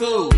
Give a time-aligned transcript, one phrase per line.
[0.00, 0.30] school.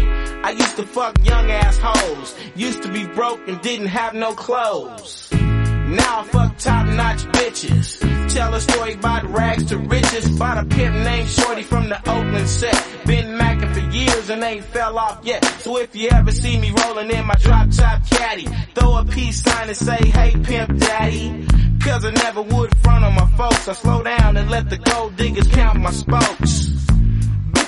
[0.44, 2.34] I used to fuck young assholes.
[2.56, 5.28] Used to be broke and didn't have no clothes.
[5.30, 7.86] Now I fuck top notch bitches.
[8.34, 10.34] Tell a story about rags to riches.
[10.34, 12.74] About a pimp named Shorty from the Oakland set.
[13.06, 15.44] Been macking for years and ain't fell off yet.
[15.60, 19.42] So if you ever see me rolling in my drop top caddy, throw a peace
[19.42, 21.46] sign and say, hey pimp daddy.
[21.84, 23.68] Cause I never would front on my folks.
[23.68, 26.71] I slow down and let the gold diggers count my spokes.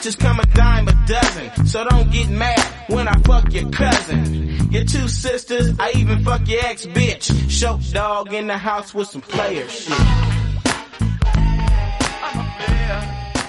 [0.04, 4.70] Bitches come a dime a dozen, so don't get mad when I fuck your cousin.
[4.70, 7.32] Your two sisters, I even fuck your ex bitch.
[7.50, 9.98] Show dog in the house with some player shit.
[12.20, 13.00] I'm a player,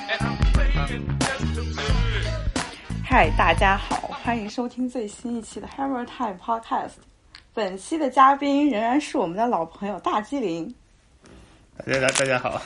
[0.07, 2.23] and I'm playing just absurd.
[3.03, 6.93] 嗨，大家好，欢迎收听最新一期的 Hammer Time Podcast。
[7.53, 10.73] 本期的嘉宾仍然是我们的老朋友大机灵。
[11.85, 12.61] 大家大家好，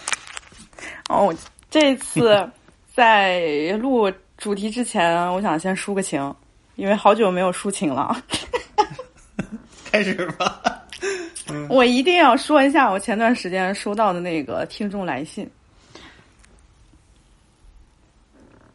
[1.10, 1.36] 哦，
[1.72, 2.52] 这次
[3.00, 6.36] 在录主题之前，我想先抒个情，
[6.76, 8.21] 因为好久没有抒情了。
[9.89, 10.61] 开始吧。
[11.70, 15.49] 我一定要说一下我前段时间收到的那个听众来信。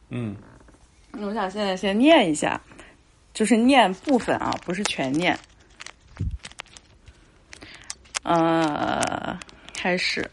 [0.08, 0.34] 嗯，
[1.20, 2.58] 我想现在先念一下，
[3.34, 5.38] 就是念部分啊，不是全念。
[8.22, 9.38] 呃，
[9.74, 10.30] 开始。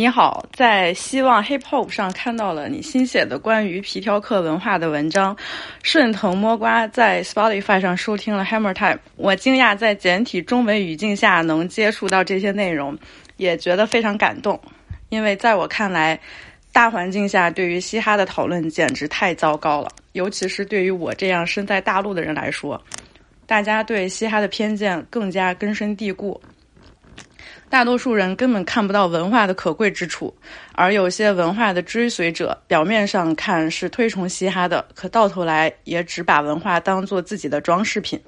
[0.00, 5.36] 你好，在希望 Hip Hop 上看到了你新写的关于皮条客文化的文章，
[5.82, 8.98] 顺藤摸瓜在 Spotify 上收听了 Hammer Time。
[9.16, 12.96] 我惊讶在简体中文语境下能接触到这些内容，
[13.36, 14.58] 也觉得非常感动，
[15.10, 16.18] 因为在我看来，
[16.72, 22.82] 大环境下对于嘻哈的讨论简直太糟糕了，尤其是对于我这样身在大陆的人来说，
[23.44, 26.40] 大家对嘻哈的偏见更加根深蒂固。
[27.70, 30.36] 大多数人根本看不到文化的可贵之处，
[30.72, 38.20] 而有些文化的追随者，表面上看是推崇嘻哈的，可到头来也只把文化当做自己的装饰品。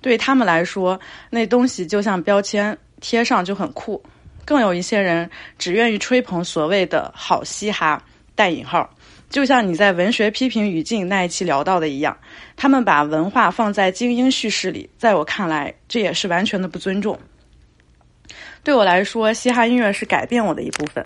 [0.00, 4.00] 对他们来说，那东西就像标签，贴上就很酷。
[4.44, 5.28] 更有一些人
[5.58, 8.00] 只愿意吹捧所谓的好嘻哈
[8.36, 8.88] （带引号），
[9.28, 12.16] 就像你在文学批评语境那一期聊到的一样，
[12.56, 17.18] 他们把文化放在精英叙事里，在我看来，这也是完全的不尊重。
[18.62, 21.04] 对我来说，嘻哈音乐是改变我的一部分。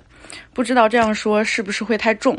[0.52, 2.36] 不知道这样说是不是会太重，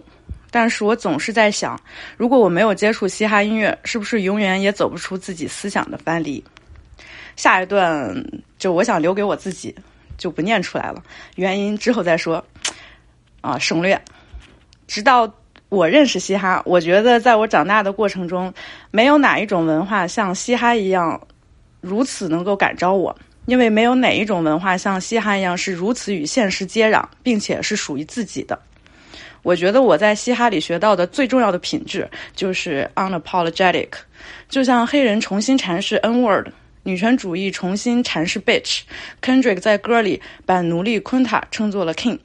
[0.51, 1.79] 但是我总是在想，
[2.17, 6.43] 如果我没有接触嘻哈音乐，是不是永远也走不出自己思想的藩篱？
[7.35, 8.13] 下一段
[8.57, 9.73] 就我想留给我自己，
[10.17, 11.01] 就不念出来了，
[11.35, 12.43] 原因之后再说。
[13.41, 13.99] 啊，省略。
[14.87, 15.29] 直到
[15.69, 18.53] 我认识嘻哈，我觉得在我长大的过程中，
[18.89, 21.19] 没有哪一种文化像嘻哈一样
[21.81, 23.15] 如此能够感召我。
[23.45, 28.57] 因为没有哪一种文化像嘻哈一样是如此与现实接壤，并且是属于自己的。
[29.41, 33.89] 我觉得我在嘻哈里学到的最重要的品质就是 unapologetic，
[34.47, 36.47] 就像黑人重新阐释 N word，
[36.83, 42.17] 女权主义重新阐释 bitch，Kendrick 在歌里把奴隶昆塔称作了 king。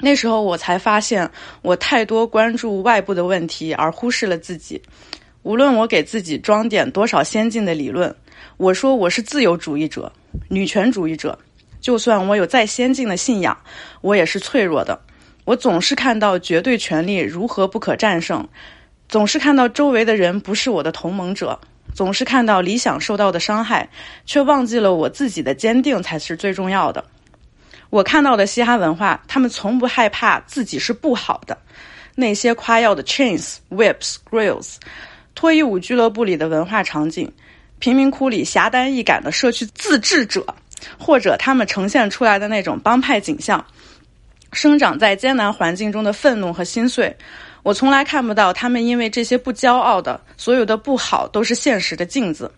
[0.00, 1.30] 那时候我才发现，
[1.62, 4.82] 我太多关注外部的问题而忽视了自己。
[5.44, 8.12] 无论我给自己装点多少先进的理论。
[8.56, 10.12] 我说我是自由主义者、
[10.48, 11.38] 女权主义者，
[11.80, 13.56] 就算我有再先进的信仰，
[14.00, 15.00] 我也是脆弱的。
[15.44, 18.46] 我总是看到绝对权力如何不可战胜，
[19.08, 21.58] 总是看到周围的人不是我的同盟者，
[21.94, 23.88] 总是看到理想受到的伤害，
[24.26, 27.04] 却忘记了我自己的坚定才是最重要的。
[27.90, 31.56] 我看到的嘻哈文化，他们从不害怕自己是不好的。
[32.14, 34.74] 那些夸耀的 chains、whips、grills，
[35.34, 37.32] 脱衣舞俱乐部里的文化场景。
[37.78, 40.44] 贫民窟里侠单义敢的社区自治者，
[40.98, 43.64] 或者他们呈现出来的那种帮派景象，
[44.52, 47.16] 生长在艰难环境中的愤怒和心碎，
[47.62, 52.50] 我从来看不到他们因为这些不骄傲的所有的不好都是现实的镜子。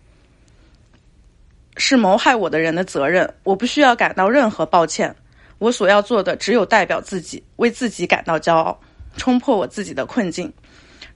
[1.77, 5.15] 是谋害我的人的责任，我不需要感到任何抱歉。
[5.57, 8.79] 我所要做的只有代表自己，为自己感到骄傲，
[9.15, 10.51] 冲破我自己的困境。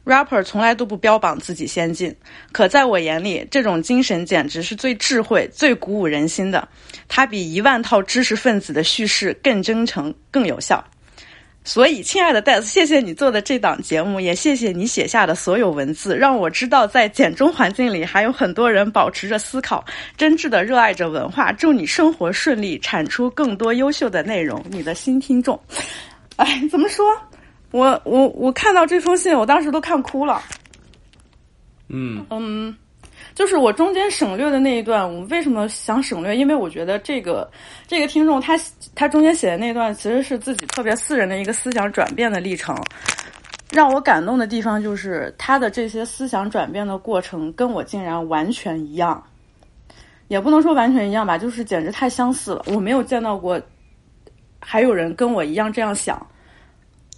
[0.06, 2.16] Rapper 从来都不标榜自己先进，
[2.52, 6.68] 可在我眼里，这种精神简直是最智慧、最鼓舞人心的。
[7.08, 10.84] 它比一万套知识分子的叙事更真诚、更有效。
[11.68, 19.84] 所以，亲爱的戴斯，谢谢你做的这档节目，也谢谢你写下的所有文字，让我知道在简中环境里还有很多人保持着思考，
[20.16, 21.52] 真挚的热爱着文化。
[21.52, 24.64] 祝你生活顺利，产出更多优秀的内容。
[24.70, 25.60] 你的新听众，
[26.36, 27.04] 哎，怎么说？
[27.76, 30.42] 我我我看到这封信，我当时都看哭了。
[31.90, 32.74] 嗯嗯，
[33.34, 36.34] 就是我中间省略的那一段，我为什么想省略？
[36.38, 37.52] 因为我觉得这个
[37.86, 38.58] 这个听众他
[38.96, 42.74] 他中间写的那段其实是自己特别私人的一个思想转变的历程。
[43.72, 49.22] 让我感动的地方就是他的这些思想转变的过程跟我竟然完全一样，
[50.30, 52.64] 也不能说完全一样吧，就是简直太相似了。
[52.68, 53.62] 我没有见到过
[54.62, 56.26] 还有人跟我一样这样想。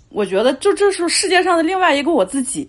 [0.09, 2.67] 我觉得，就这是世界上的另外一个我自己。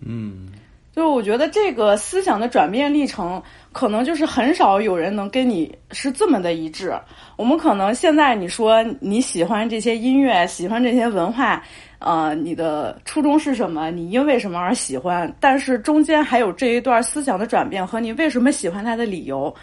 [0.00, 0.48] 嗯，
[0.96, 3.40] 就是我觉得这个思想的转变历程，
[3.70, 6.92] 可能就是很少有人能跟你是这么的一致。
[7.36, 11.62] 我们可能现在你说你喜欢这些音乐，喜欢这些文化，
[12.00, 13.90] 呃，你的初衷是什么？
[13.90, 15.32] 你因为什么而喜欢？
[15.38, 19.54] 但是中间还有这一段思想的转变和你为什么喜欢它的理由。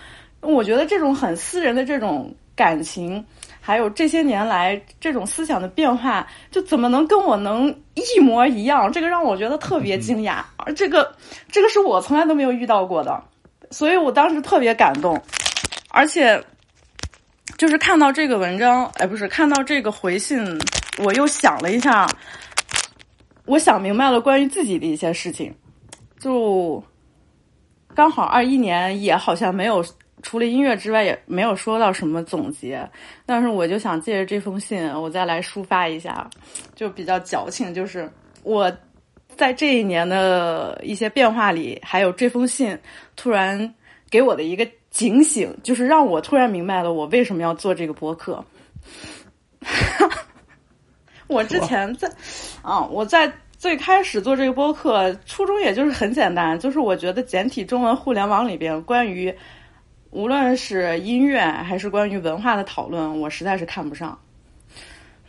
[0.41, 3.21] 我觉得这种很私人的这种感情。
[3.69, 8.91] 还有这些年来这种思想的变化，就怎么能跟我能一模一样？
[8.91, 11.15] 这个让我觉得特别惊讶，而这个
[11.51, 13.23] 这个是我从来都没有遇到过的，
[13.69, 15.21] 所以我当时特别感动，
[15.89, 16.43] 而且
[17.59, 20.43] 就是看到这个文章，哎，不是看到这个回信，
[20.97, 22.07] 我又想了一下，
[23.45, 25.53] 我想明白了关于自己的一些事情，
[26.19, 26.83] 就
[27.93, 29.85] 刚好二一年也好像没有。
[30.21, 32.85] 除了音乐之外，也没有说到什么总结。
[33.25, 36.29] 但是我就想借着这封信，我再来抒发一下，
[36.75, 37.73] 就比较矫情。
[37.73, 38.11] 就是
[38.43, 38.69] 我
[39.35, 42.77] 在这一年的一些变化里，还有这封信
[43.15, 43.73] 突然
[44.09, 48.43] 给我的一个警醒，就是让我突然明白了我为什么要做这个播客。
[51.27, 52.11] 我之前在
[52.61, 59.33] 啊，我在最开始做这个播客初衷也就是很简单，就是我觉得简体中文互联网里边关于。
[60.11, 64.17] 无论是音乐还是关于文化的讨论，我实在是看不上。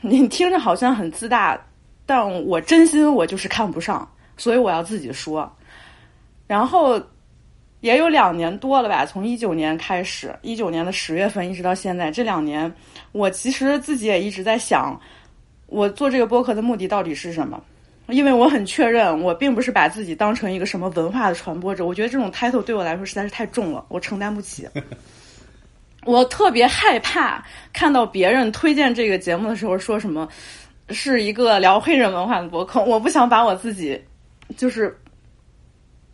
[0.00, 1.60] 你听着好像很自大，
[2.06, 5.50] 但我真心我就是看不上，所以我要自己说。
[6.46, 7.00] 然后
[7.80, 12.72] 也有两年多了吧，从一九年开始，一九年的十月份一直到现在，这两年
[13.12, 14.98] 我其实自己也一直在想，
[15.66, 17.62] 我做这个播客的目的到底是什么。
[18.10, 21.84] 因为我很确认，我并不是把自己当成一个什么文化的传播者。
[21.84, 24.68] 我觉得这种 title 对我来说实在是太重了，我承担不起。
[26.06, 30.26] 我特别害怕看到别人推荐这个节目的时候说什么
[30.88, 32.82] 是一个聊黑人文化的博客。
[32.82, 34.00] 我不想把我自己，
[34.56, 34.98] 就是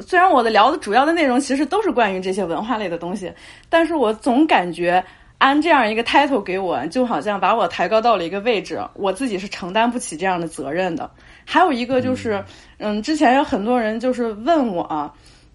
[0.00, 3.32] 虽然我的聊的主要的内容其实都是关于这些文化类的东西，
[3.69, 5.03] 但是我总感觉
[5.38, 11.08] 安这样一个 title 给我，就好像把我抬高到了一个位置，我自己是承担不起这样的责任的。
[11.48, 12.44] 还有一个就是，
[12.79, 15.10] 嗯，之前有很多人就是问我，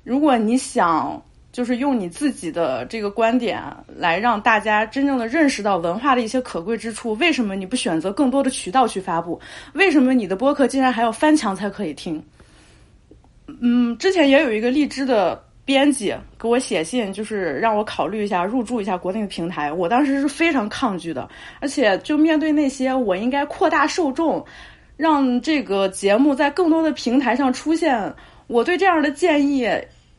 [0.06, 1.22] 如果你想
[1.52, 9.38] 就是用你自己的这个观点来让大家真正的认识到文化的一些可贵之处，为什么你不选择更多的渠道去发布？
[9.74, 12.24] 为什么你的播客竟然还要翻墙才可以听？
[13.60, 21.30] 嗯，之前也有一个荔枝的编辑给我写信，就是让我考虑一下入驻一下国内的平台，我当时是非常抗拒的，
[21.60, 24.44] 而且就面对那些我应该扩大受众。
[25.02, 28.14] 让这个节目在更多的平台上出现，
[28.46, 29.68] 我对这样的建议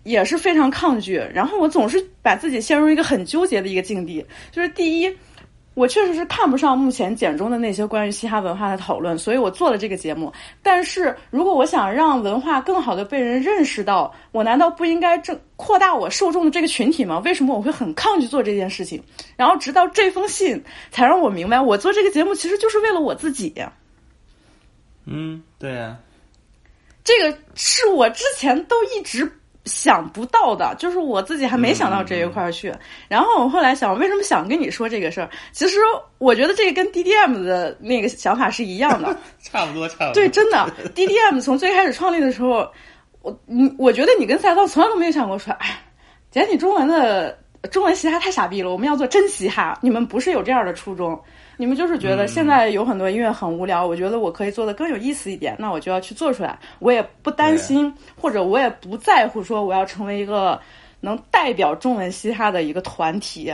[0.02, 1.22] 也是非常抗拒。
[1.32, 5.08] 然后我总是把自己陷入一个很纠结的一个境地，就是第一，
[5.74, 10.32] 我确实是看不上目前简中的那些关于嘻哈文化的讨论，所以我做了这个节目。
[10.64, 17.22] 但是如果我想让文化更好的被人认识到，我难道不应该正扩大我受众的这个群体吗？
[17.24, 19.00] 为什么我会很抗拒做这件事情？
[19.36, 20.60] 然后直到这封信
[20.90, 23.54] 才让我明白，我做这个节目其实就是为了我自己。
[25.04, 25.96] 嗯，对呀，
[27.04, 29.30] 这个是我之前都一直
[29.64, 32.72] 想不到的，就是我自己还没想到这一块儿去。
[33.08, 35.28] 然后我后来想，为什么想跟你说这个事儿？
[35.52, 35.78] 其实
[36.18, 40.14] 我觉得这个跟 DDM 的那个想法是一样的， 差不多，差不多。
[40.14, 42.70] 对，真的， DDM 从最开始创立的时候，
[43.22, 45.80] 我你我觉得你跟赛道从来都没有想过说，哎，
[46.30, 47.38] 简体中文的
[47.70, 49.78] 中文嘻哈太傻逼了，我们要做真嘻哈。
[49.80, 51.20] 你们不是有这样的初衷。
[51.56, 56.58] 你们就是觉得现在有很多音乐很无聊，我觉得我可以做的更有意思一点，那我就要去做出来。
[56.78, 60.58] 我也不担心，或者我也不在乎说我要成为一个
[61.00, 63.52] 能代表中文嘻哈的一个团体，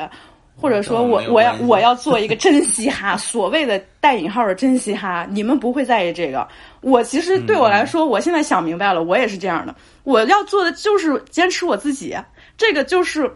[0.60, 6.46] 或者说我我我要我要做一个真嘻哈， 所谓的带引号的真嘻哈，你们不会在意这个。
[6.80, 9.74] 我其实对我来说，我现在想明白了，我也是这样的。
[10.04, 12.16] 我要做的就是坚持我自己，
[12.56, 13.30] 这个就是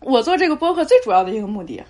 [0.00, 1.82] 我做这个播客最主要的一个目的。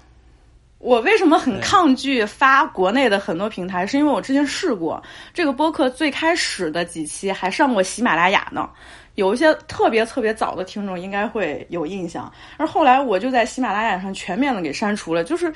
[0.82, 3.86] 我为什么很抗拒发国内的很多平台？
[3.86, 5.00] 是因为我之前试过
[5.32, 8.68] 这个播客，最开始的几期还上过喜马拉雅呢。
[9.14, 15.22] 有一些特别特别早的听众应该会有印象，而后来我就在喜马拉雅上全面的给删除了。
[15.22, 15.54] 就是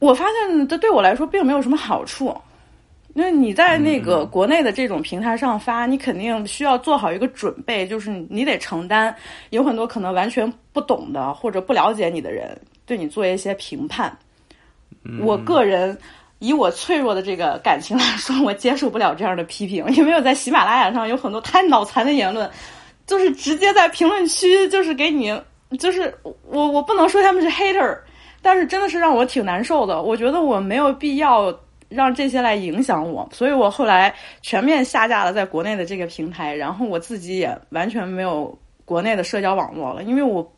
[0.00, 2.36] 我发现这对我来说并没有什么好处。
[3.14, 9.14] 因为你在那个国内的这种平台上发，你肯定需要做好一个准备，就是你得承担
[9.50, 14.12] 有很多可能完全不懂的或者不了解你的人对你做一些评判。
[15.20, 15.96] 我个人
[16.38, 22.50] 以我脆弱的这个感情来说，我接受不了这样的批评，因为我在喜马拉雅上有很多太脑残的言论，
[23.06, 25.38] 就是直接在评论区就是给你，
[25.78, 26.14] 就是
[26.48, 27.98] 我我不能说他们是 hater，
[28.42, 30.02] 但是真的是让我挺难受的。
[30.02, 31.54] 我觉得我没有必要
[31.88, 40.52] 让这些来影响我，所以我后来全面下架了在国内的这个平台，然后我自己也完全没有国内的社交网络了，因为我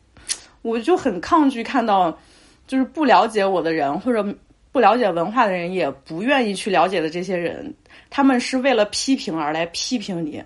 [0.61, 2.17] 我就很抗拒看到
[2.67, 4.23] 就是不了解我的人或者
[4.71, 7.73] 不了解文化的人，也不愿意去了解的这些人，
[8.09, 10.43] 他们是为了批评而来批评你。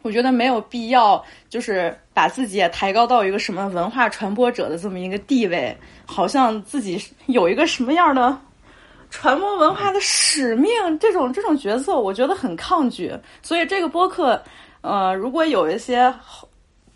[0.00, 8.36] 我觉得没有必要，就是把自己也抬高到一个什么文化传播者的这么一个地位，好像自己有一个什么样的
[9.10, 13.12] 传播文化的使命，这种这种角色，我觉得很抗拒。
[13.42, 14.42] 所以这个播客，
[14.80, 16.12] 呃，如果有一些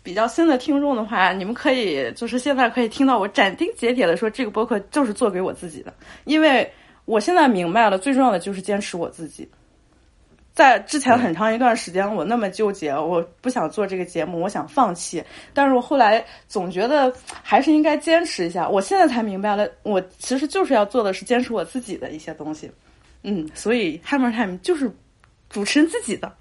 [0.07, 6.71] 比较新的听众的话，你们可以就是现在可以听到我斩钉截铁的说，这个播客就是做给我自己的，因为
[7.03, 9.45] 我现在明白了，最重要的就是坚持我自己。
[10.53, 15.21] 在之前很长一段时间，我那么纠结，我不想做这个节目，我想放弃。
[15.53, 18.69] 但是我后来总觉得还是应该坚持一下。
[18.69, 22.71] 我现在才明白了，我其实就是要做的是坚持我自己的一些东西。
[23.23, 24.89] 嗯，所以 Hammer Time 就是
[25.49, 26.31] 主持人自己的。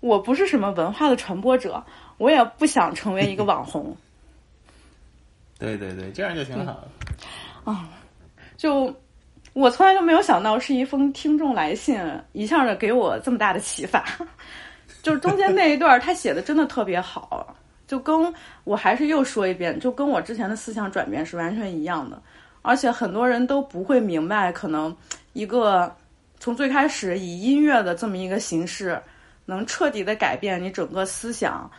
[0.00, 1.84] 我不是什么文化的传播者，
[2.18, 3.96] 我也不想成为一个网红。
[5.58, 6.84] 对对对，这样就挺好
[7.64, 7.76] 的。
[8.56, 8.94] 就
[9.54, 12.00] 我从来都没有想到是一封听众来信，
[12.32, 14.04] 一下子给我这么大的启发。
[15.02, 17.56] 就是中间那一段，他写的真的特别好，
[17.86, 18.32] 就跟
[18.64, 22.20] 我还是又说一遍，就跟我之前的思想转变是完全一样的。
[22.62, 24.94] 而且很多人都不会明白，可能
[25.32, 25.94] 一个
[26.38, 29.00] 从最开始以音乐的这么一个形式，
[29.46, 31.70] 能彻底的改变你整个思想，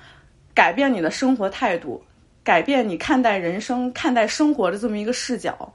[0.53, 2.03] 改变你的生活态度，
[2.43, 5.73] 改变你看待人生、看待生活的这么一个视角。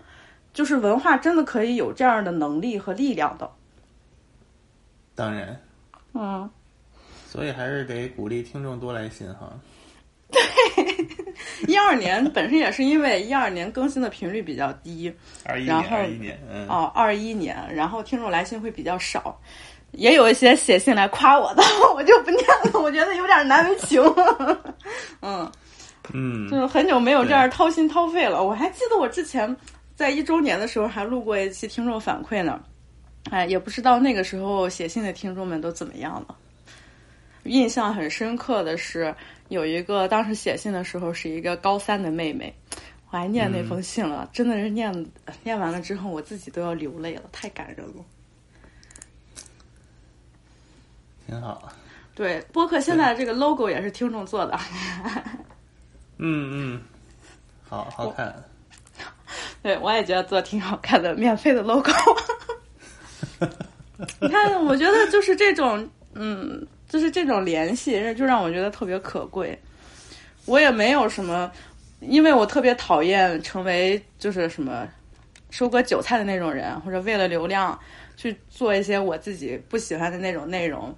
[0.53, 3.51] 就是文化真的可以有这样的能力和力量的。
[5.17, 5.61] 当然，
[6.13, 6.49] 嗯，
[7.27, 9.53] 所以还是得鼓励听众多来信哈。
[10.31, 10.41] 对
[11.67, 15.13] 一二年本身也是因为一二年更新的频率比较低，
[15.45, 19.41] 二一年，然后二一年，嗯，哦，二一年，然后听众来信会比较少，
[19.97, 21.63] 也有一些写信来夸我的，
[21.95, 24.03] 我就不念了，我觉得有点难为情。
[25.23, 25.51] 嗯，
[26.13, 28.43] 嗯就是很久没有这样掏心掏肺了。
[28.43, 29.55] 我还记得我之前
[29.95, 32.61] 在一周年的时候还录过一期听众反馈呢，
[33.31, 36.37] 哎，也不知道那个时候写信的听众们都怎么样了。
[37.45, 39.15] 印象很深刻的是，
[39.49, 42.53] 有一个当时写信的时候是一个高三的妹妹，
[43.11, 44.91] 我还念那封信了，真的是念
[45.43, 48.05] 念完了之后，我自己都要流泪了，太感人了。
[51.27, 51.71] 挺好。
[52.15, 54.59] 对，播客现在这个 logo 也是听众做的。
[56.19, 56.81] 嗯嗯，
[57.69, 58.35] 好好看。
[59.63, 61.91] 对，我也觉得做挺好看的，免费的 logo。
[64.21, 69.59] 你看，我觉得就是这种，嗯，就是这种联系，就让我觉得特别可贵。
[70.47, 71.51] 我也没有什么，
[72.01, 74.87] 因为我特别讨厌成为就是什么
[75.51, 77.79] 收割韭菜的那种人，或者为了流量
[78.17, 80.95] 去做一些我自己不喜欢的那种内容，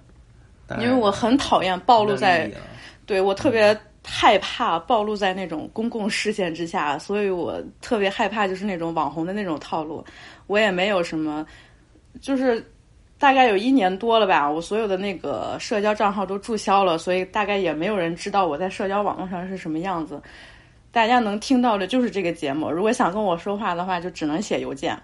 [0.79, 2.51] 因为我很讨厌暴露在
[3.05, 10.03] 对我特别害怕暴露在那种公共视线之下，所以我特别害怕就是那种网红的那种套路。
[10.47, 11.45] 我也没有什么，
[12.21, 12.65] 就是
[13.17, 20.21] 大概有一年多了吧，我所有的那个社交账号都注销了，所以大概也没有人知道我在社交网络上是什么样子。
[20.89, 24.97] 大家能听到的就是这个节目，如果想跟我说话的话，就只能写邮件。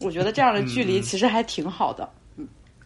[0.00, 2.08] 我觉得这样的距离嗯其实还挺好的。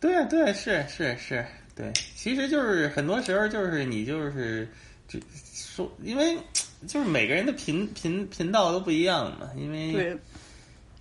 [0.00, 4.68] 对啊对，是是是，对，其实就是很多时候就是你就是
[5.08, 5.18] 就
[5.54, 6.36] 说，因为
[6.86, 10.16] 就是每个人的频频频道都不一样嘛，因为对，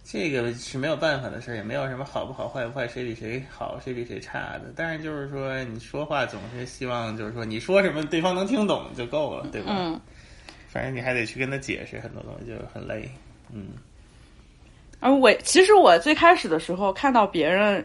[0.03, 4.71] 这个是没有办法的事儿，也没有什么好不好、坏不坏，谁比谁好，谁比谁差的。
[4.75, 9.73] 但是就是说，你说话总是希望就是说你说什么对方能听懂就够了，对吧？
[9.75, 9.99] 嗯，
[10.69, 13.09] 反正你还得去跟他解释很多东西，就很累。
[13.51, 13.69] 嗯，
[14.99, 17.83] 而我其实我最开始的时候看到别人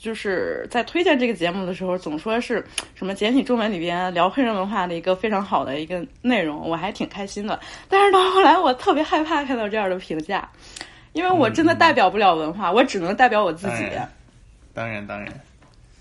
[0.00, 2.64] 就是在推荐这个节目的时候，总说是
[2.94, 7.58] 什么简体中文里边聊黑人文化的一个非常好的一个内容，我还挺开心的。
[7.88, 10.48] 但是到后来，我特别害怕看到这样的评价，
[11.12, 13.84] 因为我真的代表不了文化，我只能代表我自己。
[14.72, 15.28] 当然，当然。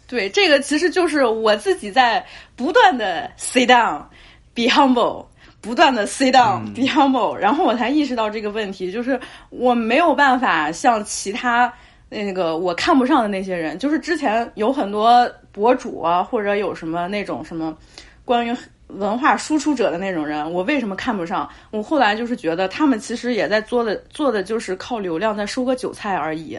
[0.07, 2.25] 对，这个其实就是我自己在
[2.55, 5.25] 不断的 sit down，be humble，
[5.59, 11.73] 不断的 sit down，be humble，、然后我才意识到这个问题，就是我没有办法像其他
[12.09, 17.75] 那个我看不上的那些人，就是之前有很多博主啊，或者有什么那种什么
[18.23, 18.55] 关于
[18.87, 21.49] 文化输出者的那种人，我为什么看不上？
[21.71, 26.57] 我后来就是觉得他们其实也在做的做的就是靠流量在收割韭菜而已。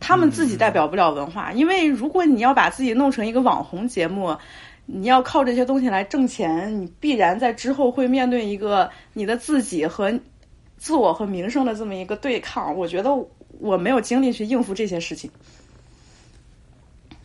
[0.00, 4.34] 他们自己代表不了文化，因为如果你要把自己弄成一个网红节目，
[4.86, 10.10] 你要靠这些东西来挣钱，你必然在之后会面对一个你的自己和
[10.78, 12.74] 自我和名声的这么一个对抗。
[12.74, 13.10] 我觉得
[13.60, 15.30] 我没有精力去应付这些事情。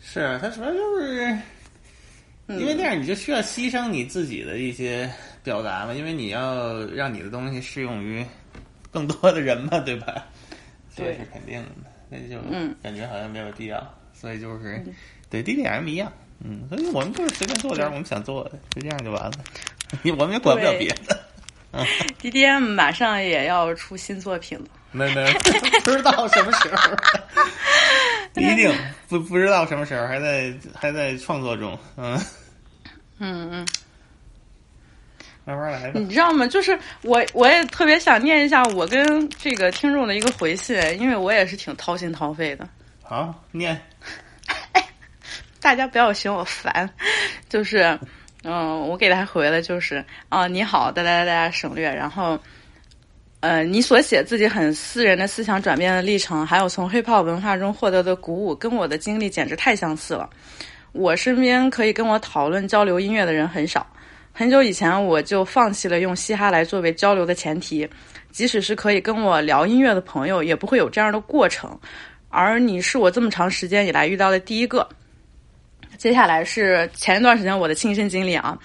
[0.00, 1.38] 是他主要就是，
[2.48, 5.10] 因为那样你就需要牺牲你自己的一些
[5.42, 8.24] 表达嘛，因为你要让你的东西适用于
[8.90, 10.24] 更多的人嘛，对吧？
[10.94, 11.68] 这对是肯定的。
[12.08, 14.80] 那就嗯感觉好像没有必要，所以就是
[15.28, 19.32] 对 D D M 一样，嗯，所以我们就是随便做点我们想做的，就这样就完了，
[20.16, 21.18] 我们也管不了别的，
[22.22, 24.66] DDM 马上也要出新作品了，
[24.96, 25.32] 没没
[25.84, 26.96] 不知道什么时候，
[28.40, 28.74] 一定
[29.08, 32.18] 不不知道什么时候，还在还在创作中，嗯，
[33.18, 33.66] 嗯嗯。
[35.44, 36.00] 慢慢来吧。
[36.00, 36.44] 你知道吗？
[36.48, 42.68] 就是我，我也特别想念一下我跟这个听众的一个回信，因为我也是挺掏心掏肺的。
[43.00, 43.80] 好，念，
[45.62, 46.90] 大家不要嫌我烦，
[47.48, 47.96] 就是，
[48.42, 52.36] 嗯，我给他回了，就是啊，你好，哒哒哒哒，省略，然后，
[53.46, 60.28] 呃，你所写自己很私人的思想转变的历程，还有从 hiphop 文化中获得的鼓舞，跟我的经历简直太相似了。
[60.90, 63.86] 我身边可以跟我讨论交流音乐的人很少。
[64.32, 67.88] 很久以前我就放弃了用嘻哈来作为交流的前提，
[68.32, 71.78] 即使是可以跟我聊音乐的朋友，也不会有这样的过程。
[72.30, 74.84] 而你是我这么长时间以来遇到的第一个。
[75.96, 78.58] 接下来是前一段时间我的亲身经历啊，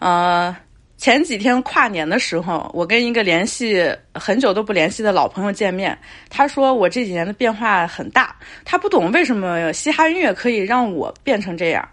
[0.00, 0.56] 呃，
[1.00, 8.36] 前几天跨年的时候，我跟一个联系很久都不联系的老朋友见面，他说我这几年的变化很大，
[8.66, 11.88] 他不懂为什么嘻哈音乐可以让我变成这样。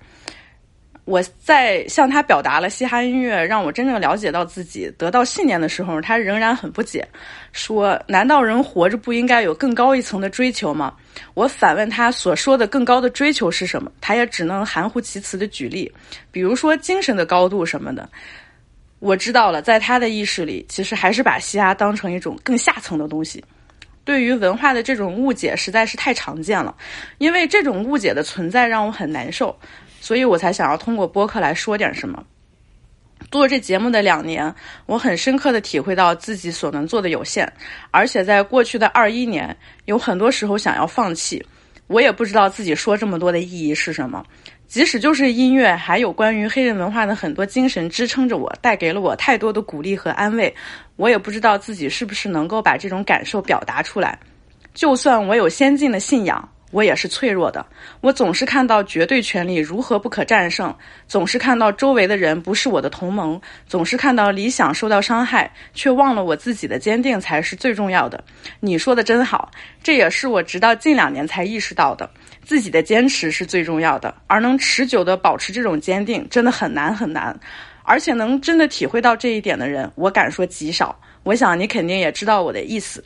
[1.05, 7.07] 我在向他表达了嘻哈音乐让我真正了解到自己、得到信念的时候，他仍然很不解，
[7.53, 10.93] 说：“难道人活着不应该有更高一层的追求吗？”
[11.33, 15.89] 我反问他所说的更高的追求是什么，他也只能含糊其辞的举例，
[16.29, 18.09] 比如说精神的高度什么的。
[18.99, 23.43] 我知道了，在他的意识里，其实还是把嘻哈当成一种更下层的东西。
[24.03, 26.75] 对于文化的这种误解实在是太常见了，
[27.17, 29.55] 因为这种误解的存在让我很难受。
[29.99, 32.23] 所以我才想要通过播客来说点什么。
[33.29, 34.53] 做这节目的两年，
[34.85, 37.51] 我很深刻的体会到自己所能做的有限，
[37.91, 39.55] 而且在过去的二一年，
[39.85, 41.45] 有很多时候想要放弃。
[41.87, 44.23] 我也不知道自己说这么多的意义是什么。
[44.67, 50.53] 即使就是音乐，还有关于黑人文化的很多精神支撑着我，带给了我太多的鼓励和安慰。
[50.97, 54.19] 我也不知道自己是不是能够把这种感受表达出来。
[54.73, 56.49] 就算我有先进的信仰。
[56.71, 57.65] 我也是脆弱的，
[58.01, 60.75] 我总是看到绝对权力如何不可战胜，
[61.07, 68.21] 总是看到周围的人不是我的同盟，总是看到理想受到伤害，却忘了我自己的坚定才是最重要的。
[68.59, 69.49] 你说的真好，
[69.81, 72.09] 这也是我直到近两年才意识到的，
[72.43, 77.37] 自己的坚持是最重要的，而能持久的保持这种坚定，真的很难很难。
[77.83, 80.93] 而且能真的体会到这一点的人，我敢说极少。
[81.23, 83.01] 我想你肯定也知道我的意思。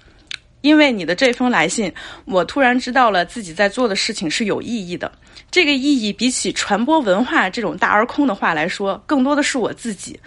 [0.61, 1.91] 因为你的这封来信，
[2.25, 5.11] 我突然知道了自己在做的事情是有意义的。
[5.49, 10.19] 这个意义比起传播文化这种大而空的话来说，更多的是我自己。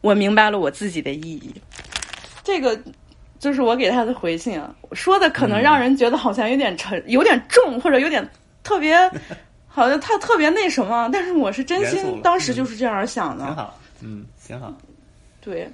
[0.00, 1.52] 我明白了我自己的意义。
[2.44, 2.80] 这个
[3.38, 8.26] 就是我给他的回信啊，说的可能让人觉得好像有点沉、有点重，或者有点
[8.62, 8.96] 特别，
[9.66, 11.10] 好像他特别那什么。
[11.12, 13.44] 但是我是真心，当时就是这样想的。
[13.44, 14.72] 挺好，嗯，挺好。
[15.40, 15.68] 对，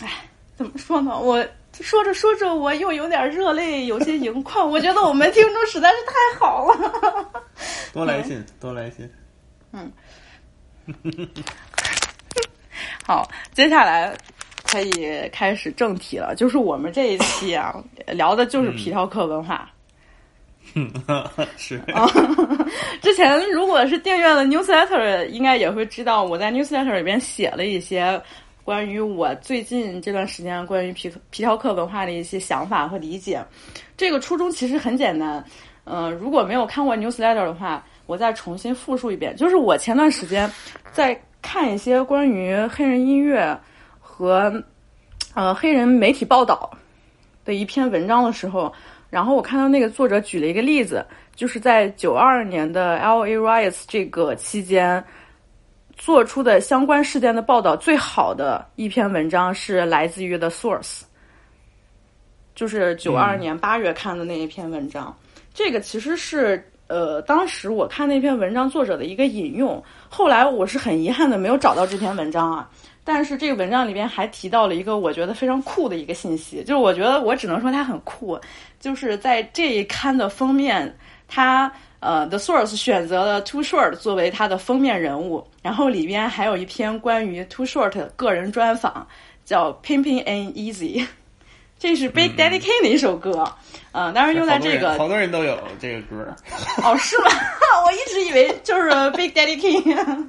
[0.00, 0.24] 哎，
[0.56, 1.18] 怎么说呢？
[1.18, 1.46] 我。
[1.80, 4.68] 说着说着，我又有点热泪，有些盈眶。
[4.68, 7.42] 我觉得我们听众实在是太好了。
[7.92, 9.08] 多来信，多来信。
[9.72, 9.90] 嗯。
[13.04, 14.16] 好，接下来
[14.64, 16.34] 可以开始正题了。
[16.34, 17.74] 就是我们这一期啊，
[18.06, 19.70] 聊的就是皮条客文化。
[20.74, 20.92] 嗯，
[21.56, 21.76] 是。
[21.92, 22.06] 啊，
[23.00, 28.20] 之前如果是订阅了 newsletter，应该也会知道我在 newsletter 里边写了一些。
[28.68, 33.42] 关于我最近这段时间关于皮皮条客文化的一些想法和理解。
[33.96, 35.42] 这个初衷其实很简单，
[35.84, 40.52] 呃，如果没有看过 newsletter 的话，我再重新复述一遍，就是我前段时间
[40.92, 43.58] 在看一些关于黑人音乐
[43.98, 44.62] 和
[45.32, 46.70] 呃黑人媒体报道
[47.46, 48.70] 的一篇文章的时候，
[49.08, 51.02] 然后我看到那个作者举了一个例子，
[51.34, 53.38] 就是在九二年的 L.A.
[53.38, 55.02] riots 这个期间
[55.98, 61.02] 做出的相关事件的报道最好的一篇文章是来自于 The Source，
[62.54, 65.14] 就是九二年八月看的那一篇文章。
[65.52, 69.82] 这个其实是呃，当时我看那篇文章作者的一个引用。
[70.08, 72.70] 后来我是很遗憾的没有找到这篇文章啊，
[73.04, 78.38] 但是这个文章里边还提到了一个我觉得非常酷的一个信息，就是我觉得我只能说它很酷，
[78.78, 89.06] 就是在这一刊的封面，它呃 The Source 选择了 Too Short 作为它的封面人物，然后里边还有一篇关于 Too Short 的个人专访，
[89.44, 91.04] 叫 Pimping and Easy，
[91.78, 93.44] 这是 Big Daddy Kane 的一首歌，
[93.92, 96.34] 嗯、当然用在这个好多人都有这个歌，
[96.84, 97.30] 哦是吗？
[97.86, 100.26] 我一直以为就是 Big Daddy Kane，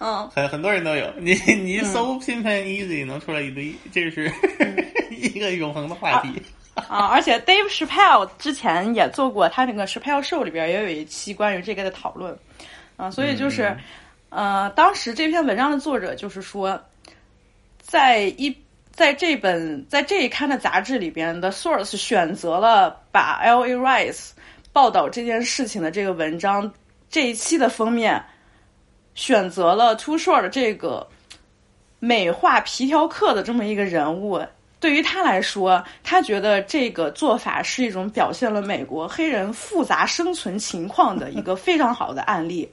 [0.00, 0.28] 嗯。
[0.34, 1.06] 很很多人都有。
[1.18, 4.30] 你你一搜 p i n p i n easy” 能出来一堆，这是
[5.10, 6.28] 一个永恒的话题。
[6.28, 6.40] 啊，
[6.88, 12.38] 而且 Dave Chappelle 之前也做过，他那个 Chappelle Show 里边也有一期关于这个的讨论，
[12.98, 13.74] 啊，所以就是，
[14.28, 16.78] 呃，当时这篇文章的作者就是说，
[17.80, 18.54] 在一
[18.92, 23.74] 在这本在这一刊的杂志里边的 Source 选择了把 L.A.
[23.74, 24.32] Rice
[24.74, 26.70] 报道这件事情的这个文章
[27.08, 28.22] 这一期的封面，
[29.14, 31.08] 选择了 Too Short 这个
[32.00, 34.44] 美化皮条客的这么一个人物。
[34.78, 42.68] 对于他来说，他觉得这个做法是一种表现了美国黑人复杂生存情况的一个非常好的案例。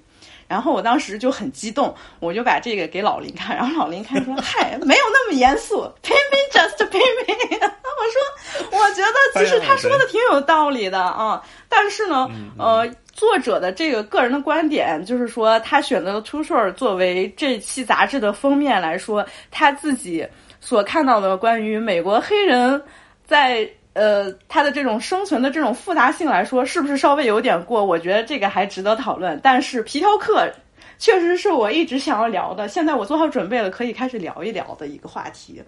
[0.46, 7.58] 然后我当时就很激动，我就把这个给老林看，然后老林看说：“嗨，没有那么严肃，pimping just pimping。
[7.60, 20.28] ”我说：“我觉得其实他说的挺有道理的啊，但是呢，呃，作者的这个个人的观点就是说，他选择了 Too Short 作为这期杂志的封面来说，他自己。”
[20.64, 22.82] 所看到的关于美国黑人
[23.26, 27.84] 在呃他的这种生存的这种复杂性来说，是不是稍微有点过？
[27.84, 29.38] 我觉得这个还值得讨论。
[29.44, 30.50] 但是皮条客
[30.98, 35.62] 确实是我一直想要聊的，现在我做好准备了，可以开始聊一聊的一个话题。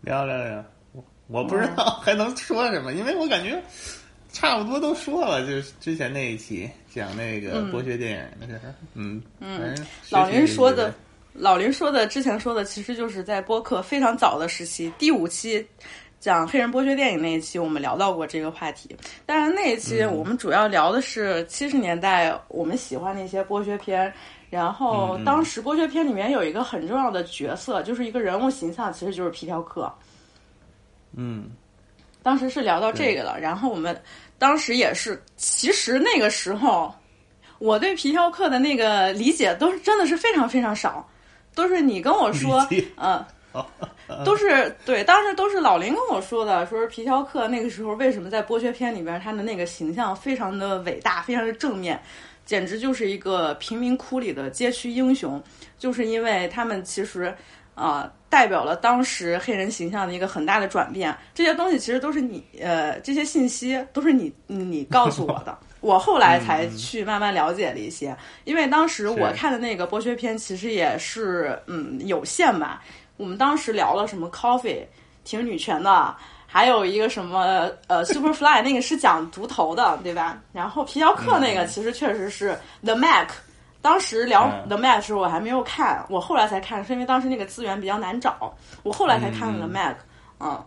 [0.00, 3.62] 聊聊聊，我我不知道还能说什么，因为我感觉
[4.32, 8.74] 差不多都说了，就是之前那一期讲那个剥削电影的事儿。
[8.94, 10.92] 嗯嗯，老林说的。
[11.32, 15.66] 老林说的，之前说的，其实就是在播客非常早的时期，第五期
[16.20, 18.94] 讲黑人剥削电影那一期，我们聊到过这个话题。
[19.24, 24.12] 当然，那一期我们主要聊的是七十年代我们喜欢的一些剥削片。
[24.50, 29.90] 然后，当时剥削片里面有一个很重要的角色，就是一个人物形象，其实就是皮条客。
[31.16, 31.48] 嗯，
[32.22, 33.40] 当时是聊到这个了。
[33.40, 33.98] 然后我们
[34.38, 36.94] 当时也是，其实那个时候
[37.58, 41.08] 我对皮条客的那个理解都是真的是非常非常少。
[41.54, 43.24] 都是你跟我说， 嗯，
[44.24, 52.00] 都是对，当时 都是老林跟我说的，说是皮条客那个时候为什么在剥削片里边他的那个形象非常的伟大，非常的正面，
[52.44, 55.42] 简直就是一个贫民窟里的街区英雄，
[55.78, 57.34] 就是因为他们其实
[57.74, 61.14] 啊代表了当时黑人形象的一个很大的转变。
[61.34, 65.56] 这些东西其实都是你呃这些信息都是你你告诉我的。
[65.82, 72.82] 我后来才去慢慢了解了一些，因为当时我看的那个剥削片其实也是嗯有限吧。
[73.16, 74.84] 我们当时聊了什么 Coffee
[75.24, 76.14] 挺女权的，
[76.46, 80.40] 还有一个什么呃 Superfly 那个是讲独头的，对吧？
[80.52, 83.28] 然后皮条客那个其实确实是 The Mac。
[83.80, 89.96] 当时聊 The Mac 的时候我还没有看，我后来才看，是因为当时那个资源比较难找，我后来才看了 The Mac。
[90.38, 90.64] 嗯。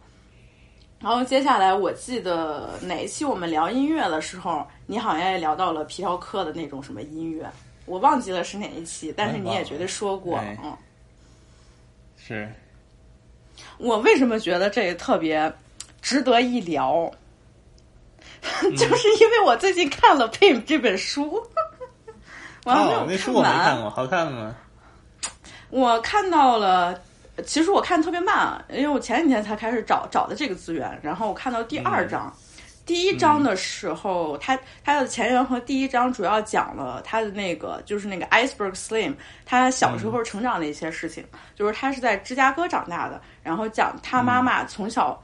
[1.05, 7.47] 然后接下来我记得哪一期我们聊音乐的时候，你好像也聊到了皮条客的那种什么音乐，
[7.85, 10.75] 我忘记了是哪一期，但是你也绝对说过，嗯，
[12.17, 12.51] 是。
[13.77, 15.53] 我为什么觉得这个特别
[16.01, 17.11] 值得一聊？
[18.75, 21.39] 就是因为我最近看了《Pim》这本书，
[22.65, 23.07] 我还没有看完。
[23.09, 24.55] 那书我没看过，好看吗？
[25.69, 26.99] 我看到了。
[27.43, 32.33] 其实我看特别慢，因为我前几天才开始找找的这个资源，然后我看到第二章，
[32.85, 45.21] 第一章的时候，他他的前言和第一章主要讲了他的那个就是那个 Iceberg Slim，他小时候成长的一些事情，就是他是在芝加哥长大的，然后讲他妈妈从小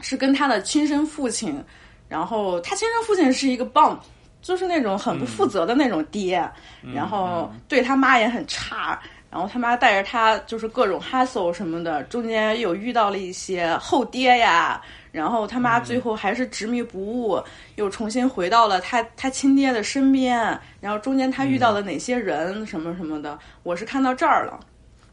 [0.00, 1.64] 是跟他的亲生父亲，
[2.08, 3.96] 然后他亲生父亲是一个 bum，
[4.42, 6.46] 就是那种很不负责的那种爹，
[6.94, 9.00] 然后对他妈也很差。
[9.32, 14.78] 然后他妈带着他就是各种 hustle 什么的，中间有遇到了一些后爹呀，
[15.10, 17.42] 然后他妈最后还是执迷不悟，
[17.76, 20.38] 又重新回到了他他亲爹的身边，
[20.82, 24.60] 然后中间他遇到了哪些人什么什么的，我是看到这儿了。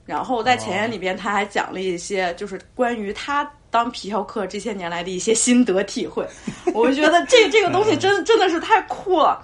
[0.05, 6.27] 然后在前言里边，他还讲了一些就是关于他当皮条客这些年来的一些心得体会。
[6.75, 9.41] 我觉得这这个东西真真的是太酷了。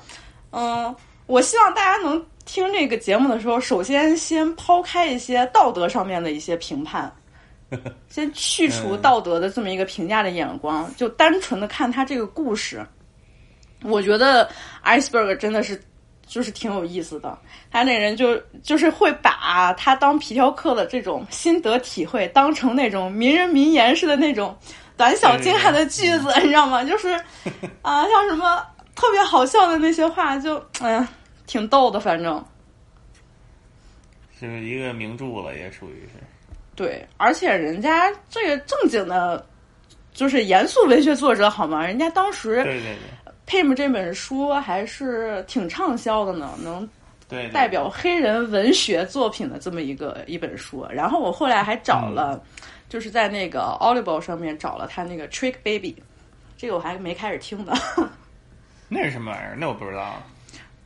[0.51, 0.93] 嗯，
[1.27, 7.11] 我希望大家能听这个节目的时候，首先先抛开一些道德上面的一些评判，
[8.07, 12.85] 先去除道德的这么一个评价的眼光，就单纯的看他这个故事。
[13.81, 14.49] 我觉得
[14.83, 15.79] Iceberg 真的是
[16.25, 17.37] 就是挺有意思的，
[17.71, 24.57] 他那人就就是会把他当皮条客的这种心得体会当成那种名人名言似的那种
[24.97, 26.83] 短小精悍的句子， 你知道吗？
[26.83, 27.09] 就是
[27.83, 31.07] 啊，像什么特别好笑的那些话，就哎呀，
[31.45, 32.43] 挺逗的，反正。
[34.37, 36.19] 是一个名著了，也属于是。
[36.75, 39.45] 对，而且人家这个正经的，
[40.13, 41.85] 就是严肃文学作者，好吗？
[41.85, 42.97] 人家当时对对
[43.47, 46.87] 对《Pim》这本书还是挺畅销的呢，能
[47.53, 50.85] 代表黑人文学作品的这么一个一本书。
[50.91, 52.43] 然后我后来还找了，
[52.89, 55.93] 就是在那个 Audible 上面找了他那个《Trick Baby》，
[56.57, 57.73] 这个我还没开始听呢，
[58.89, 59.55] 那是什么玩意儿？
[59.57, 60.21] 那我不知道。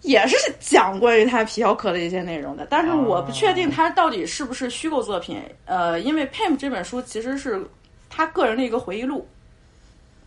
[0.01, 5.41] 也是讲关于他皮条客的一些内容的，但是我不确定他到底是不是虚构作品。
[5.65, 7.65] 呃，因为《Pam》这本书其实是
[8.09, 9.27] 他个人的一个回忆录。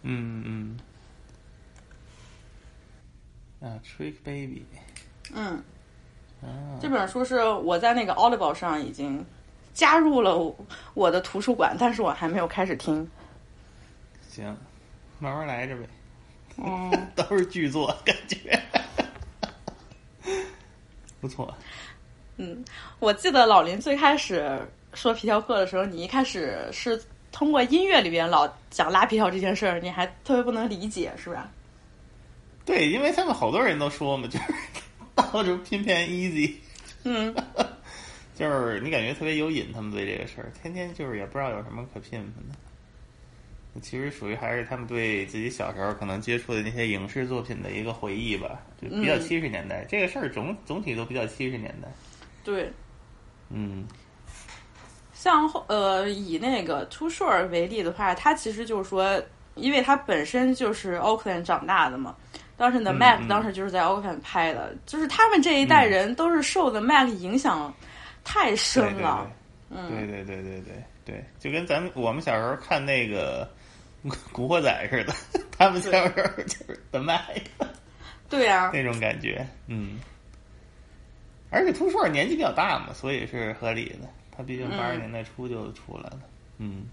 [0.02, 0.78] 嗯嗯。
[3.60, 4.64] 啊，Trick Baby。
[5.32, 5.62] 嗯，
[6.42, 9.24] 啊，这本书是我在那个 Audible 上已经
[9.72, 10.54] 加入了
[10.94, 13.08] 我的图书馆，但是我还没有开始听。
[14.28, 14.44] 行，
[15.18, 15.82] 慢慢来着呗。
[16.58, 18.60] 嗯， 都是剧作，感觉
[21.22, 21.56] 不错。
[22.36, 22.62] 嗯，
[22.98, 24.60] 我记得老林最开始
[24.92, 31.48] 说皮条客的时候，你一开始是通过音乐里边老讲拉皮条这件事儿，你还特别不能理解，是吧？
[32.64, 34.54] 对，因为他们好多人都说嘛，就是
[35.14, 36.54] 到处偏偏 easy，
[37.04, 37.34] 嗯，
[38.36, 42.54] 就是你感觉特别有瘾，他们对这个事儿，天天就是也不知道有什么可拼拼的。
[43.80, 49.84] 其实属于还是他们对自己小时候可能接触的那些影视作品的一个回忆吧，就比较嗯七十年代。
[49.88, 51.88] 这个事儿总总体都比较七十年代。
[52.44, 52.70] 对。
[53.48, 53.86] 嗯
[55.14, 59.22] 像后呃以那个 Too Short 为例的话，他其实就是说，
[59.54, 62.16] 因为他本身就是 Oakland 长大的嘛，
[62.56, 67.72] 当时的嗯 Mac 嗯当时就是在 Oakland 拍的，就是他们这一代人都是受的 Mac 影响
[68.24, 69.30] 太深了。
[69.70, 73.44] 对嗯，对对对对对对，就跟咱们我们小时候看那个
[74.32, 75.14] 《古惑仔》似的，
[75.56, 77.40] 他们小时候就是的麦
[78.28, 79.98] 对啊，那种感觉，嗯。
[81.50, 84.08] 而且秃硕年纪比较大嘛，所以是合理的。
[84.34, 86.20] 他毕竟八十嗯年代初就出来了，
[86.56, 86.86] 嗯。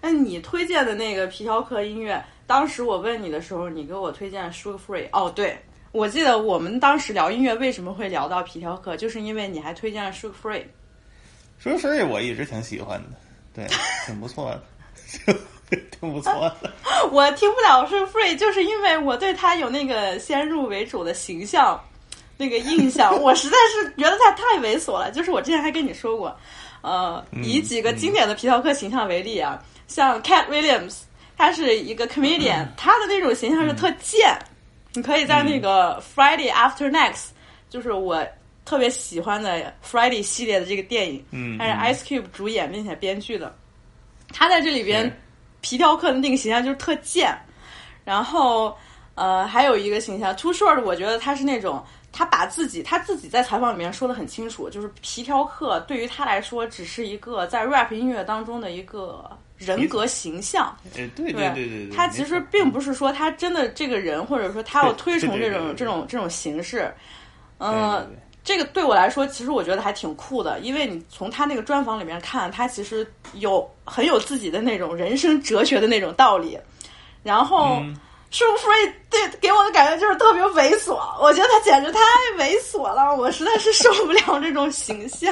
[0.00, 5.08] 那你推荐的那个皮条客音乐，当时我问你的时候，你给我推荐 Sugar Free。
[5.12, 5.56] 哦，对，
[5.92, 10.64] 我记得我们当时聊音乐为什么会聊到皮条客，就是因为你还推荐了 Sugar Free。
[11.62, 13.16] Sugar Free，我一直挺喜欢的，
[13.54, 13.66] 对，
[14.04, 14.50] 挺不错
[15.26, 15.36] 的，
[16.00, 16.72] 挺不错的。
[17.12, 21.78] 我听不了 Sugar Free，就是因为我对他有那个先入为主的形象，
[22.36, 25.10] 那个印象，我实在是觉得他太猥琐了。
[25.10, 26.34] 就是我之前还跟你说过，
[26.82, 31.00] 呃，以几个经典的皮条客形象为例啊，像 Cat Williams，
[31.36, 34.36] 他是一个 comedian，、他的那种形象是特贱。
[34.94, 37.26] 你可以在那个 Friday After Next，、
[37.68, 38.26] 就是我
[38.64, 43.54] 特别喜欢的 Friday 系列的这个电影，嗯它是 Ice Cube 主演并且编剧的。
[44.32, 45.12] 他在这里边是
[45.60, 47.36] 皮条客的那个形象就是特贱，
[48.04, 48.76] 然后
[49.14, 60.74] 呃还有一个形象 Too Short，我觉得他是那种他把自己他自己在采访里面说的很清楚，就是皮条客对于他来说只是一个在 rap 音乐当中的一个人格形象。
[60.96, 66.92] 哎，对对对对对，他其实并不是说他真的这个人，或者说他要推崇这种这种这种形式。
[67.58, 68.18] 对嗯、对对
[68.48, 76.58] 这个对我来说，其实我觉得还挺酷的，因为你从他那个专访里面看，他其实有很有自己的那种人生哲学的那种道理。
[77.22, 77.94] 然后嗯
[78.30, 82.00] s u Free 对给我的感觉就是特别猥琐，我觉得他简直太
[82.38, 85.30] 猥琐了，我实在是受不了这种形象。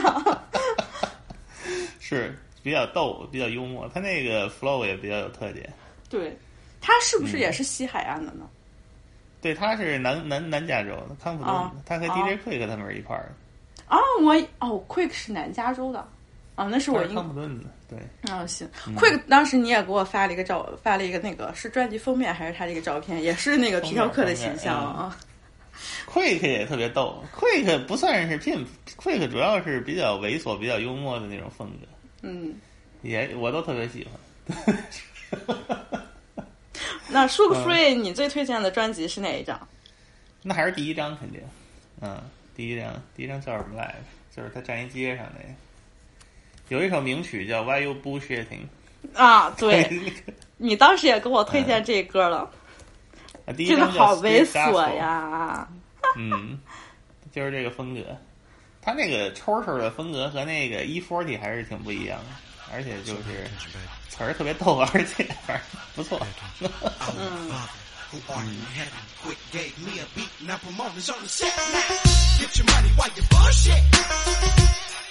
[1.99, 5.73] 是比较逗，比较幽默，他那个 flow 也比较有特点。
[6.11, 6.39] 对，
[6.83, 8.47] 他是嗯不是也是西海岸的呢？
[9.47, 13.31] 对，他是南南南加州的康普顿他和啊 DJ Quick 他们是一块儿
[13.77, 16.01] 的，啊，我哦，Quick 是南加州的，
[16.57, 17.99] 啊，那是我他是康普顿的，对。
[18.33, 25.17] 啊，行、q u i c k 当时你也给我发了一个照，发了一个那个是专辑封面还是他这个照片，也是那个皮条客的形象啊。
[26.13, 31.87] Quick 也特别逗，Quick 不算是 Pimp，Quick 主要是比较猥琐、比较幽默的那种风格，
[32.23, 32.53] 嗯，
[33.03, 34.77] 也我都特别喜欢。
[37.09, 39.69] 那 Sugar Free 你最推荐的专辑是哪一张？
[40.43, 41.41] 那还是第一张肯定，
[42.01, 42.21] 嗯，
[42.55, 44.37] 第一张，第一张叫什么来着？
[44.37, 45.49] 就是他站一街上那个，
[46.69, 48.67] 有一首名曲叫《Why You Bullshitting》。
[49.19, 49.89] 啊，对，
[50.59, 52.51] 你当时也给我推荐这歌了，
[53.47, 54.95] 啊，第一这个好猥琐！
[54.95, 55.67] 呀！
[56.17, 56.59] 嗯，
[57.33, 58.03] 就是这个风格，
[58.83, 62.27] 他那个抽抽的风格和那个 E Forty 还是挺不一样的，
[62.74, 63.50] 而且就是
[64.10, 65.62] 词儿特别逗，而且反正
[65.96, 66.20] 不错。
[66.62, 66.70] 嗯，
[68.12, 68.60] Who are you?
[68.76, 70.30] Heaven quick gave me a beat.
[70.46, 71.80] Now promoters on the set now.
[72.40, 73.80] Get your money while you bullshit.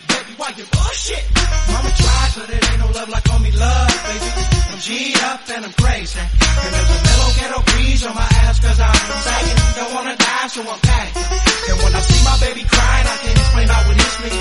[0.08, 1.24] Baby, why you bullshit?
[1.72, 4.30] Mama tried, but it ain't no love like homie love, baby.
[4.68, 6.20] I'm G'd up and I'm crazy.
[6.20, 9.56] And there's a mellow ghetto breeze on my ass cause I'm sagging.
[9.80, 11.33] Don't wanna die, so I'm panicking.
[11.69, 14.31] And when I see my baby crying, I can't explain how it hits me.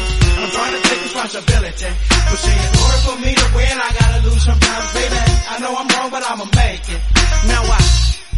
[0.44, 1.90] I'm trying to take responsibility.
[2.10, 5.20] But see, in order for me to win, I gotta lose sometimes, baby.
[5.48, 7.00] I know I'm wrong, but I'ma make it.
[7.48, 7.80] Now I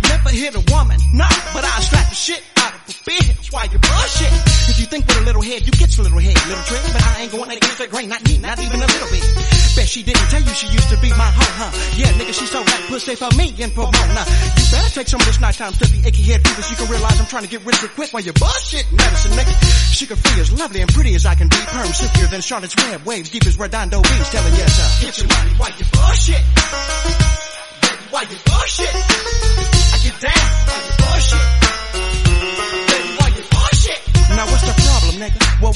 [0.07, 3.53] never hit a woman, nah, but I slap the shit out of a bitch.
[3.53, 4.33] Why you bullshit?
[4.71, 6.83] If you think with a little head, you get your little head, little trick.
[6.93, 9.66] But I ain't going against the grain, not me, not even a little bit.
[9.77, 11.71] Bet she didn't tell you she used to be my hoe, huh?
[12.01, 14.25] Yeah, nigga, she sold that pussy for me and for in Pomona.
[14.57, 17.21] You better take some of this nighttime stuffy achy head fever so you can realize
[17.21, 19.53] I'm trying to get rich real quick while you bullshit medicine, nigga.
[19.93, 21.61] Sugar free as lovely and pretty as I can be.
[21.69, 23.05] Perm silkier than Charlotte's Web.
[23.05, 24.29] Waves deep as Redondo Beach.
[24.33, 27.56] Telling you, uh, get your money while you bullshit.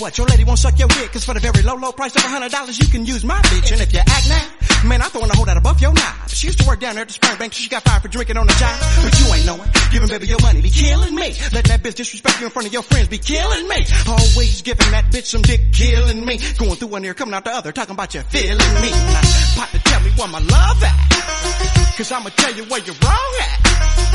[0.00, 0.16] What?
[0.16, 2.28] Your lady won't suck your dick, cause for the very low, low price of a
[2.28, 3.70] hundred dollars, you can use my bitch.
[3.72, 6.28] And if you act now, man, I'm throwing a hold out above your knob.
[6.28, 8.08] She used to work down there at the sperm bank, so she got fired for
[8.08, 8.74] drinking on the job.
[9.04, 9.70] But you ain't knowing.
[9.92, 11.36] Giving baby your money be killing me.
[11.52, 13.84] Letting that bitch disrespect you in front of your friends be killing me.
[14.08, 16.40] Always giving that bitch some dick, killing me.
[16.58, 18.90] Going through one ear, coming out the other, talking about you feeling me.
[18.90, 19.20] Now,
[19.56, 20.96] partner, tell me where my love at.
[21.96, 23.60] Cause I'ma tell you where you're wrong at.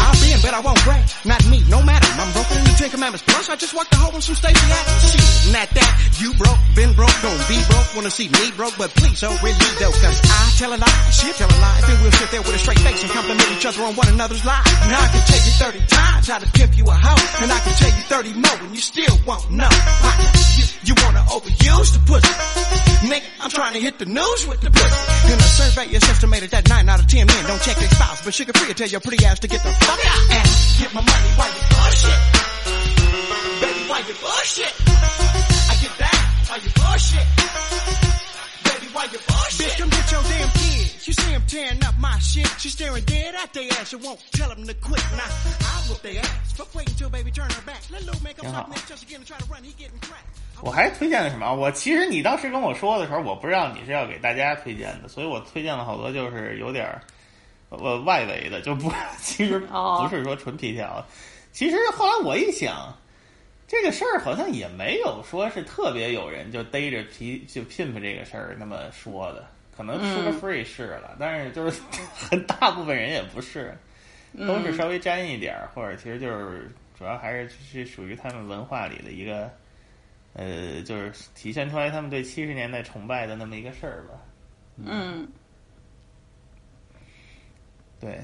[0.02, 1.06] I'll be in bed, I won't break.
[1.26, 2.10] Not me, no matter.
[2.17, 3.21] I'm broken in the Ten Commandments.
[3.26, 5.02] Plus, I just walked the hole with some Stacey Adams.
[5.06, 5.91] Shit, not that.
[6.17, 7.86] You broke, been broke, gon' be broke.
[7.93, 9.93] Wanna see me broke, but please don't really though.
[9.93, 11.80] Cause I tell a lie, she tell a lie.
[11.86, 14.41] Then we'll sit there with a straight face and compliment each other on one another's
[14.41, 14.65] lives.
[14.89, 17.21] Now I can tell you 30 times how to pimp you a hoe.
[17.45, 19.69] And I can tell you 30 more and you still won't know.
[20.02, 22.34] Partner, You, you wanna overuse the pussy.
[23.06, 25.34] Nigga, I'm trying to hit the news with the pussy.
[25.34, 28.24] In a survey, it's estimated that 9 out of 10 men don't check their spouse.
[28.24, 30.48] But sugar free will tell your pretty ass to get the fuck out and
[30.80, 32.20] get my money while you bullshit.
[33.62, 34.74] Baby, why you bullshit?
[35.70, 38.25] I get that while you bullshit.
[38.95, 39.60] Why you bullshit?
[39.60, 41.05] Bitch, come get your damn kids.
[41.05, 42.47] You see them tearing up my shit.
[42.58, 43.91] She's staring dead at their ass.
[43.91, 45.03] You won't tell them to quit.
[45.19, 45.27] Now,
[45.67, 46.53] I'll whoop their ass.
[46.55, 47.81] Fuck wait until baby turn her back.
[47.91, 48.53] Let little man come Yeah.
[48.53, 49.63] stop next just again and try to run.
[49.63, 50.39] He getting cracked.
[50.62, 51.53] 我还推荐了什么？
[51.53, 57.01] 我其实你当时跟我说的时候，我不知道你是要给大家推荐的，所以我推荐了好多就是有点儿
[57.69, 58.89] 呃外围的，就不
[59.21, 61.05] 其实哦不是说纯皮条。
[61.51, 62.97] 其实后来我一想，
[63.67, 71.82] 这个事儿好像也没有说是特别有人就逮着皮就 pimp 这个事儿那么说的，可能 sugar free 是了，但是就是
[72.13, 73.75] 很大部分人也不是，
[74.47, 79.49] 都是稍微沾一点儿，或者其实就是主要还是是属于他们文化里的一个。
[80.38, 84.19] 呃，就是体现出来他们对七十年代崇拜的那么一个事儿吧。
[84.75, 85.25] 嗯，
[88.01, 88.19] 对，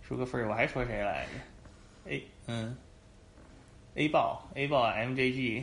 [0.00, 1.30] 说个分儿，我还说谁来着
[2.48, 2.76] 嗯
[3.94, 5.62] ，A 豹 A 豹 MJG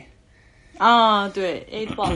[0.78, 2.10] 啊，对，A 爆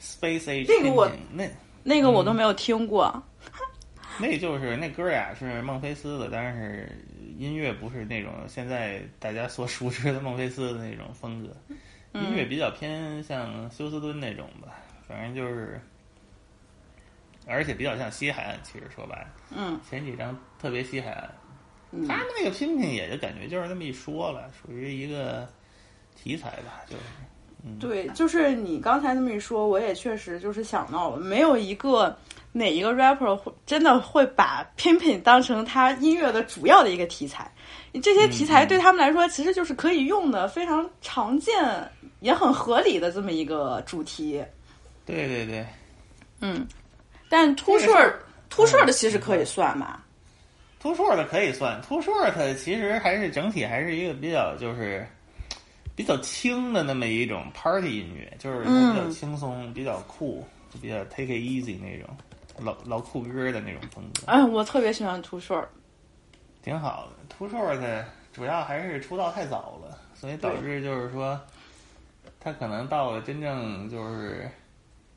[0.00, 1.50] Space Age 这个我那
[1.82, 3.22] 那个我都没有听过。
[4.20, 6.88] 那就是那歌呀是孟菲斯的，但是
[7.36, 11.56] 音乐不是那种现在大家所熟知的孟菲斯的那种风格，
[12.20, 14.76] 音乐比较偏向休斯敦那种吧，
[15.08, 15.80] 反正就是，
[17.46, 18.56] 而且比较像西海岸。
[18.62, 21.34] 其实说白了，嗯，前几张特别西海岸，
[21.96, 25.48] 嗯他们那个拼拼也就感觉就是那么一说了，属于一个
[26.20, 27.02] 题材吧，就是。
[27.80, 32.14] 对，就是你刚才那么一说，我也确实就是想到了，没有一个
[32.52, 37.50] 哪一个 rapper 会真的会把 pimping 当成他音乐的主要的一个题材。
[38.02, 41.54] 这些题材对他们来说其实就是可以用的，非常常见
[42.20, 44.44] 也很合理的这么一个主题。
[45.06, 45.66] 对对对，
[46.42, 46.68] 嗯，
[47.30, 50.03] 但秃这个事儿顺儿秃顺儿的其实可以算吧？
[50.84, 55.02] 秃硕的可以算，秃硕它其实还是整体还是一个比较就是
[55.96, 62.14] 比较轻的那么一种 party 音乐，就是它比较嗯轻松，比较酷，就比较 take it easy 那种
[62.58, 65.64] 老老酷歌的那种风格，哎，我特别喜欢 Tushort。
[66.62, 67.34] 挺好的。
[67.34, 71.40] 秃硕它主要还是出道太早了，所以导致就是说，
[72.38, 74.46] 他可能到了真正就是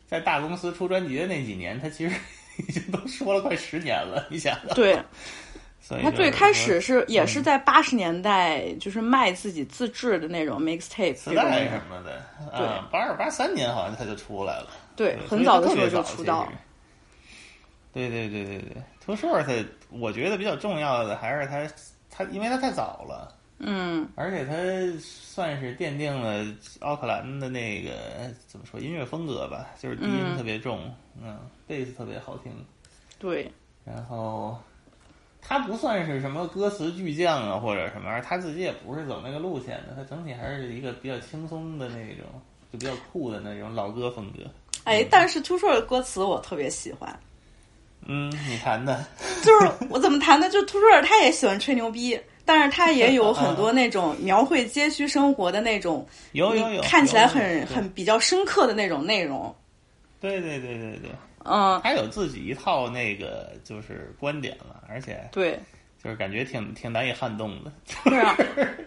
[0.07, 2.15] 在大公司出专辑的那几年，他其实
[2.70, 4.74] 已经都说了快十年了，你想想。
[4.74, 4.97] 对，
[5.88, 12.22] 所以他最开始是也是在八十年代，就是卖自己自制的那种 mixtape 磁带什么的，
[12.58, 14.68] 对，八二八三年好像他就出来了。
[14.98, 16.52] 对对，很早特别早就出道
[17.94, 21.66] 对对对对对，Too Short，我觉得比较重要的还是他
[22.12, 24.54] 他，因为他太早了，嗯，而且他
[25.00, 26.46] 算是奠定了
[26.82, 27.92] 奥克兰的那个
[28.46, 30.38] 怎么说音乐风格吧，就是低音嗯。
[30.38, 32.52] 特别重，嗯，贝斯特别好听，
[33.18, 33.50] 对，
[33.86, 34.60] 然后
[35.48, 42.26] 他不算是什么歌词巨匠啊或者什么，而他自己也不是走那个路线的，他整体还是一个比较轻松的那种，
[42.72, 44.43] 就比较酷的那种老歌风格。
[44.84, 47.18] 哎，但是 Too Short 的歌词我特别喜欢，
[48.06, 49.06] 嗯，你弹的，
[49.43, 59.54] 就是我怎么弹的，就 Too Short 他也喜欢吹牛逼，但是他也有很多那种描绘街区生活的那种，有有有，看起来很很比较深刻的那种内容。
[60.20, 61.12] 对对对对对，
[61.48, 65.60] 嗯，他有自己一套那个就是观点了，而且对，
[66.04, 67.72] 就是感觉挺挺难以撼动的。
[68.04, 68.36] 对啊，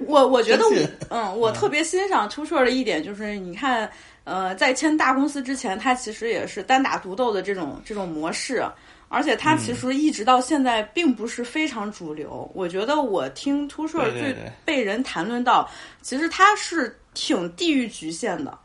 [0.06, 0.76] 我我觉得我
[1.08, 3.90] 嗯，我特别欣赏 Too Short 的一点就是，你看，
[4.24, 8.62] 呃，在签大公司之前，他其实也是单打独斗的这种这种模式，
[9.08, 12.50] 而且他嗯其实一直到现在并不是非常主流。
[12.54, 15.68] 我觉得我听 Too Short 最被人谈论到，
[16.02, 18.56] 其实他是挺地域局限的。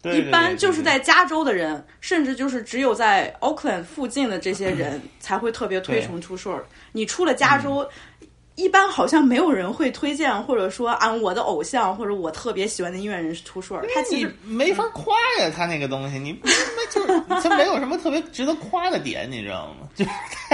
[0.00, 6.62] 对对一般就是在加州的人，甚至就是只有在 Oakland 附近的这些 人才会特别推崇 Too Short。
[6.92, 8.28] 你出了加州，嗯
[8.58, 13.86] 一般好像没有人会推荐，或者说啊，我的偶像或者我特别喜欢的音乐人是 Too Short。
[13.94, 19.88] 他其你实没法夸呀，他那个东西，你那就是 他没有什么特别值得夸的点，你知道吗？
[19.94, 20.04] 就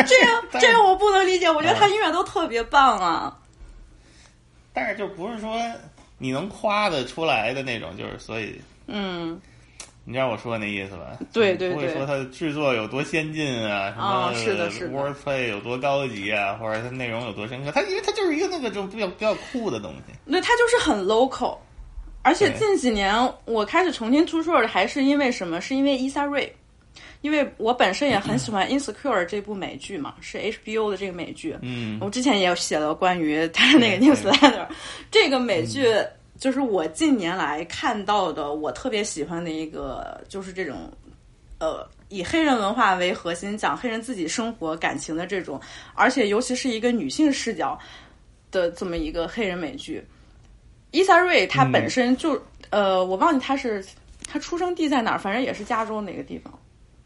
[0.05, 3.35] 这样这样我不能理解，我觉得啊他音乐都特别棒啊。
[4.75, 5.59] 但是就不是说
[6.19, 9.41] 你能夸得出来的那种，就是所以嗯，
[10.05, 11.19] 你知道我说的那意思吧？
[11.33, 20.31] 对对对不会说它的制作有多先进啊，什啊么是的是的 wordplay 有多高级啊，或者它内容有多深刻，它因为它就是一个那个就比较比较酷的东西。
[20.31, 21.57] 对，它就是很 local。
[22.23, 23.15] 而且近几年
[23.45, 25.61] 我开始重听 Too Short，还是因为什么？
[25.61, 26.55] 是因为伊萨瑞。
[27.23, 31.57] 因为我本身也很喜欢《Insecure》这部美剧嘛，是 HBO 的这个美剧。
[31.63, 34.67] 嗯我之前也有写了关于他的那个 newsletter，
[35.11, 35.87] 这个美剧
[36.39, 40.93] 就是我近年来看到的，我特别喜欢的一个，就是这种，
[41.59, 45.61] 呃，以黑人文化为核心，讲黑人自己生活感情的这种，
[45.95, 47.79] 而且尤其是一个女性视角
[48.51, 50.05] 的这么一个黑人美剧。
[50.91, 53.85] 伊萨瑞她本身就，呃，我忘记她是
[54.27, 56.53] 她出生地在哪儿，反正也是加州哪个地方。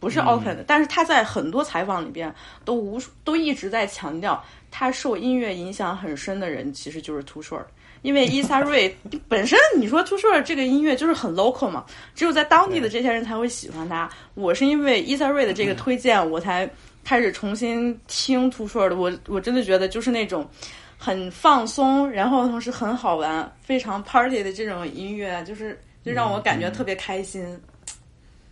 [0.00, 2.32] 不是 Auckland，、但是他在很多采访里边
[2.64, 7.64] 都无数都一直在强调，他受音乐影响很深的人其实就是 Too Short。
[8.02, 8.94] 因为伊萨瑞
[9.28, 11.84] 本身，你说 Too Short 这个音乐就是很 local 嘛，
[12.14, 14.08] 只有在当地的这些人才会喜欢他。
[14.34, 16.68] 我是因为伊萨瑞的这个推荐，我才
[17.04, 18.96] 开始重新听 Too Short 的。
[18.96, 20.48] 我我真的觉得就是那种
[20.96, 27.60] 很放松，然后同时很好玩、非常 party 的这种音乐，就是就让我感觉特别开心。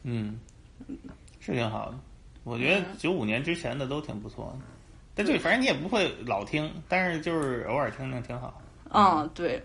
[0.02, 0.38] 嗯，
[1.40, 1.98] 是挺好的。
[2.44, 4.64] 我觉得九五年之前的都挺不错的，
[5.16, 8.60] 但对，反正你也不会老听，但是就是偶尔听听挺好。
[8.92, 9.62] 嗯，对。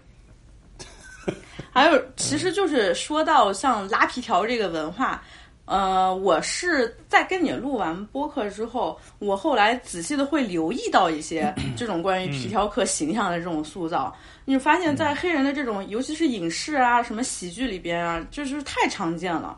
[1.72, 5.24] 还有，其实就是说到像拉皮条这个文化，
[5.65, 14.13] 呃，我是在跟你录完播客之后，我后来仔细的会留意到一些 这种关于皮条客形象的这种塑造。
[14.43, 19.57] 你发现，在黑人的这种，尤其是影视啊、什么喜剧里边啊，就是太常见了。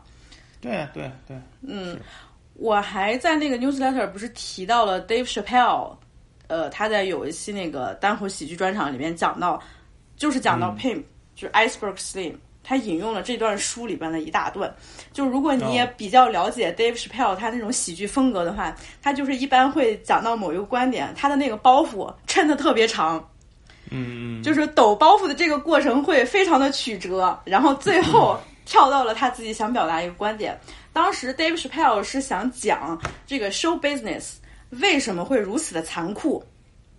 [0.60, 1.98] 对对对，嗯，
[2.54, 5.96] 我还在那个 newsletter 不是提到了 Dave Chappelle，
[6.46, 9.60] 呃，他在有一期那个单口喜剧专场里面讲到，
[10.16, 11.02] 就是讲到 Pimp，、
[11.34, 14.74] 就是 Iceberg Slim，他引用了这段书里边的一大段。
[15.12, 23.16] 就如果你也哦比较了解 Dave Chappelle 他那种喜剧风格的话，他就是一般会讲到某一个观点，他的那个包袱抻得特别长。
[23.90, 30.58] 嗯嗯，就是抖包袱的这个过程会非常的曲折，然后最后跳到了他自己想表达一个观点。
[30.92, 34.36] 当时 Dave Chappelle 是想讲这个 show business
[34.80, 36.42] 为什么会如此的残酷。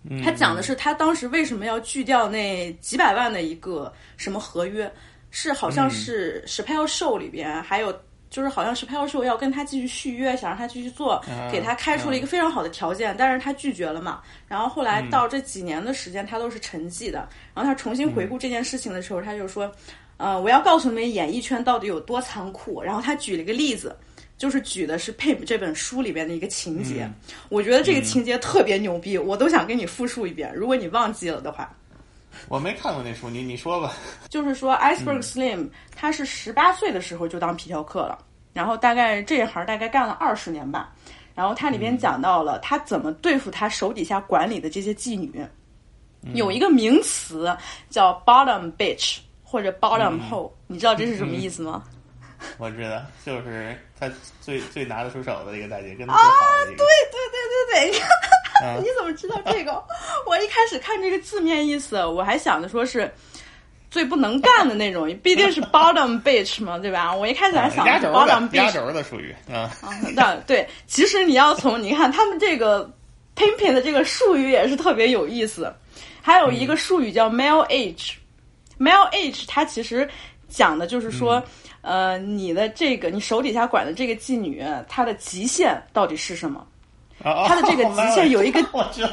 [0.09, 4.91] 嗯他讲的是他当时为什么要拒掉那几百万的一个什么合约，
[5.32, 7.95] 是好像是 Chappelle Show 里边还有。
[8.28, 14.21] 就是好像是 Chappelle Show 要跟他继续续约，想让他继续做，给他开出了一个非常好的条件，但是他拒绝了嘛。
[14.45, 17.30] 然后后来到这几年的时间，他都是沉寂的。
[17.53, 19.71] 然后他重新回顾这件事情的时候，他就说
[20.17, 23.95] ：“呃，我要告诉你们演艺圈到底有多残酷。”然后他举了一个例子，
[24.38, 27.09] 就是举的是《Pimp》这本书里边的一个情节。
[27.49, 31.71] 我觉得这个情节特别牛逼，我都想给你复述一遍，如果你忘记了的话。
[32.49, 33.93] 我没看过那书，你你说吧。
[34.29, 38.19] 就是说，Iceberg Slim 他是十八岁的时候就当皮条客了，
[38.53, 40.93] 然后大概这一行大概干了二十年吧。
[41.33, 45.45] 然后它里边讲到了他怎么对付他手底下管理的这些妓女，
[46.33, 47.53] 有一个名词
[47.89, 51.83] 叫 bottom bitch 或者 bottom hole，、你知道这是什么意思吗？
[52.58, 54.10] 我知道，就是他
[54.41, 56.30] 最最拿得出手的一个大姐，跟他个。
[56.68, 56.86] 对对
[57.32, 59.84] 对对对， 你怎么知道这个？
[60.26, 63.12] 我一开始看这个字面意思，我还想着说是
[63.91, 67.14] 最不能干的那种，毕竟是 bottom bitch 嘛，对吧？
[67.14, 72.89] 我一开始还想是 bottom 压 bitch，轴的术语啊，啊，对对，其实你要从你看他们这个
[73.36, 75.74] pimping 的这个术语也是特别有意思，
[76.22, 80.08] 还有一个术语叫 male age，male age 它其实
[80.50, 81.43] 讲的就是说，
[81.86, 86.65] 呃，你的这个你手底下管的这个妓女，她的极限到底是什么？
[87.23, 88.59] 她的这个 极限有一个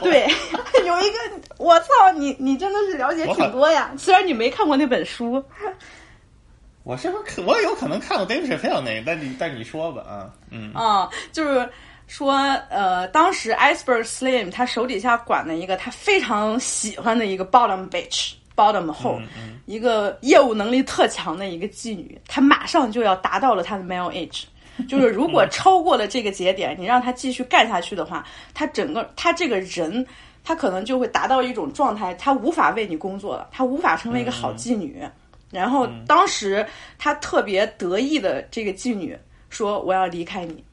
[0.02, 0.26] 对，
[0.86, 1.18] 有一个
[1.58, 5.42] 我操，你你真的是了解挺多呀，虽然你没看过那本书。
[6.84, 11.68] 我是不是可我有可能看过 Dave Chappelle 那个，但你但你说吧啊，嗯啊、就是
[12.08, 12.32] 说，
[12.70, 18.32] 呃，当时 Iceberg Slim 他手底下管的一个他非常喜欢的一个 bottom bitch。
[18.56, 19.20] Bottom hole，、
[19.66, 24.44] 一个业务能力特强的一个妓女，她马上就要达到了她的 male age，
[24.88, 30.06] 就是如果超过了这个节点，你让她继续干下去的话，她整个她这个人，
[30.44, 35.02] 她可能就会达到一种状态，她无法为你工作了，她无法成为一个好妓女。
[35.50, 36.66] 然后当时
[36.98, 39.16] 她特别得意的这个妓女
[39.50, 40.64] 说：“我要离开你。”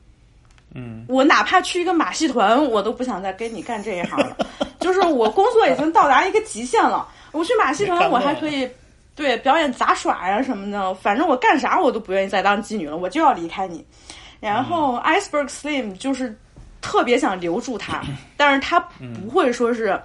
[0.76, 4.38] 嗯，我哪怕去一个马戏团，我都不想再跟你干这一行了。
[4.80, 8.70] 就是我工作已经到达一个极限了，我去马戏团，我还可以
[9.16, 13.86] 对表演杂耍呀、什么的，反正我干啥我都不愿意再当妓女了，我就要离开你。
[14.40, 16.38] 然后 Iceberg Slim 就是
[16.82, 18.02] 特别想留住他，
[18.38, 20.02] 但是他不会说是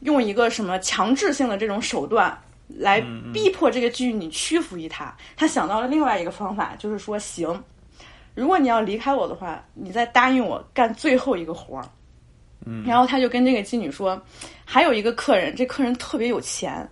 [0.00, 2.36] 用一个什么强制性的这种手段
[2.68, 3.00] 来
[3.32, 5.14] 逼迫这个妓女屈服于他。
[5.36, 7.62] 他想到了另外一个方法，就是说行。
[8.34, 11.84] 如果你要离开我的话，你再答应我干最后一个活儿。
[12.64, 14.20] 嗯然后他就跟这个妓女说，
[14.64, 16.88] 还有一个客人，这客人特别有钱，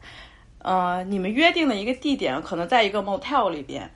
[0.58, 3.90] 呃，你们约定的一个地点可能在一个 motel 里边，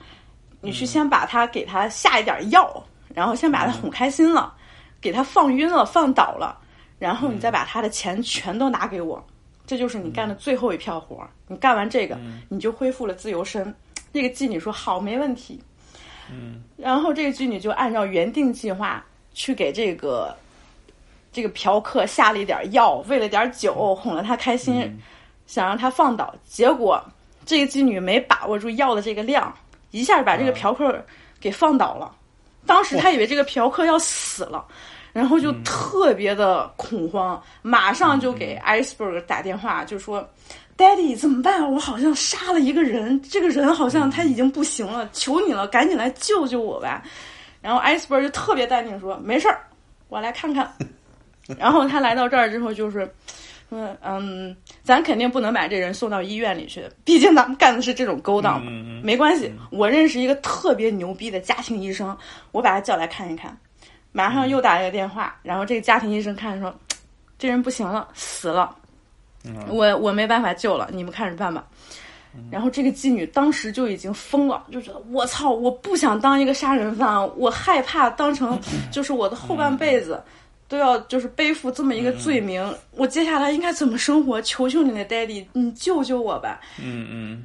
[0.61, 4.55] 你去先把他给他下一点药，然后先把他哄开心了，
[5.01, 6.59] 给他放晕了、放倒了，
[6.99, 9.25] 然后你再把他的钱全都拿给我，
[9.67, 11.29] 这就是你干的最后一票活儿。
[11.49, 12.19] 你干完这个，
[12.49, 13.75] 你就恢复了自由身。
[14.13, 15.61] 那个妓女说好，没问题。
[16.31, 19.05] 嗯然后这个妓女就按照原定计划
[19.35, 20.35] 去给这个
[21.35, 24.97] 这个嫖客下了一点药，喂了点酒，哄了他开心，
[25.47, 26.33] 想让他放倒。
[26.49, 27.03] 结果
[27.45, 29.53] 这个妓女没把握住药的这个量，
[29.91, 31.05] 一下把这个嫖客
[31.41, 32.15] 给放倒了。
[32.65, 34.65] 当时他以为这个嫖客要死了，
[35.13, 40.27] 然后就特别的恐慌，马上就给 Iceberg 打电话，就说
[40.79, 41.71] ：“Daddy 怎么办？
[41.71, 47.03] 我好像杀了一个人，这个人好像他已经不行了，求你了，赶紧来救救我吧。”
[47.61, 49.61] 然后 Iceberg 就特别淡定说：“没事儿，
[50.09, 50.73] 我来看看。”
[51.59, 53.09] 然后他来到这儿之后，就是说
[54.03, 58.71] ：“嗯，咱肯定不能把这人送到医院里去，毕竟咱们干的是这种勾当嘛。
[59.03, 62.17] 没关系，我认识一个特别牛逼的家庭医生，
[62.53, 63.57] 我把他叫来看一看。
[64.13, 66.73] 马上又打了个电话，然后这个家庭医生看说，
[67.37, 68.75] 这人不行了，死了，
[69.69, 71.67] 我我没办法救了，你们看着办吧。
[72.51, 78.59] 然后这个妓女当时就已经疯了，就觉得我操，我不想当一个杀人犯，我害怕当成
[78.91, 80.23] 就是我的后半辈子
[80.69, 82.63] 都要就是背负这么一个罪名，
[82.93, 84.41] 我接下来应该怎么生活？
[84.43, 86.61] 求求你了，Daddy，你救救我吧！
[86.81, 87.45] 嗯嗯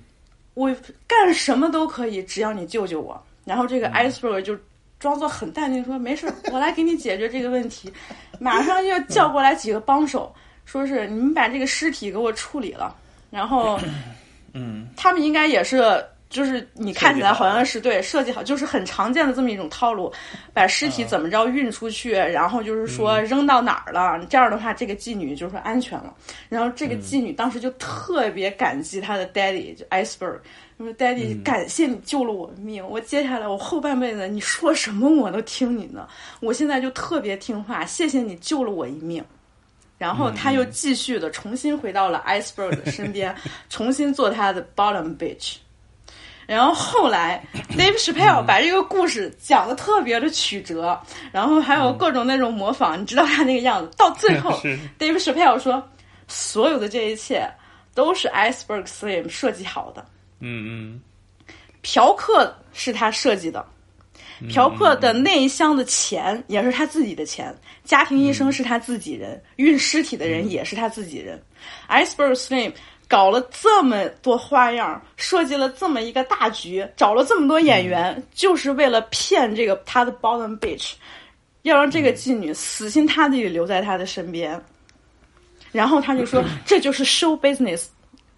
[0.54, 0.76] 我
[1.08, 3.22] 干什么都可以，只要你救救我。
[3.46, 4.58] 然后这个 Iceberg 就
[5.00, 7.92] 装作很淡定说：“没事，我来给你解决这个问题。
[8.40, 10.34] ”马上就叫过来几个帮手，
[10.66, 12.96] 说是你们把这个尸体给我处理了。
[13.30, 13.80] 然后
[14.54, 20.14] 嗯他们应该也是，就是你看起来好像是对设计好，就是很常见的这么一种套路，
[20.54, 26.14] 把尸体怎么着运出去，然后就是说扔到哪儿了，这样的话这个妓女就说安全了。
[26.48, 30.40] 然后这个妓女当时就特别感激她的 daddy 就 iceberg，
[30.78, 36.08] 说 daddy 感谢你救了我的命，我接下来我后半辈子你说什么我都听你的，
[36.42, 39.24] 我现在就特别听话，谢谢你救了我一命。
[39.98, 43.36] 然后他又继续的重新回到了 Iceberg 的身边，
[43.68, 45.56] 重新做他的 bottom bitch。
[46.56, 47.46] 然后后来，
[47.78, 51.00] Dave Chappelle 把这个故事讲的特别的曲折，
[51.32, 53.92] 然后还有各种那种模仿，你知道他那个样子。
[53.96, 54.60] 到最后，
[54.98, 55.88] Dave Chappelle 说，
[56.28, 57.48] 所有的这一切
[57.94, 60.04] 都是 Iceberg Slim 设计好的，
[60.40, 61.00] 嗯
[61.84, 63.64] 嫖客是他设计的，
[64.50, 71.40] 嫖客的那一箱的钱也是他自己的钱，家庭医生是他自己人，运尸体的人也是他自己人。
[71.88, 72.74] Iceberg Slim
[73.10, 80.94] 搞了这么多花样，设计了这么一个大局，找了这么多演员，就是为了骗这个他的 bottom bitch，
[81.64, 84.64] 要让这个妓女死心塌地地留在他的身边。
[85.72, 87.88] 然后他就说， 这就是 show business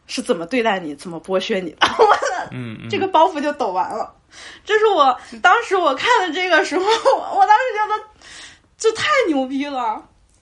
[0.08, 1.78] 是怎么对待你，怎么剥削你的。
[2.00, 4.14] 我的嗯嗯，这个包袱就抖完了。
[4.64, 8.04] 这是我当时我看的这个时候，我当时觉得
[8.78, 10.02] 这太牛逼了，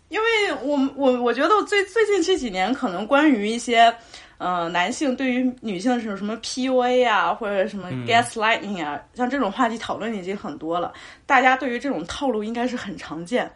[0.10, 3.94] 因为我我我觉得我最最近这几年可能关于一些。
[4.40, 10.94] 呃，男性对于女性的这种什么 PUA 啊，或者什么 gaslighting 啊，像这种话题讨论已经很多了。
[11.26, 13.52] 大家对于这种套路应该是很常见，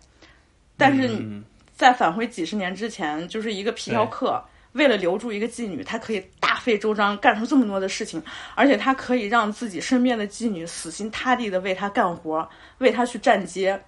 [0.76, 1.42] 但是嗯
[1.72, 4.44] 在返回几十年之前，就是一个皮条客
[4.74, 8.22] 为了留住一个妓女，他可以大费周章干出这么多的事情，
[8.54, 12.46] 而且他可以让自己身边的妓女死心塌地的为他干活，
[12.80, 13.82] 为他去站街。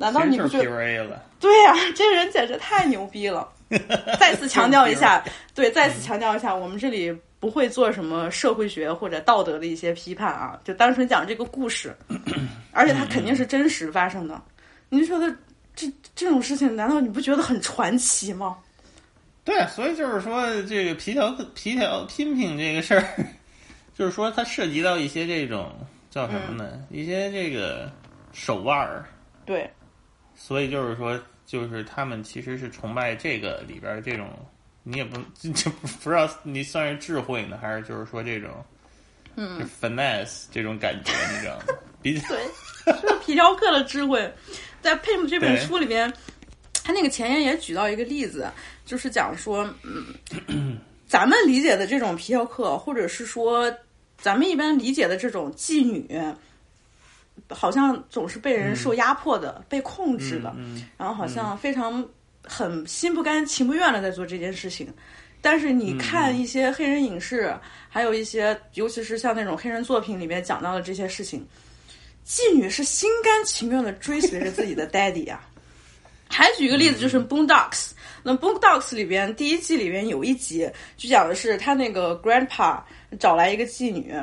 [0.00, 1.22] 难道你不觉得？PUA 了？
[1.38, 3.46] 对呀、 这人简直太牛逼了！
[4.18, 5.22] 再次强调一下，
[5.54, 11.94] 对，再次强调一下，我们这里不会做什么社会学或者道德的一些批判啊，就单纯讲这个故事，
[12.72, 14.40] 而且它肯定是真实发生的。
[14.88, 15.32] 您说的
[15.76, 15.86] 这
[16.16, 18.56] 这种事情，难道你不觉得很传奇吗？
[19.44, 23.04] 对，所以就是说，这个皮条皮条拼拼这个事儿，
[23.96, 25.72] 就是说它涉及到一些这种
[26.10, 26.84] 叫什么呢？
[26.90, 27.90] 一些这个
[28.32, 29.04] 手腕儿，
[29.46, 29.68] 对，
[30.42, 34.26] 所以就是说，就是他们其实是崇拜这个里边儿这种，
[34.82, 35.20] 你也不
[35.52, 38.50] 这不不知道你算是智慧呢，还是就是说这种，
[39.36, 41.64] 嗯，finesse 这种感觉，你知道吗？
[42.00, 42.38] 比较对，
[42.86, 44.32] 就是皮条客的智慧，
[44.80, 46.10] 在《Pimp》这本书里边，
[46.82, 48.50] 他那个前言也举到一个例子，
[48.86, 49.68] 就是讲说，
[50.48, 53.70] 嗯，咱们理解的这种皮条客，或者是说
[54.16, 56.08] 咱们一般理解的这种妓女，
[57.48, 62.06] 好像总是被人受压迫的、被控制的，嗯然后好像非常
[62.44, 64.92] 很心不甘情不愿的在做这件事情。
[65.42, 67.54] 但是你看一些黑人影视，
[67.88, 71.46] 还有一些，尤其是像那种黑人作品里面讲到的这些事情，
[72.26, 75.40] 妓女是心甘情愿的追随着自己的 daddy 啊。
[76.28, 77.70] 还举一个例子，就是《Boondocks》。
[78.22, 82.78] 那《Boondocks》里边第一季里边有一集，就讲的是他那个 grandpa
[83.18, 84.14] 找来一个妓女，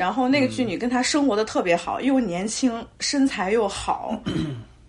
[0.00, 4.18] 然后那个妓女跟他生活的特别好，又年轻，身材又好，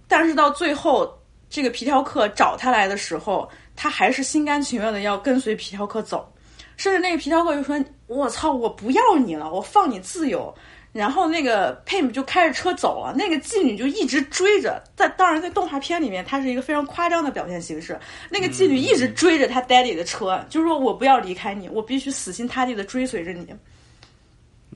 [0.07, 1.13] 但是到最后
[1.49, 6.31] 这个皮条客找他来的时候，他还是心甘情愿的要跟随皮条客走，
[6.77, 10.55] 甚至那个皮条客就说：“我操，我不要你了，我放你自由。”
[10.93, 14.81] 然后那个 Pim 就开着车走了，那个妓女就一直追着。
[14.95, 17.99] 在当然，在动画片里面，它是一个非常夸张的表现形式。
[18.29, 23.53] 那个妓女一直追着他 daddy 的车，就是说我不要离开你，我必须死心塌地的追随着你。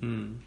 [0.01, 0.37] 嗯，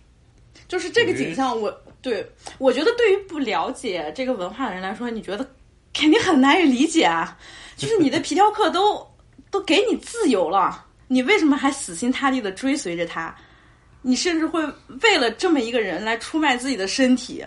[0.66, 1.70] 就是这个景象我，
[2.02, 2.24] 对
[2.58, 5.48] 我觉得对于不了解这个文化的人来说，你觉得
[5.92, 7.36] 肯定很难以理解啊。
[7.76, 9.06] 就是你的皮条客都
[9.50, 13.34] 都给你自由了，你为什么还死心塌地的追随着他？
[14.02, 14.64] 你甚至会
[15.02, 17.44] 为了这么一个人来出卖自己的身体。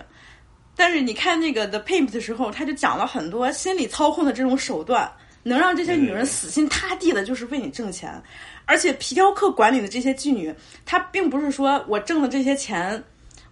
[0.75, 5.11] 但是你看那个 The Pimp 的时候，他就讲了很多心理操控的这种手段，
[5.43, 8.21] 能让这些女人死心塌地的，就是为你挣钱。
[8.65, 10.53] 而且皮条客管理的这些妓女，
[10.85, 13.03] 她并不是说我挣的这些钱，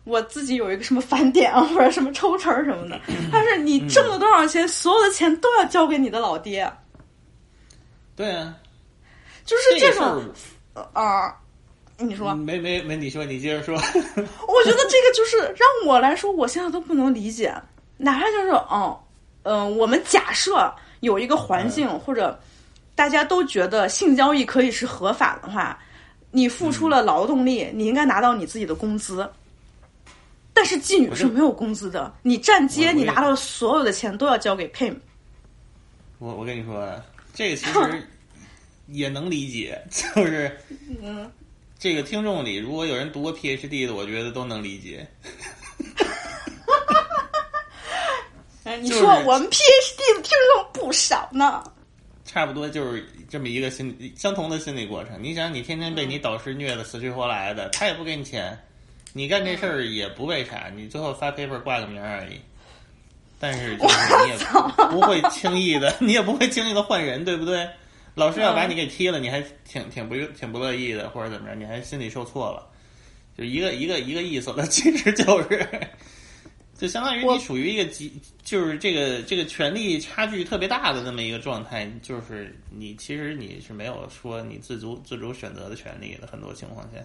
[0.04, 3.00] 我自己有一个什么返点啊，或者什么抽成什么的，
[3.32, 6.72] 但是你挣了多少钱，所有的钱都要交给你的老爹，
[8.16, 8.56] 对啊，
[9.46, 10.24] 就是这种
[10.94, 11.36] 啊。
[12.02, 13.76] 你说，没没没，你说你接着说。
[13.76, 17.54] 我觉得这个就是让我来说，我现在都不能理解。
[17.98, 18.98] 哪怕就是，嗯，
[19.44, 22.40] 嗯、我们假设有一个环境，或者
[22.96, 25.80] 大家都觉得性交易可以是合法的话，
[26.32, 29.30] 你付出了劳动力，你应该拿到你自己的工资。
[30.54, 34.94] 但是妓女是没有工资的，你站街，你拿到所有的钱都要交给 Pim。
[36.18, 36.94] 我我跟你说，
[37.34, 38.08] 这个其实
[38.88, 40.60] 也能理解， 就是，
[41.02, 41.32] 嗯，
[41.78, 45.08] 这个听众里如果有人读过 PhD 的，我觉得都能理解。
[48.70, 51.64] 哎，你说我们 PhD 的听众不少呢。
[52.24, 55.18] 差不多就是这么一个心理相同的心理过程。
[55.20, 58.56] 你想，你天天被你导师虐的死去活来的，他也不给你钱，
[59.12, 62.40] 你干这事儿也不为啥，你最后发 paper 挂个名儿而已。
[63.40, 64.38] 但是就是你也
[64.92, 67.68] 不会轻易的， 你也不会轻易的换人，对不对？
[68.14, 72.68] 老师要把你给踢了，你还挺挺不挺不乐意的，或者怎么着，你还心里受挫了，
[73.36, 74.68] 就一个一个一个意思了。
[74.68, 75.68] 其实就是，
[76.80, 78.10] 就相当于你属于一个极，
[78.42, 87.00] 就是这个这个权力差距特别大的那么一个状态，就是你其实你是没有说你自主自主选择的权利的，很多情况下。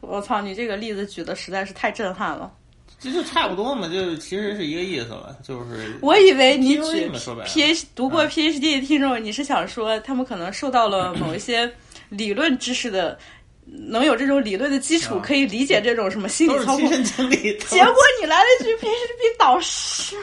[0.00, 2.50] 我操，你这个例子举的实在是太震撼了。
[2.98, 11.70] 这就差不多嘛，就其实是一个意思了，就是我以为你举嘛说白了 PH 读过啊 PhD 的听众，你是想说他们可能受到了某一些
[12.08, 13.18] 理论知识的，
[13.66, 15.22] 能有这种理论的基础，啊。
[15.22, 16.78] 可以理解这种什么心理操控。
[16.78, 20.16] 亲身经历，结果你来了一句 PhD 导师，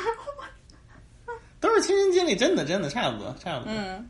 [1.59, 3.73] 都是亲身经历，真的真的差不多，差不多。
[3.75, 4.09] 嗯，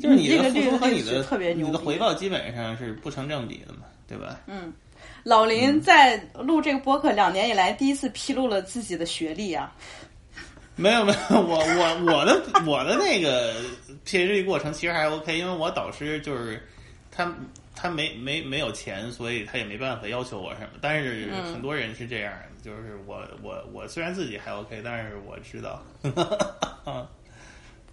[0.00, 4.40] 就是你的这个付出和你的特别牛你的回报基本上是不成正比的嘛，对吧？
[4.46, 4.72] 嗯。
[5.22, 9.72] 老林在录这个播客两年以来第一次披露了自己的学历啊，
[10.76, 13.54] 没有没有，我我我的我的那个
[14.06, 16.62] PhD 过程其实还 OK，因为我导师就是
[17.10, 17.34] 他
[17.84, 20.68] 他没没没有钱，所以他也没办法要求我什么。
[20.80, 25.82] 但是嗯很多人是这样的，就是我我我虽然自己还 OK，但是我知道，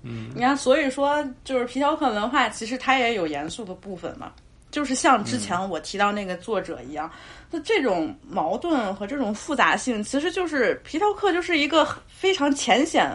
[0.01, 4.31] 嗯你看，所以说就是皮条客文化，其实它也有严肃的部分嘛。
[4.71, 7.11] 就是像之前我提到那个作者一样，
[7.49, 13.11] 那、这种矛盾和这种复杂性，其实就是皮条客就是一个非常浅显、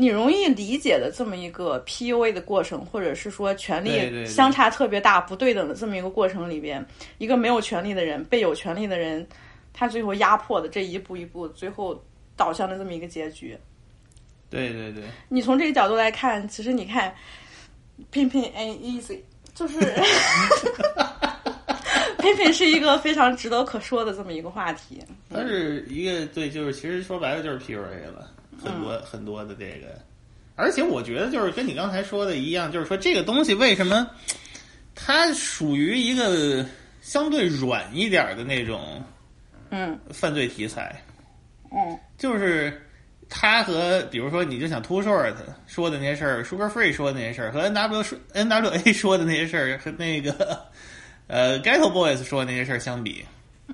[0.00, 6.82] 你容易理解的这么一个 PUA 的过程，或者是说权力相差特别大、不对等的这么一个过程里边，
[7.18, 9.28] 一个没有权利的人被有权利的人，
[9.74, 12.02] 他最后压迫的这一步一步，最后
[12.34, 13.54] 导向的这么一个结局。
[14.48, 17.14] 对对对，你从这个角度来看，其实你看
[18.10, 19.18] ，Pin Pin and Easy
[19.54, 19.78] 就是，
[22.16, 25.02] Pin Pin 是一个非常值得可说的这么一个话题。
[25.28, 28.32] 它是一个对，就是其实说白了就是 PUA 了，
[28.62, 29.02] 很多、嗯。
[29.04, 29.98] 很多的这个，
[30.56, 34.08] 而且我觉得就是跟你刚才说的一样，就是说这个东西为什么
[34.94, 36.64] 它属于一个
[37.00, 39.02] 相对软一点的那种
[39.70, 39.98] 嗯。
[40.10, 41.02] 犯罪题材，
[41.72, 41.98] 嗯。
[42.18, 42.80] 就是
[43.28, 45.34] 他和比如说你就想 Too Short
[45.66, 50.66] 说的那些事儿，Sugar Free 说的那些事儿，和 N W 说 N W A 说的那些事儿，和那个
[51.28, 53.24] 呃 Ghetto Boys 说的那些事儿相比，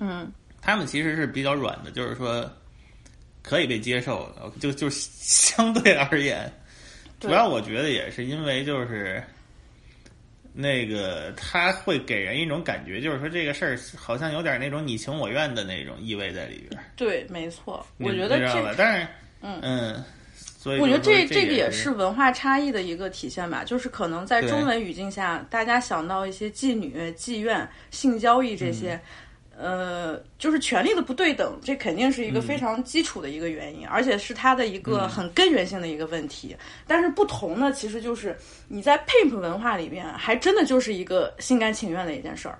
[0.01, 0.31] 嗯。
[0.61, 2.51] 他们其实是比较软的，就是说
[3.49, 6.53] 可以被接受的，就就相对而言，
[7.21, 9.23] 主要我觉得也是因为就是
[10.53, 16.85] 那个他会给人一种感觉，就是说这个事儿好像有点那种你情我愿的那种意味在里边儿。
[16.97, 17.87] 对，没错。
[17.99, 19.07] 我觉得这，但是
[19.43, 29.01] 嗯嗯，所以我觉得这这个也是是文化差异的一个体现吧，就是可能在中文语境下，大家想到一些妓女、妓院、性交易这些，
[29.59, 36.55] 呃，就是权力的不对等，这肯定是一个非常基础的一个原因，而且是它的一个很根源性的一个问题。
[36.87, 38.37] 但是不同呢，其实就是
[38.69, 42.59] 你在 pimp 文化里边，还真的就是一个心甘情愿的一件事儿。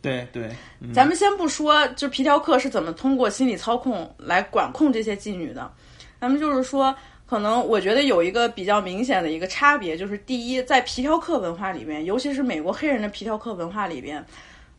[0.00, 0.50] 对对，
[0.80, 5.72] 嗯咱们先不说，就皮条客是怎么通过心理操控来管控这些妓女的，
[6.20, 6.94] 咱们就是说，
[7.26, 14.22] 可能我觉得有一个比较明显的一个差别，就是第一，在皮条客文化里边，尤其是美国黑人的皮条客文化里边，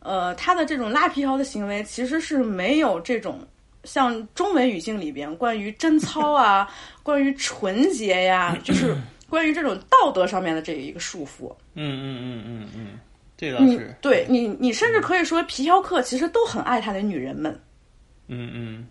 [0.06, 3.40] 呃，他的这种拉皮条的行为其实是没有这种。
[3.84, 6.68] 像中文语境里边关于贞操啊，
[7.04, 8.96] 关于纯洁呀， 就是
[9.30, 11.54] 关于这种道德上面的这一个束缚。
[11.74, 12.98] 嗯嗯嗯嗯嗯，
[13.36, 17.56] 这倒你是，对你，你甚至可以说皮条客其实都很爱他的女人们。
[18.26, 18.88] 嗯嗯，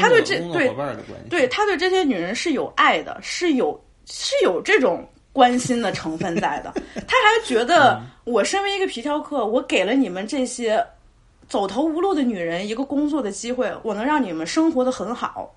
[0.00, 0.70] 他对这对
[1.28, 5.04] 对他对这些女人是有爱的，是有是有这种
[5.36, 6.72] 关心的成分在的。
[7.06, 10.82] 他还觉得，我身为一个皮条客，我给了你们这些
[11.46, 15.54] 走投无路的女人一个工作的机会，我能让你们生活的很好。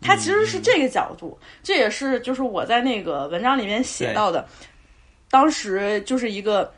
[0.00, 4.48] 他其实是这个角度，这也是就是我在那个文章里面写到的，
[5.30, 6.72] 当时就是一个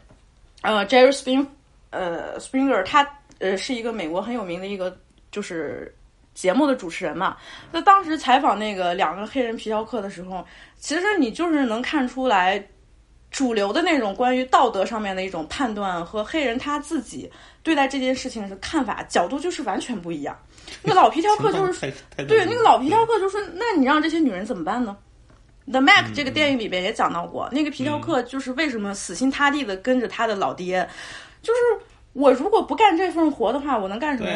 [0.63, 1.47] 呃 Jerry Spring
[1.91, 3.09] 呃 Springer，他
[3.39, 4.95] 呃是一个美国很有名的一个
[5.31, 5.95] 就是
[6.35, 7.37] 节目的主持人嘛。
[7.73, 10.45] 那当时采访那个两个黑人皮条客的时候，
[10.77, 12.63] 其实你就是能看出来。
[13.31, 17.29] 主流的那种关于道德上面的一种判断和黑人他自己
[17.65, 20.39] 对待这件事情的看法角度就是完全不一样。
[20.85, 24.97] 那老皮条客就是对，那个老皮条客就说：“那你让这些女人怎么办呢？”
[25.69, 30.89] The Mac 这个电影里边也讲到过，那个皮条客就是为什么死心塌地的跟着他的老爹，
[31.43, 31.61] 就是
[32.13, 34.31] 我如果不干这份活的话，我能干什么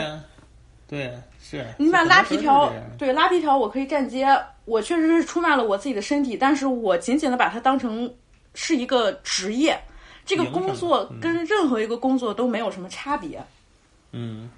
[0.89, 1.13] 对？
[1.41, 4.27] 是你把拉皮条对拉皮条，我可以站街，
[4.67, 8.13] 我确实是出卖了我自己的身体，但是我仅仅的把它当成
[8.53, 9.81] 是一个职业，
[10.27, 13.43] 这个工作嗯跟任何一个工作都没有什么差别。
[14.13, 14.51] 嗯，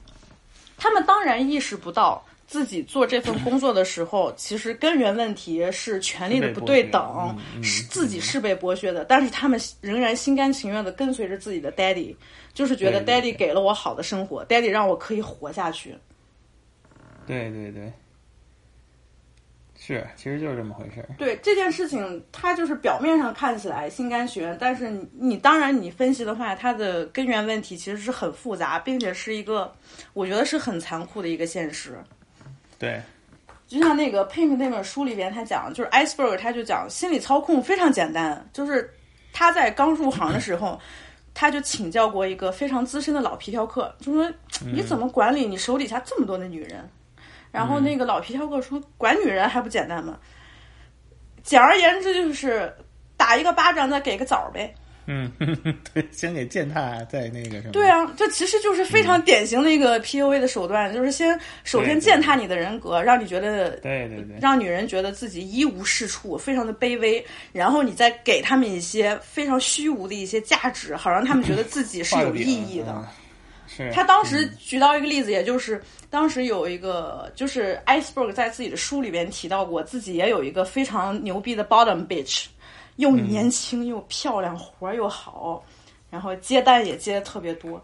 [0.77, 12.17] 他们当然意识不到自己做这份工作的时候，其实根源问题是权力的不对等，嗯嗯是自己是被剥削的，但是他们仍然心甘情愿的跟随着自己的 daddy，
[12.53, 15.97] 就是觉得 daddy 给了我好的生活，daddy 让我可以活下去。
[17.31, 17.93] 对对对，
[19.79, 21.09] 是，其实就是这么回事儿。
[21.17, 29.73] 对这件事情，它就是表面上看起来心甘情愿，但是你你当然你分析的话，它的根源问题其实是很复杂，并且是一个
[30.13, 31.97] 我觉得是很残酷的一个现实。
[32.79, 33.01] 对，
[33.69, 38.93] 就像那个《Pink》那本书里边，他讲就是 Iceberg，他就讲心理操控非常简单，就是
[39.33, 40.81] 他在刚入行的时候，
[41.33, 44.31] 他就请教过一个非常资深的老皮条客，就说
[44.73, 46.89] 你怎么管理你手底下这么多的女人？
[47.53, 50.19] 然后那个老皮条客说，管女人还不简单吗？
[51.43, 52.73] 简而言之就是
[53.17, 54.75] 打一个巴掌再给个枣儿呗。
[55.07, 55.33] 嗯，
[55.93, 57.73] 对，先给践踏，再那个什么。
[57.73, 73.09] 对啊，这其实就是非常典型的一个 PUA 的手段，就是先首先践踏你的人格，让你觉得对对对，让女人觉得自己一无是处，非常的卑微，然后你再给他们一些非常虚无的一些价值，好让他们觉得自己是有 意义的。
[73.93, 82.47] 他当时举到一个例子，也就是当时有一个，就是 Iceberg 在自己的书里边提到过，自己也有一个非常牛逼的 bottom bitch，
[82.97, 85.65] 又年轻又漂亮，活儿又好，
[86.11, 87.83] 然后接单也接的特别多。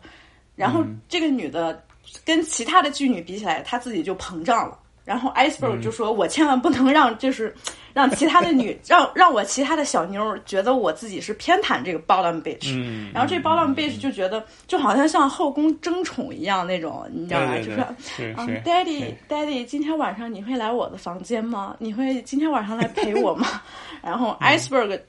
[0.55, 1.83] 然后这个女的
[2.25, 4.79] 跟其他的妓女比起来，她自己就膨胀了。
[5.05, 7.55] 然后 Iceberg 就说：“我千万不能让，就是
[7.97, 12.75] 让其他的女， 让让我其他的小妞儿觉得我自己是偏袒这个 bottom bitch。
[12.77, 17.55] 嗯，然后这 bottom bitch 就觉得就好像像后宫争宠一样那种，你知道吧？
[17.55, 21.75] 对对对就是是，daddy 对 daddy，今天晚上你会来我的房间吗？
[21.79, 23.63] 你会今天晚上来陪我吗？
[24.05, 25.01] 然后嗯 iceberg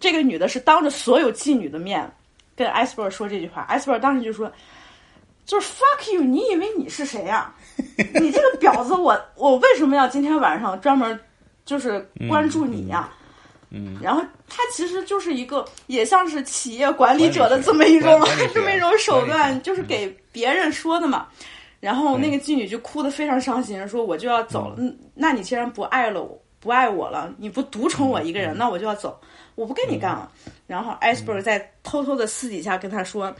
[0.00, 2.10] 这个女的是当着所有妓女的面
[2.56, 4.50] 跟 iceberg 说这句话，iceberg 当时就说。
[5.44, 6.22] 就是 fuck you！
[6.22, 7.52] 你以为你是谁呀、
[8.20, 11.18] 你这个婊子我，我为什么要今天晚上专门
[11.64, 13.08] 就是关注你呀、
[13.70, 18.20] 嗯，然后他其实就是一个，也像是企业管理者的这么一种
[18.52, 21.26] 这么一种手段，就是给别人说的嘛。
[21.80, 24.76] 然后那个妓女就哭得非常伤心，说我就要走了。
[24.78, 29.20] 嗯，那你既然不爱了我，不爱我了，你不独宠我一个人，那我就要走，
[29.54, 30.30] 我不跟你干了。
[30.66, 33.34] 然后 iceberg 在偷偷的私底下跟他说：“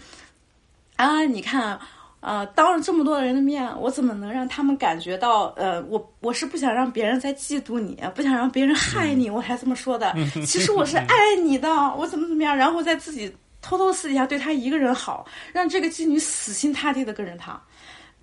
[0.97, 1.79] 啊，你看。”
[2.23, 5.53] 呃，当着这么多人的面，我怎么能让他们感觉到？
[5.57, 10.15] 呃，我我是不想让别人再嫉妒你，不想让别人害你，我才这么说的。
[10.47, 17.61] 其实我是爱你的，我怎么怎么样，然后再自己偷偷私底下对他一个人好，让这个妓女死心塌地的跟着他。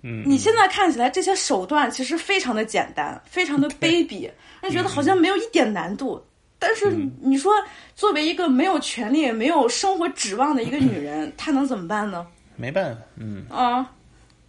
[0.02, 4.30] 嗯，你现在看起来这些手段其实非常的简单，非常的卑鄙，
[4.62, 6.18] 让你觉得好像没有一点难度。
[6.58, 6.90] 但是
[7.20, 7.52] 你说，
[7.94, 12.26] 作为一个没有权利、没有生活指望的一个女人，她能怎么办呢？
[12.60, 13.46] 没办法，嗯。
[13.48, 13.90] 啊，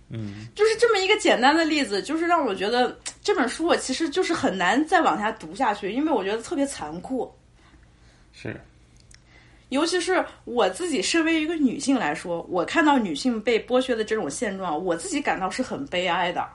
[0.09, 7.33] 嗯，就是这么一个简单的例子，就是让我觉得这本书我其实就是很难再往下读下去，因为我觉得特别残酷。
[8.33, 8.59] 是，
[9.69, 16.45] 尤其是我自己身为一个女性来说，我看到女性被剥削的这种现状，我自己感到是很悲哀的。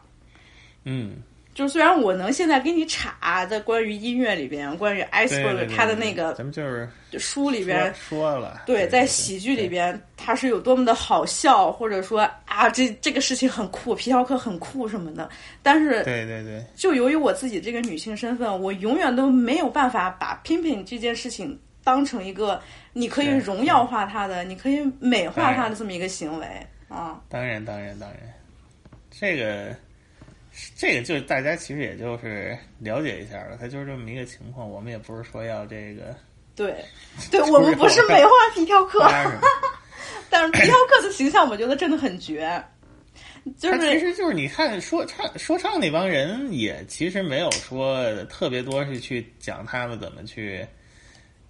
[0.85, 1.17] 嗯，
[1.57, 6.87] 就虽然我能现在给你查在关于音乐里边，关于 Iceberg 他的那个咱们就是
[7.19, 15.31] 书里边，说了，对，在喜剧里边他是有多么的好笑，或者说啊，这这个事情很酷，皮条客很酷什么的。
[15.63, 22.61] 但是对对对，就由于我自己这个女性身份，我永远都没有办法把 pimping 这件事情当成一个
[22.93, 26.47] 你可以荣耀化它的、你可以美化它的这么一个行为
[26.89, 27.19] 啊。
[27.31, 28.21] 当然当然当然，
[29.11, 29.75] 这个
[30.77, 34.69] 这个就是大家其实也就是了解一下了，它就是这么一个情况。
[34.69, 36.17] 我们也不是说要这个
[36.55, 36.75] 对，
[37.31, 39.41] 对 我们不是美化皮条客，拉什么。
[40.31, 42.63] 但是皮条客的形象我觉得真的很绝，
[43.59, 50.67] 就是其是实就是你看说唱说唱那帮人也其实没有说特别多是去讲他们怎么去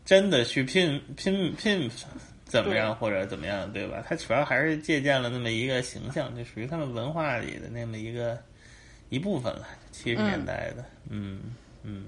[0.05, 1.91] 真的去拼拼拼
[2.45, 4.05] 怎么样或者怎么样，对吧？
[4.07, 8.39] 他主要还是借鉴了那么一个形象，就属于他们文化里的那么一个
[9.09, 9.67] 一部分了。
[9.93, 11.41] 七十年代的，嗯
[11.83, 12.05] 嗯，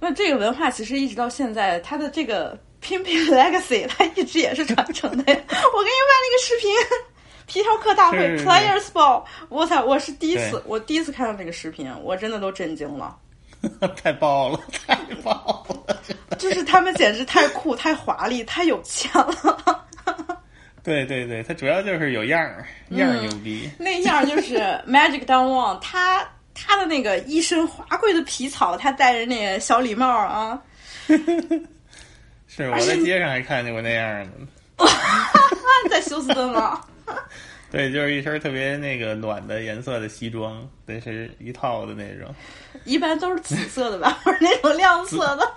[0.00, 5.18] 那这个文化其实一直到现在，它的这个 pimping legacy 它一直也是传承的。
[5.18, 6.70] 我给你发那个视频。
[7.46, 9.84] 皮条客大会 Players Ball，我操！
[9.84, 13.18] 我是第一次，我第一次看到那个视频，我真的都震惊了。
[13.96, 16.00] 太爆了，太爆了。
[16.38, 19.10] 就是他们简直太酷、太华丽、太有钱
[19.42, 19.84] 了，
[20.82, 23.70] 对对对，他主要就是有样儿，样儿牛逼。
[23.78, 24.56] 那样就是
[24.88, 30.60] Magic Don Wang，他他的那个一身华贵的皮草，他戴着那个小礼帽啊，
[32.48, 34.86] 是我在街上还看见过那样的。
[35.90, 36.80] 在休斯顿吗？
[37.70, 42.34] 对，就是一身特别那个暖的颜色的西装，那是一套的那种，
[42.84, 45.52] 一般都是紫色的吧，或者那种亮色的。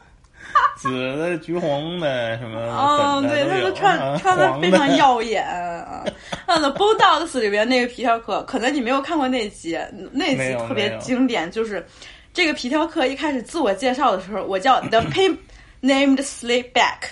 [0.77, 6.03] 紫的、橘红的什么嗯，对，他们穿啊穿的非常耀眼啊。
[6.47, 9.79] 那《The Bulldogs》里边那个皮条客，可能你没有看过那集，
[10.11, 11.85] 那集特别经典，就是
[12.33, 15.37] 这个皮条客一开始自我介绍的时候，我叫 The Pimp
[15.81, 17.07] Named Slickback，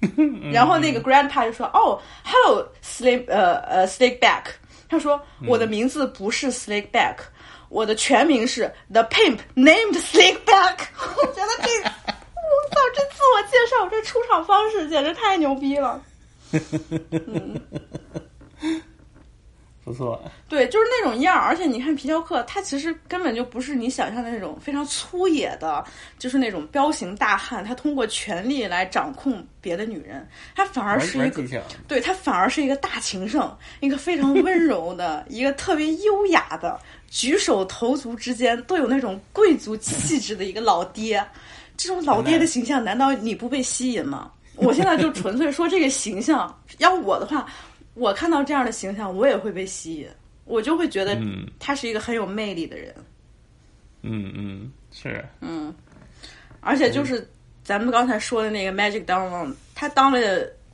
[0.52, 4.42] 然后那个 Grandpa 就说：“哦，Hello Slick 呃呃 Slickback。”
[4.88, 7.16] 他说：“我的名字不是 Slickback，
[7.70, 10.76] 我的全名是 The Pimp Named Slickback。
[11.16, 11.90] ”我觉得这，
[12.46, 16.02] 我操，这自我介绍这出场方式简直太牛逼了。
[19.84, 25.84] 不错，对，就是那种样儿，而且你看皮条客，他其实根本就不是你想象的那种非常粗野的，
[26.18, 41.24] 就是那种彪形大汉，他通过权力来掌控别的女人，他反而是一个对他反而是一个大情圣，一个非常温柔的，一个特别优雅的，举手投足之间都有那种贵族气质的一个老爹。
[41.76, 44.30] 这种老爹的形象，难道你不被吸引吗？
[44.56, 47.46] 我现在就纯粹说这个形象， 要我的话，
[47.92, 50.08] 我看到这样的形象，我也会被吸引，
[50.46, 52.94] 我就会觉得嗯他是一个很有魅力的人。
[54.00, 55.74] 嗯嗯，是，嗯
[56.60, 57.28] 而且就是
[57.62, 60.18] 咱们刚才说的那个 Magic Down，他当了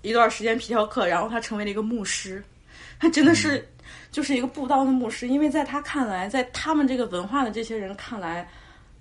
[0.03, 2.41] 一段时间皮条客，然后他成为了一个牧师，
[3.01, 3.69] 他真的是
[4.13, 8.49] 就是一个布道的牧师，因为在他看来，在他们这个文化的这些人看来。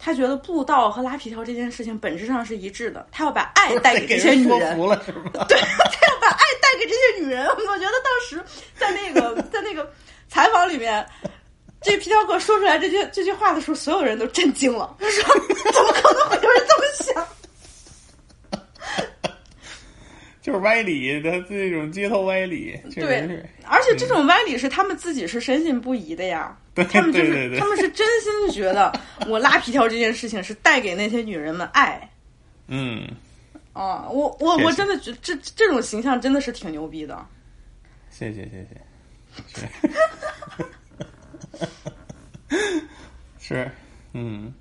[0.04, 5.46] 他觉得布道和拉皮条这件事情本质上是一致的，他要把爱带给这些女人，服了是吧？
[5.48, 7.46] 对，他要把爱带给这些女人。
[7.46, 8.44] 我觉得当时
[8.76, 9.88] 在那个在那个
[10.28, 11.06] 采访里面，
[11.82, 15.24] 这皮条客说出来这句这句话的时候，所有人都震惊了，他说
[15.72, 17.28] ：“怎么可能会有人这么想？”
[20.42, 26.58] 就是歪理，他这种街头歪理，确实对是，，而且这种歪理是他们自己是深信不疑的呀。
[26.74, 28.92] 对他们就是他们是真心觉得
[29.28, 32.10] 我拉皮条这件事情是带给那些女人们爱
[32.68, 33.06] 嗯，
[33.74, 34.08] 啊！
[34.10, 37.26] 我我我真的觉这这种形象真的是挺牛逼的。
[38.10, 38.82] 谢谢谢谢，
[42.50, 42.56] 是
[43.40, 43.72] 是，
[44.14, 44.54] 嗯，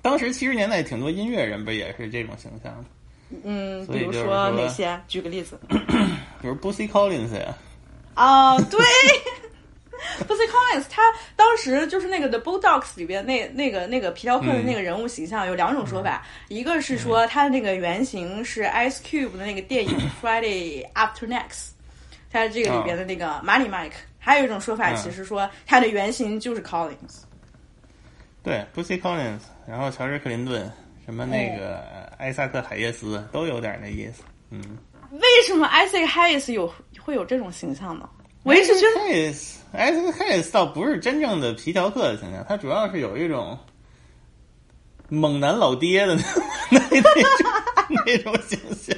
[0.00, 2.84] 当时七十年代挺多音乐人不也是这种形象的，
[3.42, 5.00] 嗯，比如说说哪些？
[5.08, 5.58] 举个例子
[6.40, 7.56] 比如 Bootsy Collins 呀，
[8.14, 8.78] 啊，对。
[10.28, 11.02] Bootsy Collins，他
[11.36, 21.50] 当时就是那个《The Bulldogs》里边那那个那个皮条客的那个人物形象有两种说法，一个是说他的那个原型是 Ice Cube 的那个电影 《Friday After Next》，
[22.30, 24.96] 他这个里边的那个 Money Mike，还有一种说法，嗯。
[24.96, 27.22] 其实说他的原型就是 Collins。
[28.42, 30.70] 对，Bootsy Collins，然后乔治克林顿，
[31.04, 34.78] 什么那个艾萨克海耶斯都有点那意思，嗯。
[35.10, 38.08] 为什么 Isaac Hayes 有会有这种形象呢？
[38.44, 43.58] 我一直觉得 Hayes Isaac Hayes 倒不是真正的皮条客的形象，他主要是有一种
[45.08, 46.22] 猛男老爹的那
[46.70, 48.96] 那那种那种形象，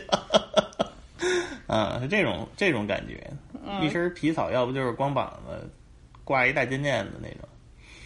[1.67, 3.33] 啊，是这种这种感觉，
[3.81, 5.71] 一身皮草，要不就是光膀子，
[6.25, 7.49] 挂一大金链子那种，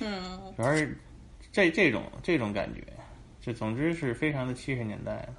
[0.00, 0.96] 嗯，主要是
[1.50, 2.82] 这这种这种感觉，
[3.40, 5.34] 就总之是非常的七十年代的。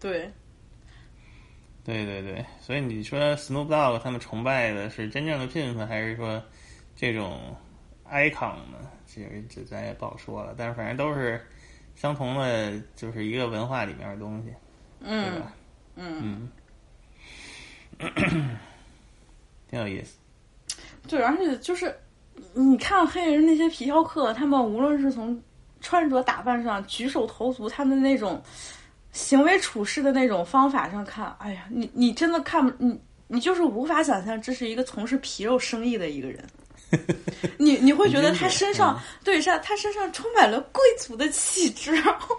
[0.00, 0.30] 对，
[1.84, 6.42] 对对对，所以你说 Snoop Dogg 他们崇拜的是真正的 pimp，还是说
[6.94, 7.56] 这种
[8.08, 8.78] icon 呢？
[9.06, 11.44] 其实这咱也不好说了，但是反正都是
[11.96, 14.50] 相同的，就是一个文化里面的东西，
[15.00, 15.52] 对嗯吧？
[15.96, 16.48] 嗯，
[17.98, 18.08] 嗯，
[19.68, 20.18] 挺有意思。
[21.08, 21.94] 对，而且就是
[22.54, 25.42] 你看黑人那些皮条客，他们无论是从
[25.80, 28.40] 穿着打扮上、举手投足，他们那种
[29.12, 36.44] 行为处事的那种方法上看，哎呀，你你真的看不你你就是无法想象这是一个从事皮肉生意的一个人。
[37.56, 41.92] 你你会觉得他身上对上他身上充满了贵族的气质，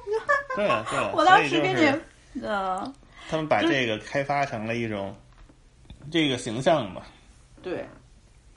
[0.57, 1.11] 对啊，对啊。
[1.15, 2.93] 我当时给你，呃，
[3.29, 5.15] 他们把这个开发成了一种
[6.11, 7.07] 这个形象吧。
[7.63, 7.87] 对，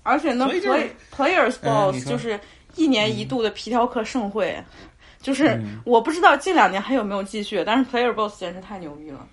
[0.03, 2.41] 而且呢所以，play players 嗯 balls、你说就是
[2.75, 4.61] 一年一度的皮条客盛会，
[5.25, 9.27] 就是嗯我不知道近两年还有没有继续，但是 player balls 简直太牛逼了。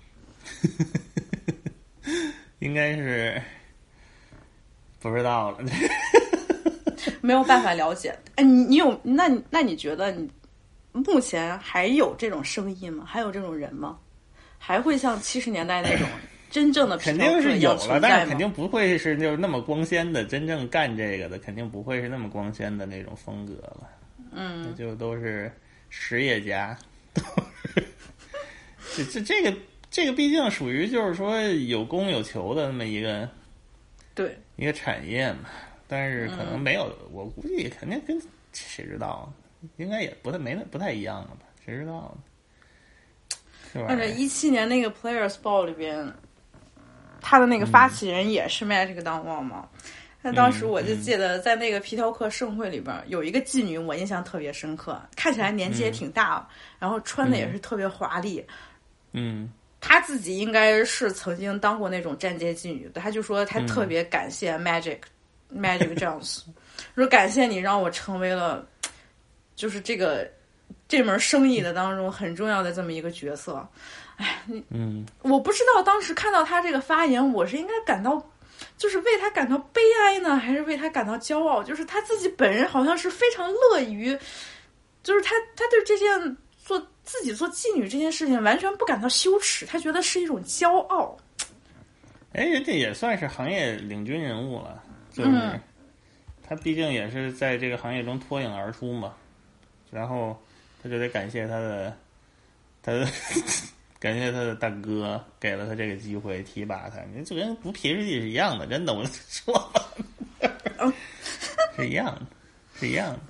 [2.60, 3.40] 应该是
[5.00, 5.58] 不知道了。
[7.20, 8.16] 没有办法了解。
[8.36, 10.28] 哎，你你有那你那你觉得你
[10.92, 13.04] 目前还有这种生意吗？
[13.06, 13.98] 还有这种人吗？
[14.58, 16.06] 还会像七十年代那种
[16.50, 18.22] 真正的肯定是有存了，但？
[18.22, 23.88] 是肯定不会是就是那么光鲜的，真正干这个的肯定不会是那么光鲜的那种风格了。
[24.32, 25.50] 嗯，就都是
[25.94, 26.76] 实业家，
[27.12, 27.22] 都
[27.74, 27.86] 是
[28.96, 29.54] 这这这个
[29.90, 33.28] 这个毕竟属于就是说有供有求的那么一个
[34.14, 35.50] 对，一个产业嘛，
[35.86, 38.18] 但是可嗯能没有，我估计肯定跟
[38.54, 39.30] 谁知道，
[39.76, 41.44] 应该也不太没那不太一样了吧？
[41.62, 43.36] 谁知道呢？
[43.70, 43.98] 是吧按？
[43.98, 46.10] 照一七年那个 Players Ball 里边，
[47.20, 49.68] 他的那个发起人也是 Magic 当旺嘛。
[50.22, 56.48] 那当时我就记得在那个皮条客盛会里边儿有一个妓女，我印象特别深刻，看起来年纪也挺大，
[56.78, 58.44] 然后穿的也是特别华丽。
[59.12, 59.52] 嗯。
[59.84, 64.98] 她自己应该是曾经当过那种站街妓女的，她就说她特别感谢 Magic、
[65.52, 66.42] Magic Jones，
[66.94, 68.64] 说感谢你让我成为了，
[69.56, 70.30] 就是这个
[70.86, 73.68] 这门生意的当中很重要的这么一个角色。
[74.18, 78.24] 哎嗯，我不知道当时看到他这个发言，我是应该感到，
[78.82, 81.62] 就是为他感到悲哀呢，还是为他感到骄傲？
[81.62, 84.18] 就是他自己本人好像是非常乐于，
[85.04, 91.16] 就是他他对这件做自己做妓女这件事情完全不感到羞耻，他觉得是一种骄傲。
[92.32, 95.60] 哎，人家也算是行业领军人物了，就是、嗯
[96.44, 99.14] 他毕竟也是在这个行业中脱颖而出嘛，
[99.92, 100.36] 然后
[100.82, 101.96] 他就得感谢他的，
[102.82, 103.06] 他的
[104.02, 109.80] 感谢他的大哥给了他这个机会提拔他，你就跟读 PhD 是一样的，真的，我说吧，
[111.76, 112.22] 是一样的，
[112.74, 113.20] 是一样的，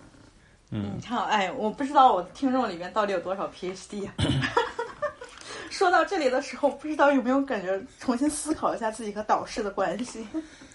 [0.70, 0.94] 嗯。
[0.96, 4.14] 你，看，哎，我不知道我听众里面到底有多少 PhD 啊。
[5.68, 10.26] 说到这里的时候，不知道有没有感觉重新思考一下自己和导师的关系。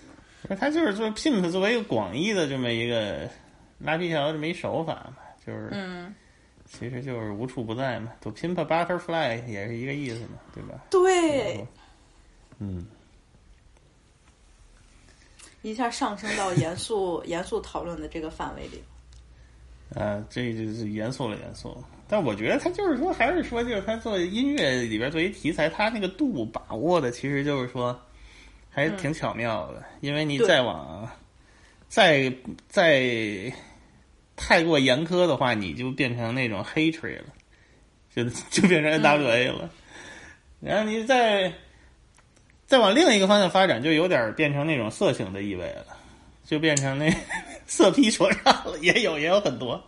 [0.60, 3.28] 他就是做 pimp 作为一个广义的这么一个
[3.80, 6.14] 拉皮条这么一手法嘛，就是，嗯，
[6.70, 10.84] 其实就是无处不在嘛，都 pimp butterfly 也是一个意思嘛，对吧？
[10.89, 11.65] 对，
[12.59, 12.86] 嗯，
[15.61, 18.84] 一下上升到严肃 严肃讨论的这个范围里。
[19.95, 21.78] 啊，这就是严肃了，严肃了。
[22.09, 27.97] 但我觉得他就是说，还是说，就是他做音乐里边作为题材，他那个度把握的，其实就是说，
[28.70, 29.82] 还挺巧妙的。
[30.01, 31.09] 因为你再往
[31.88, 32.34] 再
[32.68, 33.51] 再
[34.38, 37.25] 太过严苛的话，你就变成那种 hatred 了，
[38.15, 39.69] 就就变成 NWA 了。
[40.61, 41.51] 然后你再
[42.65, 45.97] 再往另一个方向发展，就有点变成那种色情的意味了，
[46.45, 47.13] 就变成那
[47.65, 49.83] 色批说唱了，也有也有很多。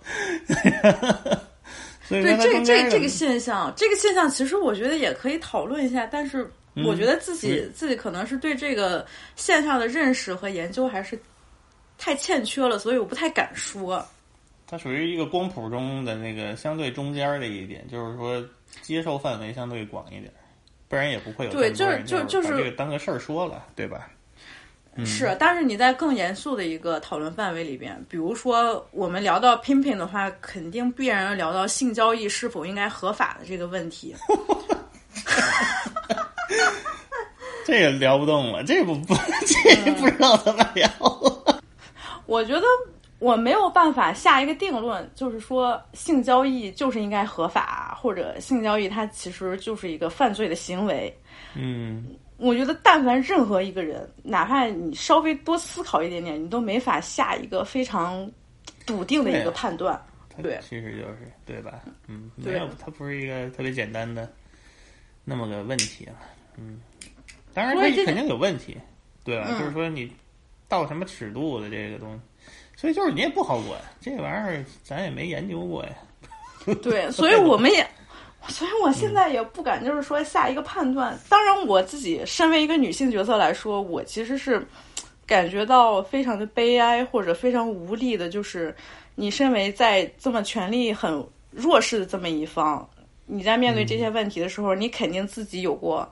[2.07, 6.49] 所以说对这这这个现象，这个现象其实我觉得也可以讨论一下，但是
[6.85, 11.19] 我觉得自己、嗯自己可能是对这个现象的认识和研究还是
[11.99, 14.03] 太欠缺了，所以我不太敢说。
[14.69, 18.43] 它属于一个光谱中的那个相对中间的一点，就是说
[18.83, 20.31] 接受范围相对广一点，
[20.87, 24.07] 不然也不会有对就是就就是把这个当个事儿说了，对吧？
[24.95, 34.15] 嗯是，但是你在更严肃的一个讨论范围里边，比如说我们聊到 pimping 的话，肯定必然要聊到性交易是否应该合法的这个问题。
[37.65, 39.15] 这也聊不动了，这个不不，
[39.45, 41.61] 这个不知道怎么聊了。
[42.25, 42.65] 我觉得
[43.19, 51.13] 我没有办法下一个定论，就是说性交易就是应该合法，或者性交易它其实就是一个犯罪的行为。
[51.53, 58.29] 嗯，我觉得，但凡任何一个人，哪怕你稍微多思考一点点，你都没法下一个非常
[58.85, 60.01] 笃定的一个判断。
[60.41, 61.81] 对其实就是对吧？
[62.07, 64.31] 嗯，没有，它不是一个特别简单的
[65.25, 66.13] 那么个问题了。
[66.57, 66.79] 嗯，
[67.53, 68.77] 当然这这肯定有问题，
[69.25, 69.47] 对吧？
[69.49, 70.09] 嗯就是说你
[70.69, 72.21] 到什么尺度的这个东西，
[72.79, 75.89] 所以就是你也不好管，这玩意儿咱也没研究过呀。
[76.81, 77.85] 对， 所以我们也，
[78.47, 81.13] 所以我现在也不敢就是说下一个判断。
[81.27, 84.65] 当然，我自己身为一个女性角色来说，我其实是
[85.25, 88.73] 感觉到非常的悲哀或者非常无力的，就是
[89.15, 91.21] 你身为在这么权力很
[91.51, 92.89] 弱势的这么一方，
[93.25, 96.09] 你在面对这些问题的时候，你肯定自己有过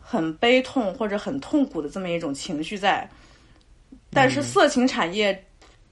[0.00, 3.06] 很悲痛或者很痛苦的这么一种情绪在。
[4.10, 5.44] 但是色情产业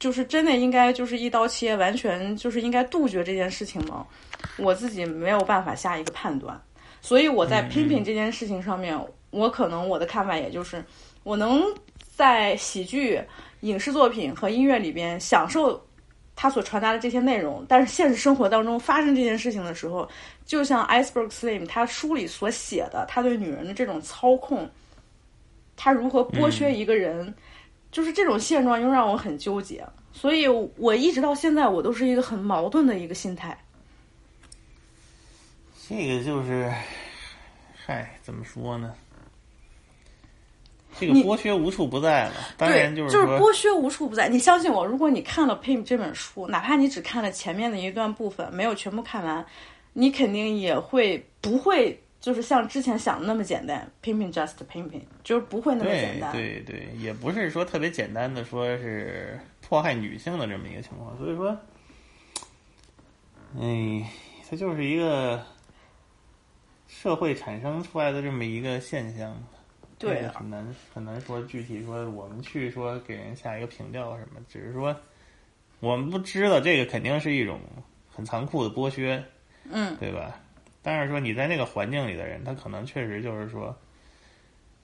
[0.05, 4.07] 就是真的应该就是一刀切，完全就是应该杜绝这件事情吗？
[4.59, 6.61] 我自己没有办法下一个判断，
[7.01, 8.95] 所以我在嗯 pimping 这件事情上面，
[9.31, 10.85] 我可能我的看法也就是，
[11.23, 11.63] 我能
[12.15, 13.19] 在喜剧、
[13.61, 15.83] 影视作品和音乐里边享受
[16.37, 20.07] 他所传达的这些内容，但是现实生活当中发生这件事情的时候，
[20.45, 24.69] 就像 Iceberg Slim 他书里所写的，他对女人的这种操控，
[25.79, 27.35] 他如何剥削一个人，
[27.95, 29.87] 就是这种现状又让我很纠结。
[30.13, 33.57] 所以我一直到现在，我都是一个很矛盾的一个心态。
[35.89, 36.73] 这个就是，
[37.87, 38.93] 嗨，怎么说呢？
[40.99, 42.35] 这个剥削无处不在了。
[42.57, 44.29] 当，然就是就是，剥削无处不在。
[44.29, 49.47] 你相信我，如果你看了《Pimp》这本书，哪怕你只看了前面的一段部分，没有全部看完，
[49.93, 56.33] 你肯定也会不会就是像之前想的那么简单，pimping just pimping，就是不会那么简单。
[56.33, 61.51] 对对，也不是说特别简单的说是迫害女性的这么一个情况，所以说，
[63.61, 64.11] 哎，
[64.49, 65.45] 它就是一个
[66.89, 69.37] 社会产生出来的这么一个现象。
[69.99, 74.97] 对啊很难很难说具体说我们去说给人下一个评调什么，只是说
[75.79, 77.61] 我们不知道这个肯定是一种
[78.11, 79.23] 很残酷的剥削，
[79.71, 80.41] 嗯，对吧？
[80.85, 83.75] 但是说你在那个环境里的人，他可能确实就是说，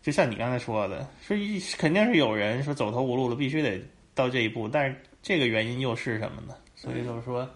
[0.02, 3.78] 就像你刚才说的，说一肯定是有人说走投无路了，必须得
[4.14, 6.54] 到这一步，但是这个原因又是什么呢？
[6.74, 7.46] 所以就是说，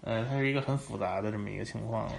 [0.00, 2.12] 呃，它是一个很复杂的这么一个情况了。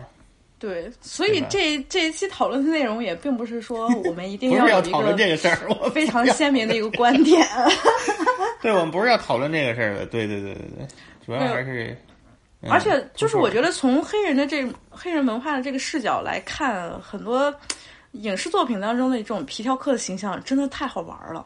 [0.60, 7.42] 对，所以这这一期讨论的内容也并不是说 我们一定不是要讨论这个个事儿，我非常鲜明的一个观点。
[8.62, 10.88] 对，我们不是要讨论这个事儿的，对对对对对，
[11.26, 11.98] 主要还是，
[12.62, 17.54] 嗯而且就是我觉得，从黑人的这黑人文化的这个视角来看，很多
[18.12, 21.46] 影视作品当中的这种皮条客的形象真的太好玩了。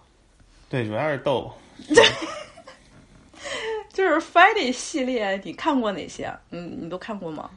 [0.69, 1.53] 对，主要是逗，
[1.93, 2.03] 对
[3.93, 6.33] 就是 Friday 系列，你看过哪些？
[6.49, 7.47] 嗯，你都看过吗？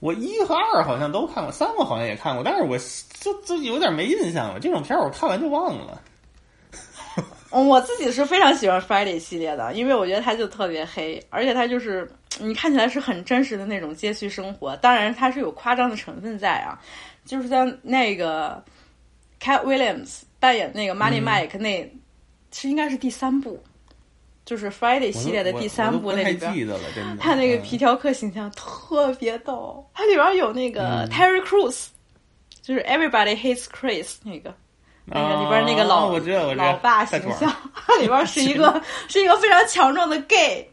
[0.00, 2.76] 我一和二好像都看过，三我好像也看过，但是我
[3.20, 4.58] 就就有点没印象了。
[4.58, 6.02] 这种片儿我看完就忘了。
[7.50, 12.08] 嗯我自己是非常喜欢 Friday 系列的，因为我觉得它就特别黑，而且它就是
[12.40, 16.78] 你看起来是很真实的那种街区生活，当然它是有夸张的成分在啊。
[17.24, 18.62] 就是在那个
[19.40, 21.92] Cat Williams 扮演那个 Money 嗯 Mike 那，
[22.52, 23.60] 是应该是第三部，
[24.44, 26.54] 就是 Friday 系列的第三部那里边。
[26.54, 27.16] 记得了，真的。
[27.16, 31.86] 他那个嗯皮条客形象特别逗，它里边有那个嗯 Terry Crews，、
[32.62, 34.54] 就是 Everybody Hates Chris 那个，
[35.06, 37.50] 那个里边那个哦老、我知道我知道老爸形象，
[37.86, 40.68] 它 里边是一个是一个非常强壮的 gay，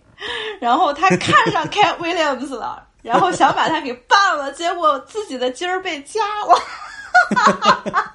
[0.60, 6.60] 然后他看上 Cat Williams 了，然后想把他给办了，结果自己的筋儿被夹了。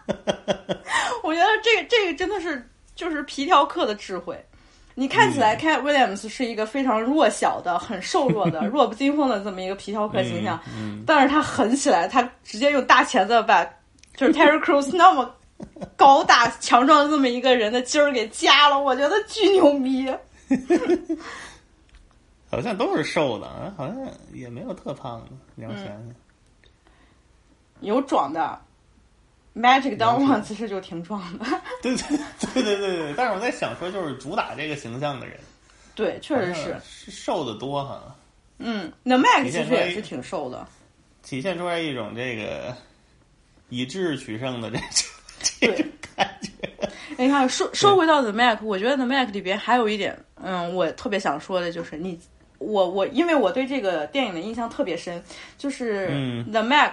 [1.23, 4.37] 我觉得这个这个真的是就是皮条客的智慧。
[4.95, 5.59] 你看起来嗯。
[5.59, 13.65] Cat Williams 是一个非常弱小的、很瘦弱的、弱不禁风的这么一个皮条客形象，嗯，但是他狠起来，他直接用大钳子把
[14.17, 15.33] 就是 Terry Crews 那么
[15.97, 20.13] 高大强壮的这么一个人的筋儿给夹了，我觉得巨牛逼。
[22.51, 23.97] 好像都是瘦的，啊，好像
[24.33, 25.27] 也没有特胖的。
[25.55, 26.15] 你要想想，
[27.81, 28.59] 有壮的
[29.55, 31.45] ，Magic 当了 One 其实就挺壮的，
[31.83, 32.19] 对对
[32.55, 33.15] 对对对对。
[33.15, 35.39] 但是我在想说，就是主打这个形象的人，
[35.95, 38.17] 对，确实是，是瘦的多哈，
[38.57, 40.67] 嗯，那 Mac 其实也是挺瘦的，
[41.23, 42.75] 体现出来一种这个
[43.69, 44.87] 以智取胜的这种
[45.41, 45.77] 这对。
[45.77, 45.87] 种
[46.17, 46.51] 感觉。
[47.17, 52.19] 哎你看，说说回到 The Mac，我觉得 The Mac 里边还有一点，嗯，我特别想说的就是你，
[52.59, 55.23] 我我因为我对这个电影的印象特别深，
[55.57, 56.51] 就是嗯。
[56.53, 56.93] The Mac，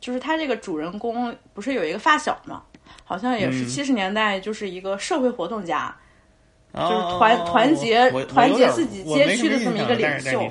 [0.00, 2.62] 就是他这个主人公不是有一个发小嘛，
[3.04, 3.68] 好像也是嗯。
[3.68, 5.94] 七十年代，就是一个社会活动家，
[6.74, 10.50] 就是团团结团结自己街区的这么一个领袖，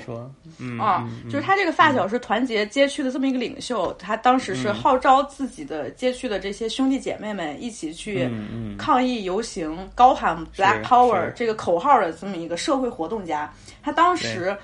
[0.59, 4.73] 嗯啊，嗯就是他这个发小是团结街区的这么一个领袖，他当时是嗯。
[4.73, 8.29] 号召自己的街区的这些兄弟姐妹们一起去
[8.77, 13.53] 抗议游行，高喊 “Black Power” 这个口号的这么一个社会活动家。
[13.81, 14.55] 他当时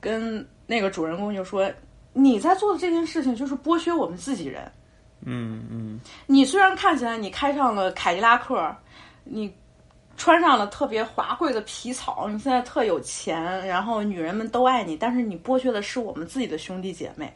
[0.00, 1.70] 跟那个主人公就说
[2.12, 4.62] ：“你在做的这件事情就是剥削我们自己人。
[5.24, 6.00] 嗯嗯。
[6.26, 8.74] 你虽然看起来你开上了凯迪拉克，
[9.24, 9.52] 你
[10.18, 17.32] 穿上了特别华贵的皮草，你现在特有钱，然后女人们都爱你，但是你剥削的是我们自己的兄弟姐妹。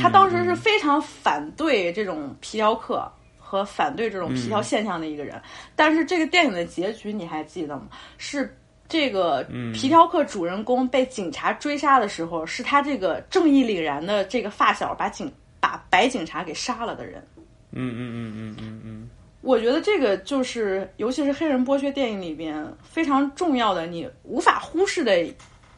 [0.00, 5.42] 他当时是非常反对这种皮条客和反对这种皮条现象的一个人。
[5.74, 7.88] 但是这个电影的结局你还记得吗？
[8.16, 8.56] 是
[8.88, 9.42] 这个
[9.74, 15.30] 皮条客主人公被警察追杀的时候，是他这个正义凛然的这个发小把警
[15.60, 17.26] 把白警察给杀了的人。
[17.72, 19.10] 嗯嗯嗯嗯嗯嗯，
[19.42, 25.18] 我觉得这个就是，尤其是黑人剥削电影里边非常重要的，你无法忽视的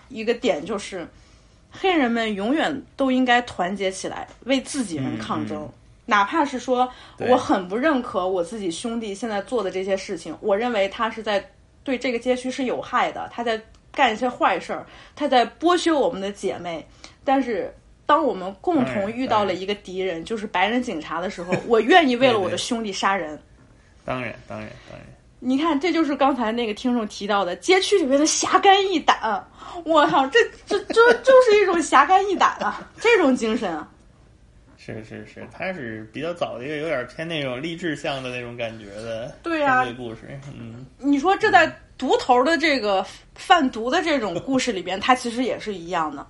[0.08, 1.04] 一个点，就是
[1.70, 5.62] 黑人们永远都应该团结起来，为自己人抗争。
[5.62, 5.72] 嗯
[6.06, 6.86] 哪怕是说
[7.16, 11.42] 我很不认可我自己兄弟现在做的这些事情，我认为他是在
[11.82, 13.58] 对这个街区是有害的，他在
[13.90, 14.84] 干一些坏事儿，
[15.16, 16.86] 他在剥削我们的姐妹。
[17.24, 17.74] 但是，
[18.04, 23.40] 当我们共同遇到了一个敌人，就是白人警察的时候，我愿意为了我的兄弟杀人。
[24.04, 25.06] 当然当然当然，
[25.40, 29.44] 你看，这就是刚才那个听众提到的街区里面的侠肝义胆。
[29.84, 33.88] 我操，这这这就是一种侠肝义胆啊， 这种精神啊。
[34.76, 43.04] 是是是，他是比较早的一个有点偏那种励志向的那种感觉的对啊犯罪故事，嗯你说这在毒头的这个
[43.34, 46.26] 贩毒的这种故事里边，它其实也是一样的。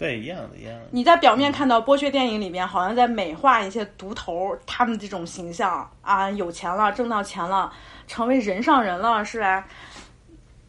[0.00, 7.70] 对，一样的一样的，你在表面看到剥削电影里边，好像在美化一些毒头他们这种形象啊，有钱了，挣到钱了，
[8.06, 9.68] 成为人上人了，是吧？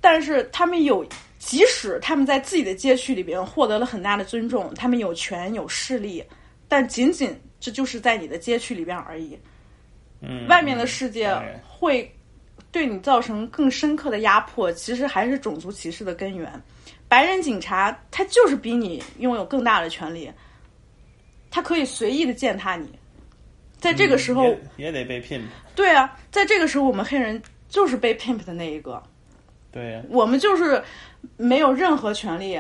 [0.01, 1.05] 但是他们有，
[1.39, 6.21] 即使他们在自己的街区里边获得了很大的尊重，他们有权有势力，
[6.67, 9.39] 但仅仅这就是在你的街区里边而已。
[10.19, 11.33] 嗯，外面的世界
[11.65, 12.13] 会
[12.69, 16.61] 对你造成更深刻的压迫，其实还是种族歧视的根源。
[17.11, 20.31] 白人警察他就是比你拥有更大的权利，
[21.49, 22.88] 他可以随意的践踏你。
[23.77, 25.41] 在这个时候，嗯也也得被 pimp。
[25.75, 29.03] 对啊，在这个时候，我们黑人就是被 pimp 的那一个，
[29.73, 30.81] 对呀、我们就是
[31.35, 32.57] 没有任何权利，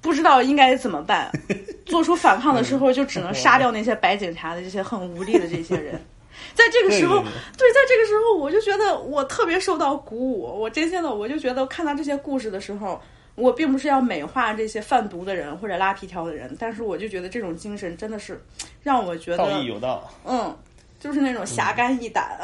[0.00, 1.30] 不知道应该怎么办，
[1.86, 5.94] 做出反抗的时候就只能杀掉那些白警察的这些很无力的这些人。
[6.54, 7.22] 在这个时候，
[7.56, 10.42] 对，在这个时候，我就觉得我特别受到鼓舞。
[10.42, 13.00] 我真心的，我就觉得看到这些故事的时候，
[13.38, 18.40] 我并不是要美化这些贩毒的人或者拉皮条的人，但是我就觉得这种精神真的是
[18.82, 20.12] 让我觉得道义，有道。
[20.24, 20.54] 嗯，
[20.98, 22.38] 就是那种侠肝义胆。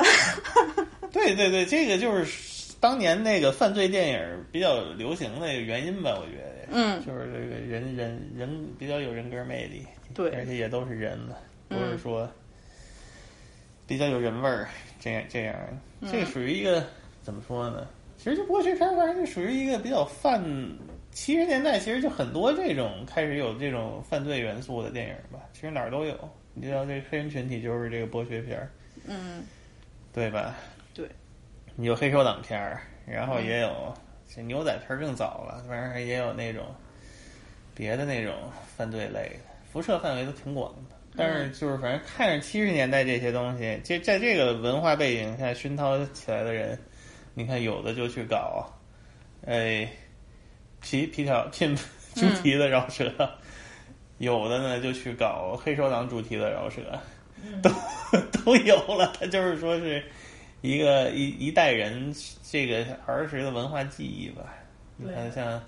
[1.13, 6.55] 对对对，这个就是当年那个犯罪电影比较流行的原因吧，我觉得。
[6.71, 11.35] 嗯就是这个人人人比较有人格魅力，对而且也都是人的，
[11.69, 12.29] 不嗯是说
[13.87, 14.67] 比较有人味儿，
[14.99, 15.55] 这样这样，
[16.01, 16.83] 嗯这个属于一个
[17.23, 17.87] 怎么说呢？
[18.25, 20.43] 其实这剥削片儿反正就属于一个比较犯。
[21.13, 26.17] 七十年代其实就很多这种开始有这种犯罪元素的电影吧，其实哪儿都有。
[26.55, 28.71] 你知道这黑人群体就是这个剥削片儿，
[29.07, 29.45] 嗯，
[30.11, 30.57] 对吧？
[30.95, 31.07] 对，
[31.77, 33.93] 你有黑手党片儿，然后也有
[34.35, 36.65] 这牛仔片儿更早了，反正也有那种
[37.75, 38.33] 别的那种
[38.75, 40.97] 犯罪类的，辐射范围都挺广的。
[41.15, 46.77] 但是就是反正看着七十年代这些东西，这在这个文化背景下熏陶起来的人，
[47.35, 48.65] 你看有的就去搞，
[49.45, 49.89] 哎，
[50.81, 51.77] 皮皮条拼
[52.15, 53.13] 主题的饶舌，
[54.19, 56.81] 有的呢就去搞黑手党主题的饶舌，
[57.61, 57.71] 都
[58.45, 59.13] 都有了。
[59.19, 60.03] 他就是说是
[60.61, 62.15] 一个一一代人
[62.51, 64.55] 这个儿时的文化记忆吧。
[64.97, 65.61] 你看像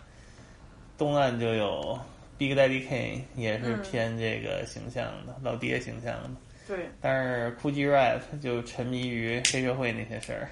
[0.96, 1.98] 东岸就有
[2.38, 6.30] Big Daddy Kane，也是嗯偏这个形象的、老爹形象的。
[6.68, 10.48] 对，但是 c o o g i Rap 就沉迷于黑社会那些事儿。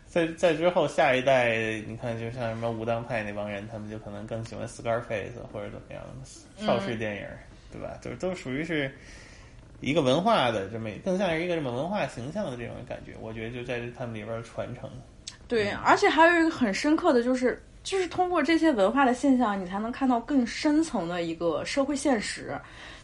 [0.07, 7.27] 在在之后下一代，你看就像什么武当派那帮人，他们就可能更喜欢 Scarface 或者怎么样的邵氏电影，
[7.73, 7.99] 对吧？
[8.03, 8.95] 就都属于是
[9.81, 13.13] 一个文化的这么，更像是一个这么文化形象的这种感觉。
[13.21, 14.91] 我觉得就在他们里边传承。
[15.49, 22.55] 对，而且还有一个很深刻的就是，就是通过这些文化的现象，你才能看到更深层的一个社会现实。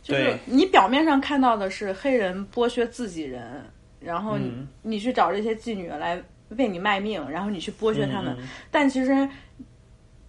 [0.03, 3.65] 就是你表面上看到的是黑人剥削自己人，
[4.01, 8.35] 然后你、嗯你去找这些妓女来为你卖命，然后你去剥削他们。
[8.39, 9.29] 嗯但其实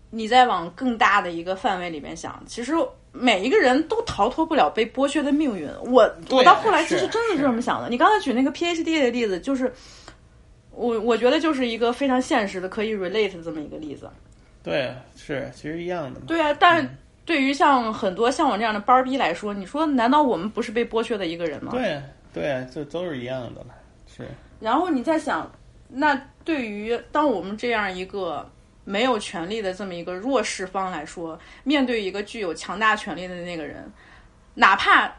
[0.10, 2.74] 你再往更大的一个范围里面想，其实
[3.12, 5.70] 每一个人都逃脱不了被剥削的命运。
[5.86, 7.90] 我我到后来其实真的是这么想的。
[7.90, 9.72] 你刚才举那个 PhD 的例子，就是
[10.72, 14.10] 我我觉得就是一个非常现实的可以 relate 的这么一个例子。
[14.64, 16.26] 对，是其实一样的嘛。
[16.28, 16.90] 对啊，但是
[17.24, 21.72] 对于像很多像我这样的班儿逼来说，你说难道我们不是被剥削的一个人吗？
[21.72, 22.02] 对
[22.34, 23.74] 对啊，这都是一样的嘛。
[24.08, 24.28] 是，
[24.60, 25.52] 然后你再想，
[25.88, 28.50] 那对于当我们这样一个
[28.84, 33.92] 没有权利的这么一个弱势方来说，面对一个具有强大权利的那个人，
[34.56, 35.16] 哪怕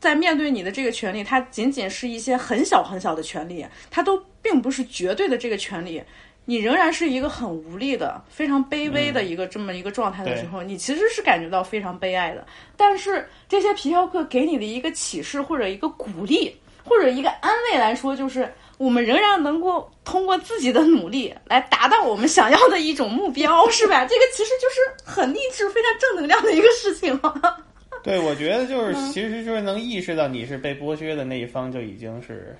[0.00, 6.02] 在面对你的这个权利，它仅仅是一些很小很小的权利，它都并不是绝对的这个权利。
[6.44, 12.46] 你仍然是一个很无力的、非常卑微的一个这么一个状态的时候，你其实是感觉到非常悲哀的。
[12.76, 16.54] 但是这些皮条客给你的一个启示或者一个鼓励，
[16.84, 24.04] 或者一个安慰来说，就是我们仍然能够通过自己的努力来达到我们想要的一种目标，是吧？
[24.06, 27.64] 这个其实就是很励志、非常正能量的一个事情了。
[28.02, 32.54] 对，我觉得就是，嗯其实就是能意识到你是被剥削的那一方，就已经是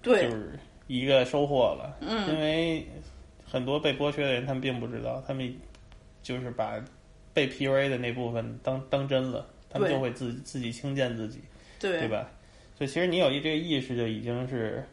[0.00, 1.96] 对就是一个收获了。
[2.00, 2.86] 嗯因为
[3.48, 5.54] 很多被剥削的人，他们并不知道，他们
[6.22, 6.82] 就是把
[7.32, 11.40] 被 PUA 的那部分当当真了，他们就会自自己轻贱自己，
[11.78, 12.28] 对对吧？
[12.76, 14.84] 所以其实你有一这个意识，就已经是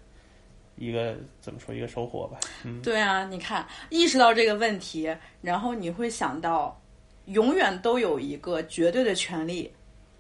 [0.77, 2.39] 一个怎么说一个收获吧。
[2.63, 6.79] 嗯，对啊，你看，意识到这个问题，然后你会想到，
[7.25, 9.71] 永远都有一个绝对的权利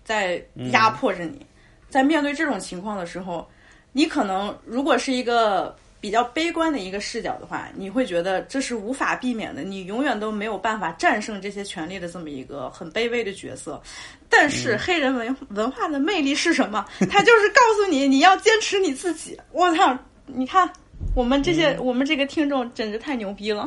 [0.03, 1.45] 在压迫着你。
[1.89, 3.47] 在面对这种情况的时候，
[3.91, 13.81] 你可能如果是一个比较悲观的一个视角的话，你会觉得这是无法避免的，你永远都没有办法战胜这些权利的这么一个很卑微的角色。
[14.27, 16.85] 但是黑人文文化的魅力是什么？
[17.09, 19.39] 它就是告诉你，你要坚持你自己。
[19.53, 20.69] 我操，你看
[21.15, 23.65] 我们这些、我们这个听众简直太牛逼了。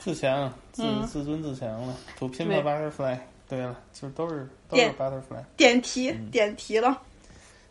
[0.00, 1.96] 自强，自、嗯自尊自强了。
[2.18, 3.16] Pimp 对 a butterfly，
[3.48, 5.44] 对了，就都是都是点 butterfly。
[5.56, 7.00] 点题，点题了。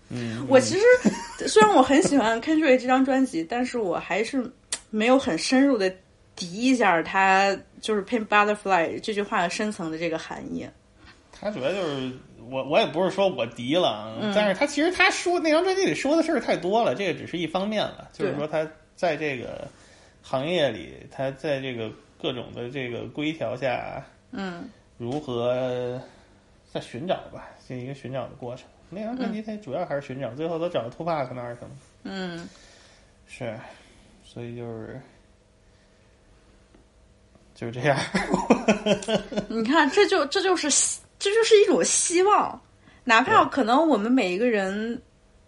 [0.09, 0.85] 嗯，我其实
[1.47, 4.51] 虽然我很喜欢 Kendrick 这张专辑，但是我还是
[4.89, 5.93] 没有很深入的
[6.35, 10.67] 提一下他就是 “Pink butterfly” 这句话的深层的这个含义。
[11.31, 12.11] 他主要就是
[12.49, 18.09] 我，我也不是说我敌了但是他其实他说那张专辑里说的事儿太多了，这个只是一方面了。
[18.11, 19.67] 就是说他在这个
[20.21, 21.91] 行业里，他在这个
[22.21, 26.01] 各种的这个规条下，嗯如何
[26.73, 28.65] 在寻找吧，这一个寻找的过程。
[28.89, 31.71] 那张专辑它主要还是寻找，最后都找到 Tupac 那儿去了。
[32.03, 32.47] 嗯，
[33.27, 33.55] 是，
[34.23, 34.99] 所以就是
[37.53, 37.97] 就这样。
[39.47, 42.59] 你看，这就这就是希这就是一种希望，
[43.03, 44.99] 哪怕可能我们每一个人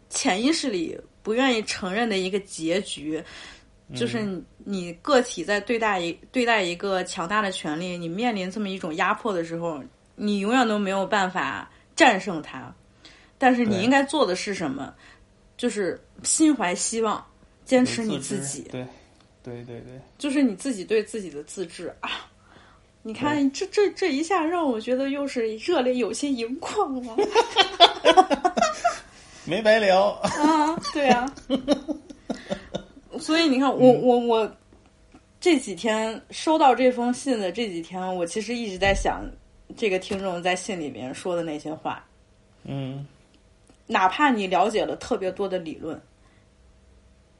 [0.09, 3.23] 潜意识里不愿意承认的一个结局，
[3.95, 9.81] 就是你你个体在对待一对待一个强大的权利，你面临这么一种压迫的时候，
[10.15, 12.73] 你永远都没有办法战胜它。
[13.41, 14.93] 但是你应该做的是什么？
[15.57, 17.25] 就是心怀希望，
[17.65, 18.67] 坚持你自己。
[18.71, 18.85] 对，
[19.41, 22.29] 对对对，就是你自己对自己的自制啊。
[23.01, 27.17] 你看，这这这一下让我觉得又是热泪有些盈眶了
[29.43, 30.09] 没白聊。
[30.21, 30.77] 啊！
[30.93, 31.25] 对啊，
[33.19, 34.55] 所以你看，我我我
[35.39, 39.27] 这几天收到这封信的这几天，我其实一直在想
[39.75, 42.05] 这个听众在信里面说的那些话。
[42.63, 43.03] 嗯，
[43.91, 46.01] 哪怕你了解了特别多的理论，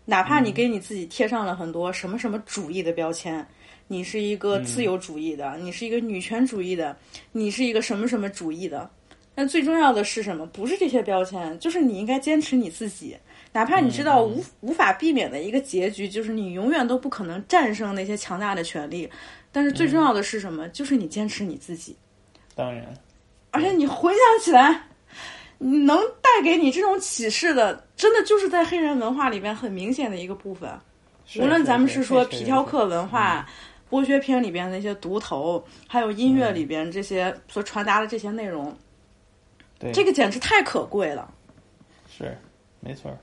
[0.03, 3.47] 哪怕你给你自己贴上了很多什么什么主义的标签，
[3.87, 6.97] 你是一个自由主义的，你是一个女权主义的，
[7.31, 8.89] 你是一个什么什么主义的，
[9.33, 10.45] 但最重要的是什么？
[10.47, 13.15] 不是这些标签，就是你应该坚持你自己。
[13.53, 19.09] 哪怕你知道无、无法避免的一个结局，就是你永远都不可能战胜那些强大的权力，
[19.53, 20.67] 但是最重要的是什么？
[20.69, 21.95] 就是你坚持你自己。
[22.55, 22.85] 当然，
[23.51, 24.90] 而且你回想起来，你
[25.63, 30.67] 能带给你这种启示的，真的就是在黑人文化里边很明显的一个部分。
[31.39, 33.47] 无论咱们是说皮条客文化、
[33.89, 38.75] 剥削片里边那些毒头，还有音乐里边这些所传达的这些内容，
[39.77, 41.31] 对这个简直太可贵了，
[42.09, 42.35] 是
[42.79, 43.17] 没错儿。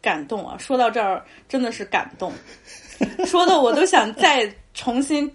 [0.00, 0.56] 感动啊！
[0.58, 2.32] 说到这儿真的是感动，
[3.26, 5.30] 说的我都想再重新。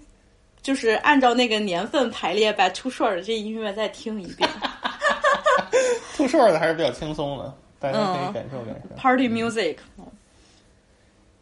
[0.64, 4.49] 就是按照那个年份排列，把 Too Short 的这音乐再听一遍。
[6.15, 8.95] 吐顺的还是比较轻松的，大家可以嗯感受感受。
[8.95, 9.77] Party music，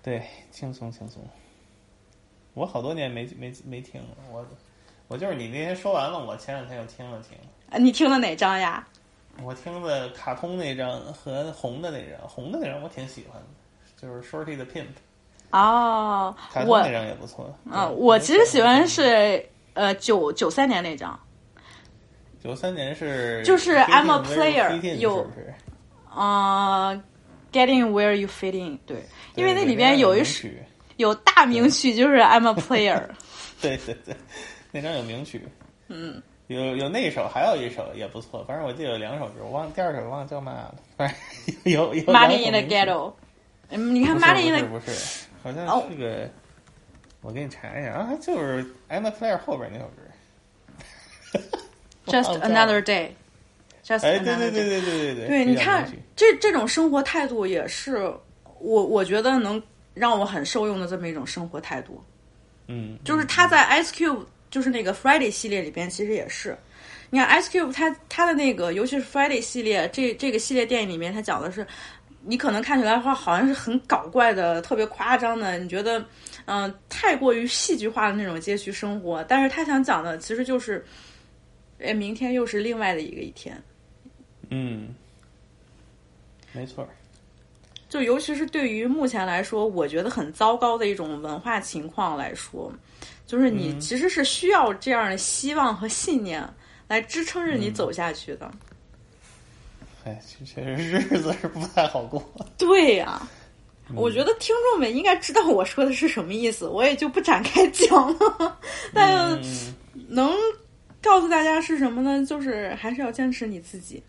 [0.01, 1.21] 对，轻松轻松。
[2.53, 4.45] 我好多年没没没听了，我
[5.07, 7.37] 我就是你那天说完了，我前两天又听了听。
[7.69, 8.85] 啊你听了哪张呀？
[9.43, 13.47] 我听的卡通那张和红的那张，红的那张我挺喜欢的，
[14.01, 14.87] 就是 Shorty 的 Pimp，
[15.51, 17.53] 哦，我那张也不错。
[17.69, 21.19] 啊，对我其实喜欢是呃九九三年那张，
[22.43, 25.29] 九三年是就是 I'm a In，有？
[26.13, 26.93] 啊、
[27.51, 29.03] g e t t i n g Where You Fit In，对，
[29.35, 30.49] 因为那里边有一首
[30.97, 33.01] 有大名曲，就是 I'm a Player，
[33.61, 34.15] 对对对，
[34.71, 35.47] 那张有名曲，
[35.87, 41.17] 嗯，有有那首，还有一首也不错，反正我记得有两首歌，我忘第二首忘了叫嘛了，反正
[41.71, 43.13] 有有有 Money in the Ghetto，
[43.69, 46.29] 嗯，你看 Money in the 是不是，好像哦是个，
[47.21, 50.01] 我给你查一下啊，就是 I'm a Player 后边那首歌。
[52.05, 58.11] Just Another Day，Just 哎，Another 对 Day，对对对对对对，对，你看这这种生活态度也是
[58.59, 59.61] 我我觉得能
[59.93, 62.03] 让我很受用的这么一种生活态度。
[62.67, 66.57] 嗯，就是他在 Ice Cube 就是那个 Friday 系列里边，其实也是。
[67.09, 71.65] 你看 Ice Cube 他他的那个，尤其是 Friday 系列这这个系列电影里面，他讲的是，
[72.23, 76.03] 你可能看起来的话好像是很搞怪的、特别夸张的，你觉得
[76.45, 80.85] 嗯、太过于戏剧化的那种街区生活，但是他想讲的其实就是，
[81.79, 83.61] 哎，明天又是另外的一个一天。
[84.49, 84.93] 嗯，
[86.51, 86.89] 没错儿，
[87.87, 92.71] 就尤其是对于目前来说，我觉得很糟糕的一种文化情况来说，
[93.25, 96.43] 就是你其实是需要这样的希望和信念
[96.87, 98.51] 来支撑着你走下去的。
[100.03, 102.23] 哎，确确实日子是不太好过。
[102.57, 103.27] 对呀、
[103.93, 108.59] 我觉得听众们应该知道我说的是什么意思，我也就不展开讲了。
[108.93, 109.73] 但嗯，
[110.07, 110.33] 能
[111.01, 112.25] 告诉大家是什么呢？
[112.25, 114.01] 就是还是要坚持你自己。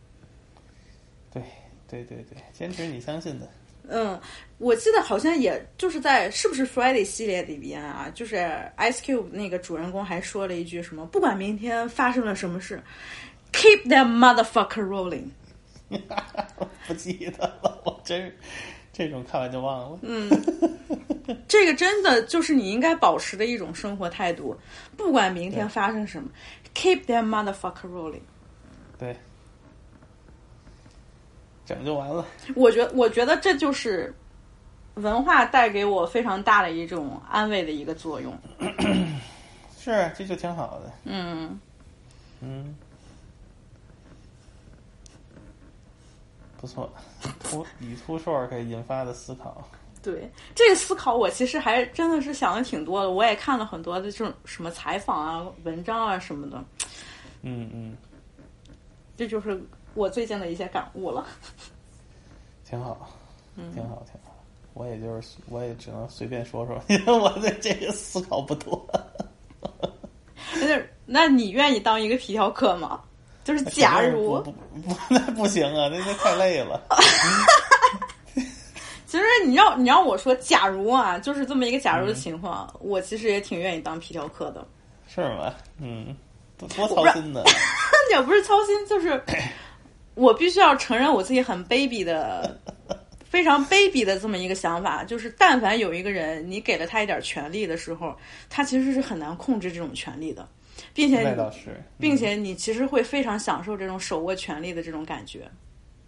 [1.33, 1.43] 对
[1.89, 3.49] 对对对，坚持你相信的。
[3.89, 4.19] 嗯，
[4.59, 8.37] 我记得好像也就是在是不是 Friday 系列里边啊，就是
[8.79, 12.81] Ice Cube 那个主人公还说了一句什么，不管明天发生了什么事
[13.53, 15.25] ，keep that motherfucker rolling。
[16.87, 18.37] 不记得了，我真是
[18.93, 19.99] 这种看完就忘了。
[20.03, 20.29] 嗯，
[21.49, 24.57] 这个真的就是你应该保持的一种生活态度，
[24.97, 26.29] 不管明天发生什么
[26.75, 28.21] ，keep that motherfucker rolling。
[28.99, 29.17] 对，
[31.65, 32.27] 整就完了。
[32.55, 34.15] 我觉我觉得这就是
[34.95, 38.37] 文化带给我非常大的一种安慰的一个作用。
[39.79, 40.93] 是，这就挺好的。
[41.05, 41.59] 嗯，
[42.41, 42.77] 嗯，
[46.63, 46.89] 不错，
[47.43, 49.67] 图以图说可以引发的思考。
[50.01, 53.11] 对这个思考，我其实还真的是想的挺多的。
[53.11, 56.65] 我也看了很多的这种什么采访啊、文章啊什么的，
[57.43, 57.97] 嗯嗯，
[59.17, 59.61] 这就是
[59.95, 61.27] 我最近的一些感悟了。
[62.65, 63.11] 挺好，
[63.57, 64.33] 嗯挺好，挺好。
[64.75, 68.87] 我也就是，我也只能随便说说， 因为我对这个思考不多。
[70.61, 73.03] 那那你愿意当一个皮条客吗？
[73.45, 76.81] 就是假如不，不不， 那不行啊，那那太累了。
[79.07, 84.67] 其实你让你让我说，假如啊，就是这么一个假如的情况，我其实也挺愿意当皮条客的。
[85.07, 85.53] 是吗？
[85.79, 86.17] 嗯，
[86.57, 87.43] 多多操心呢。
[88.13, 89.23] 也不是操心，就是
[90.15, 92.59] 我必须要承认我自己很卑鄙的、
[93.25, 98.17] 非常卑鄙的这么一个想法，就是但凡有一个人你给了他一点权利的时候，
[98.49, 100.49] 他其实是很难控制这种权利的，
[100.95, 101.37] 并且
[101.99, 105.51] 并且你其实会非常享受这种手握权力的这种感觉，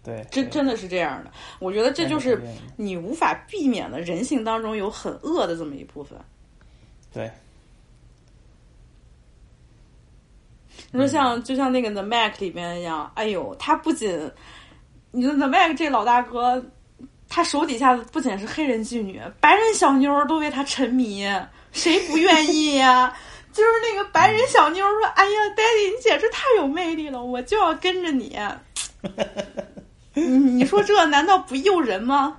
[0.03, 0.43] 对，对。
[0.43, 1.31] 真真的是这样的。
[1.59, 2.41] 我觉得这就是
[2.75, 6.17] 你无法避免的人性当中有很恶的这么一部分。
[7.11, 7.31] 对，
[10.91, 14.31] 你说像就像那个 The Mac 里边一样，哎呦，他不仅，
[15.11, 16.63] 你说 The Mac 这老大哥，
[17.29, 21.25] 他手底下的不仅是黑人妓女，白人小妞都为他沉迷，
[21.71, 23.15] 谁不愿意呀、
[23.55, 28.37] 就是那个白人小妞说：“哎呀，Daddy，你简直太有魅力了，我就要跟着你。
[30.13, 32.37] ”你你说这难道不诱人吗？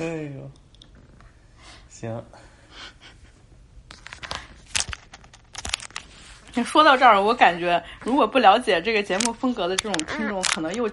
[0.00, 0.04] 哎
[0.34, 0.50] 呦，
[1.88, 2.24] 行，
[6.64, 10.90] 说到这儿，我感觉如果不了解这个节目风格的这种听众，可能又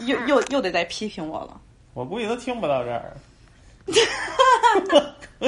[0.00, 1.58] 又又又得再批评我了。
[1.94, 3.16] 我估计都听不到这儿。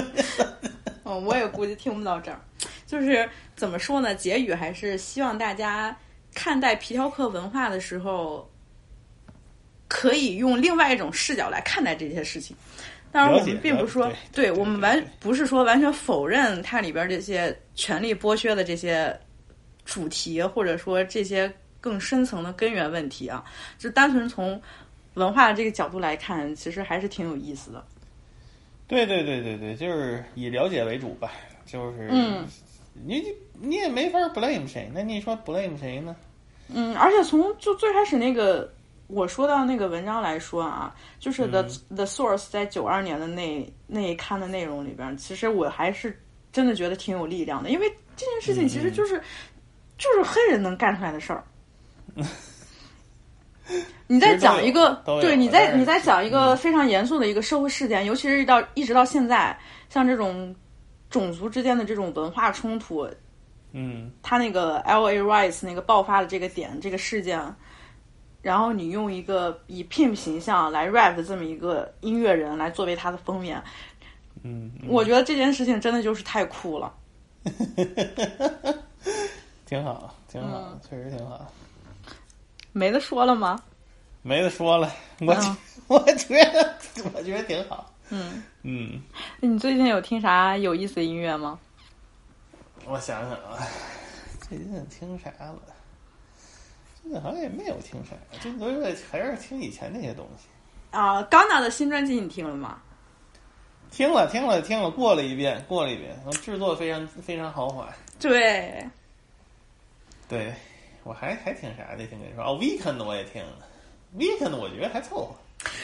[1.05, 2.41] 嗯，我也估计听不到这儿。
[2.87, 4.15] 就是怎么说呢？
[4.15, 5.97] 结语还是希望大家
[6.35, 8.51] 看待皮条客文化的时候，
[9.89, 12.57] 可以用另外一种视角来看待这些事情。
[13.13, 19.17] 当然，我们并不是说对我们完不是说完全否认它里边这些权力剥削的这些
[19.85, 23.45] 主题，或者说这些更深层的根源问题啊，
[23.79, 24.61] 就单纯从
[25.15, 27.85] 文化这个角度来看，其实还是挺有意思的。
[28.87, 31.31] 对对对对对，就是以了解为主吧。
[31.65, 32.47] 就是，嗯，
[33.05, 36.15] 你你你也没法 blame 谁，那你说 blame 谁呢？
[36.69, 38.73] 嗯，而且从就最开始那个
[39.07, 41.63] 我说到那个文章来说啊，就是 the、
[41.95, 46.19] the source 在九二年的那那一刊的内容里边，其实我还是
[46.53, 49.21] 真的觉得挺有力量的，因为这件事情其实就是、
[49.99, 51.43] 就是黑人能干出来的事儿。
[54.07, 59.57] 你在讲一个对，你在你在讲一个非常严肃的一个社会事件，尤其是到一直到现在，
[59.89, 60.55] 像这种
[61.09, 63.09] 种族之间的这种文化冲突，
[63.73, 67.41] 嗯，他那个 L A Rice 那个爆发的这个点这个事件，
[68.43, 73.63] 然后你用一个以 Pimp 形象来 rap 的这么一个音乐人来作为他的封面，
[74.43, 76.93] 嗯，我觉得这件事情真的就是太酷了。
[79.65, 81.51] 挺好，挺好，嗯确实挺好。
[82.75, 83.63] 没得说了吗？
[84.23, 85.57] 没得说了，我、嗯
[85.87, 86.75] 我觉得
[87.15, 87.91] 我觉得挺好。
[88.11, 89.01] 嗯，嗯，
[89.41, 91.59] 你最近有听啥有意思的音乐吗？
[92.87, 93.57] 我想想啊，
[94.49, 95.57] 最近听啥了？
[97.01, 100.49] 最近好像也没有听啥，这都是还是听以前那些东西。
[100.91, 102.79] 啊，刚拿的新专辑你听了吗？
[103.91, 107.89] 听了听了听了，过了一遍，过了一遍，制作非常非常豪华。
[108.19, 108.85] 对，
[110.29, 110.53] 对，
[111.05, 112.07] 我还还挺啥的？
[112.07, 113.67] 听跟你说哦，Weekend 我也听了
[114.17, 115.35] ，Weekend 我觉得还凑合。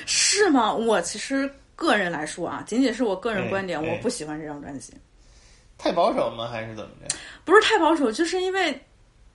[0.06, 0.72] 是吗？
[0.74, 4.92] 我其实个人来说啊，仅仅是我个人哎观点，哎我不喜欢这张专辑。
[5.78, 6.48] 太保守吗？
[6.48, 7.16] 还是怎么着？
[7.44, 8.78] 不是太保守，就是因为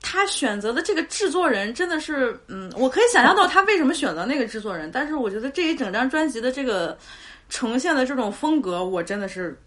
[0.01, 6.95] 他选择的这个制作人真的是，嗯，我可以想象到他为什么选择那个制作人，但是我觉得这一整张专辑的这个
[7.49, 9.59] 呈现的这种风格，我真的是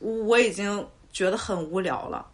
[0.00, 2.26] 我已经觉得很无聊了。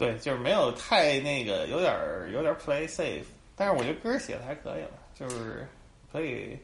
[0.00, 3.22] 对，就是没有太那个，有点儿有点儿 play safe，
[3.54, 5.68] 但是我觉得歌儿写的还可以了，就是
[6.10, 6.56] 可以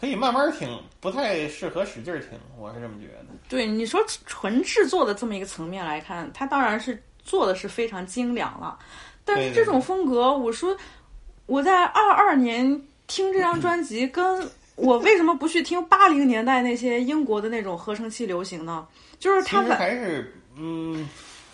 [0.00, 0.68] 可以慢慢听，
[0.98, 3.26] 不太适合使劲儿听，我是这么觉得。
[3.48, 8.76] 对你说纯制作的这么一个层面来看，它当然是做的是非常精良了，
[9.24, 10.76] 但是这种风格，我说
[11.46, 18.88] 我在二二年听这张专辑，跟我为什么不去听八零年代那些英国的那种合成器流行呢？
[19.20, 21.08] 就是他们还是嗯，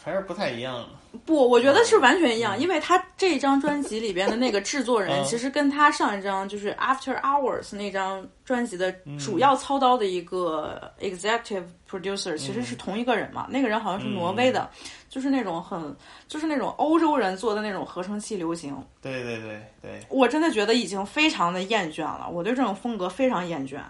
[0.07, 1.19] 还是不太一样的。
[1.27, 13.49] 不，我觉得是完全一样，因为他这张专辑里边的那个制作人，嗯其实跟他上一张就是 After Hours 那张专辑的嗯主要操刀的一个 executive producer，、其实是同一个人嘛。
[13.51, 14.71] 那个人好像是挪威的，
[15.09, 15.97] 就是那种很
[16.29, 18.77] 就是那种欧洲人做的那种合成器流行。
[19.03, 23.81] 对对对对，我真的觉得已经非常的厌倦了，我对这种风格非常厌倦。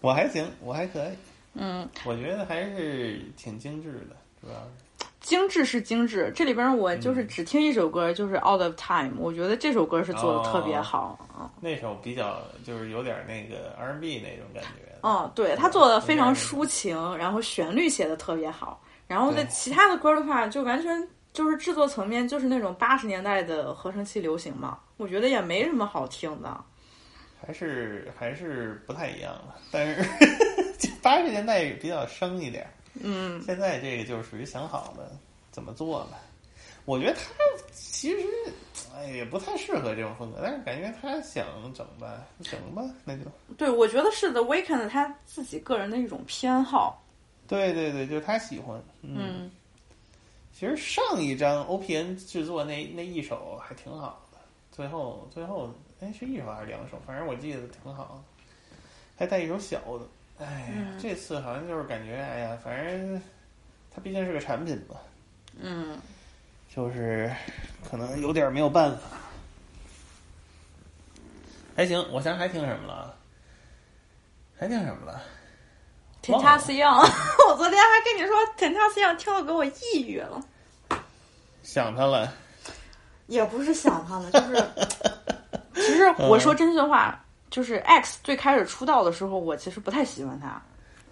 [0.00, 1.10] 我还行，我还可以。
[1.54, 5.06] 嗯，我觉得还是挺精致的，主要是。
[5.20, 11.18] 精致是精致，这里边我嗯就是只听一首歌，就是 Out of Time，我觉得这首歌是做的特别好。
[11.38, 14.98] 嗯那首比较就是有点那个 R&B 那种感觉。
[15.02, 26.58] 嗯，对他做的非常抒情，然后旋律写的特别好，然后在其他的歌的话，就完全就是制作层面就是那种八十年代的合成器流行嘛，我觉得也没什么好听的。
[27.42, 30.02] 还是还是不太一样了，但是
[31.02, 32.66] 八十年代比较生一点，
[33.02, 35.10] 嗯，现在这个就是属于想好了
[35.50, 36.18] 怎么做了。
[36.86, 37.20] 我觉得他
[37.72, 38.26] 其实
[38.96, 43.24] 哎也不太适合这种风格，但是感觉他想整吧，整吧，那就
[43.56, 47.04] 对，我觉得是 The Weeknd 他自己个人的一种偏好。
[47.46, 48.82] 对对对，就是他喜欢。
[49.02, 49.50] 嗯，嗯，
[50.52, 54.38] 其实上一张 OPN 制作那那一首还挺好的，
[54.72, 58.44] 最后最后哎是一首还是两首，反正我记得挺好的，
[59.16, 60.06] 还带一首小的。
[60.40, 63.20] 哎，嗯这次好像就是感觉哎呀，反正
[63.94, 64.96] 它毕竟是个产品嘛，
[65.60, 65.98] 嗯，
[66.74, 67.30] 就是
[67.90, 69.02] 可能有点没有办法。
[71.76, 73.14] 还行，我想还听什么了？
[74.58, 75.22] 还听什么了
[76.22, 76.94] ？Tentacion，
[77.48, 80.42] 我昨天还跟你说 Tentacion 听了给我抑郁了，
[81.62, 82.32] 想他了。
[83.26, 84.66] 也不是想他了，就是
[85.76, 90.60] 其实我说真心话，就是 X 最开始出道的时候，我其实不太喜欢他，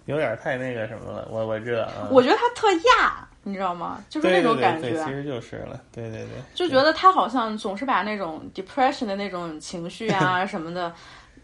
[0.05, 2.07] 有点太那个什么了，我我知道啊。
[2.09, 4.03] 我觉得他特亚，你知道吗？
[4.09, 10.93] 就是那种感觉，对对对，其实就是了，对对对，就觉得他好像总是把那种 depression 的那种情绪啊 什么的，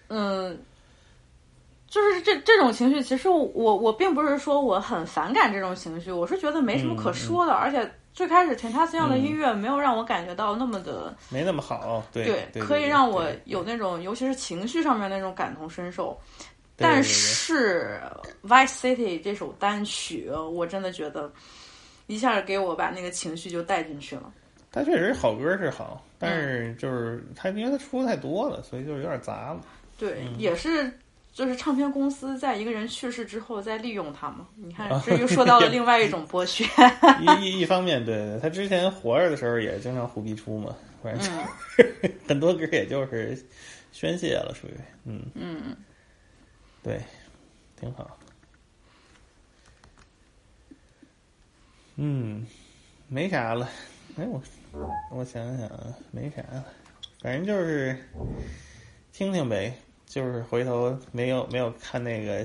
[0.08, 0.58] 嗯，
[1.88, 11.14] 就是这这种情绪，其实我我并不是说我很反感这种情绪，我是觉得没什么可说的，而且最开始 Tentacion 的音乐没有让我感觉到那么的。
[11.30, 16.18] 没那么好，对对，对，可以让我有那种，尤其是情绪上面那种感同身受。
[16.78, 18.00] 但是
[18.48, 21.32] 《Vice City》这首单曲，我真的觉得
[22.08, 24.32] 一下给我把那个情绪就带进去了。
[24.72, 29.60] 他确实好歌是好，但嗯是就是他因为他出的太多了，所以就是有点杂了。
[29.98, 30.92] 对，嗯也是。
[31.36, 34.48] 就是唱片公司在一个人去世之后再利用他嘛？
[34.56, 36.64] 你看啊，这又说到了另外一种剥削。
[37.20, 43.38] 一一一方面，对对，他之前活着的时候也经常胡逼出嘛，反正嗯、 很多歌也就是
[43.92, 44.72] 宣泄了，属于
[45.04, 45.76] 嗯嗯，
[46.82, 47.02] 对，
[47.78, 48.18] 挺好。
[51.98, 52.48] 嗯，
[53.10, 53.70] 没啥了。
[54.18, 54.42] 哎，我
[55.12, 56.66] 我想想啊，没啥了，
[57.22, 57.94] 反正就是
[59.12, 59.78] 听听呗。
[60.16, 62.42] 就是回头没有没有看那个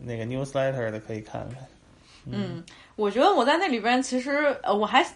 [0.00, 1.58] 那个 newsletter 的，可以看看。
[2.26, 2.60] 嗯，
[2.96, 5.06] 我觉得我在那里边其实呃，我还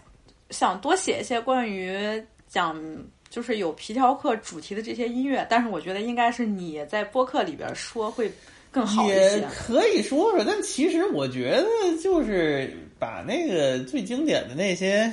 [0.51, 2.81] 想多写一些关于讲
[3.29, 8.31] 就是有皮条客主题的这些音乐，但是我觉得应该是你在播客里边说会
[8.71, 9.45] 更好一也。
[9.53, 11.67] 可以说说，但其实我觉得
[12.01, 15.13] 就是把那个最经典的那些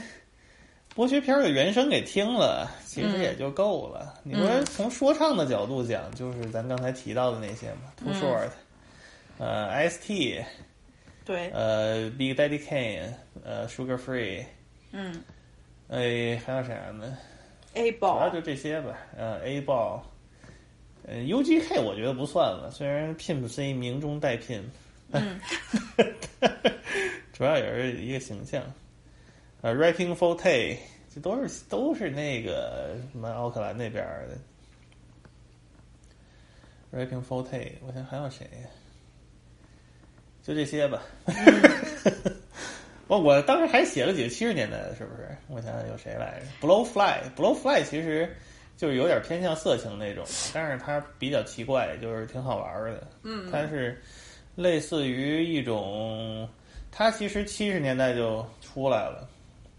[0.96, 4.14] 剥削片儿的原声给听了，其实嗯也就够了。
[4.24, 8.50] 你说嗯从说唱的角度讲，就是咱刚才提到的那些嘛，Too 嗯 Short，、
[9.40, 10.44] 呃，S.T，
[11.26, 13.12] 对，呃，Big Daddy Kane，
[13.44, 14.46] 呃，Sugar Free，
[14.92, 15.24] 嗯
[15.90, 17.18] 哎，还有啥呢
[17.74, 18.96] ？，A 主要 ball，就这些吧。
[19.18, 20.06] 呃，A 报，
[21.08, 24.64] 呃，UGK 我觉得不算了，虽然 Pimp C 名中带 Pimp，
[25.12, 25.40] 嗯
[27.34, 28.64] 主要也是一个形象。
[29.62, 30.78] 呃，Rapping Forte，
[31.14, 34.38] 这都是都是那个什么奥克兰那边的。
[36.92, 38.70] Rapping Forte，我想还有谁呀？
[40.44, 41.02] 就这些吧。
[43.08, 45.28] 我 我当时还写了几个七十年代的，是不是？
[45.48, 48.36] 我想想有谁来着？Blowfly，Blowfly 其实
[48.78, 50.24] 就是有点偏向色情那种，
[50.54, 53.08] 但是它比较奇怪，就是挺好玩的。
[53.24, 54.00] 嗯它是
[54.56, 56.48] 类似于一种，
[56.92, 59.28] 它其实七十年代就出来了，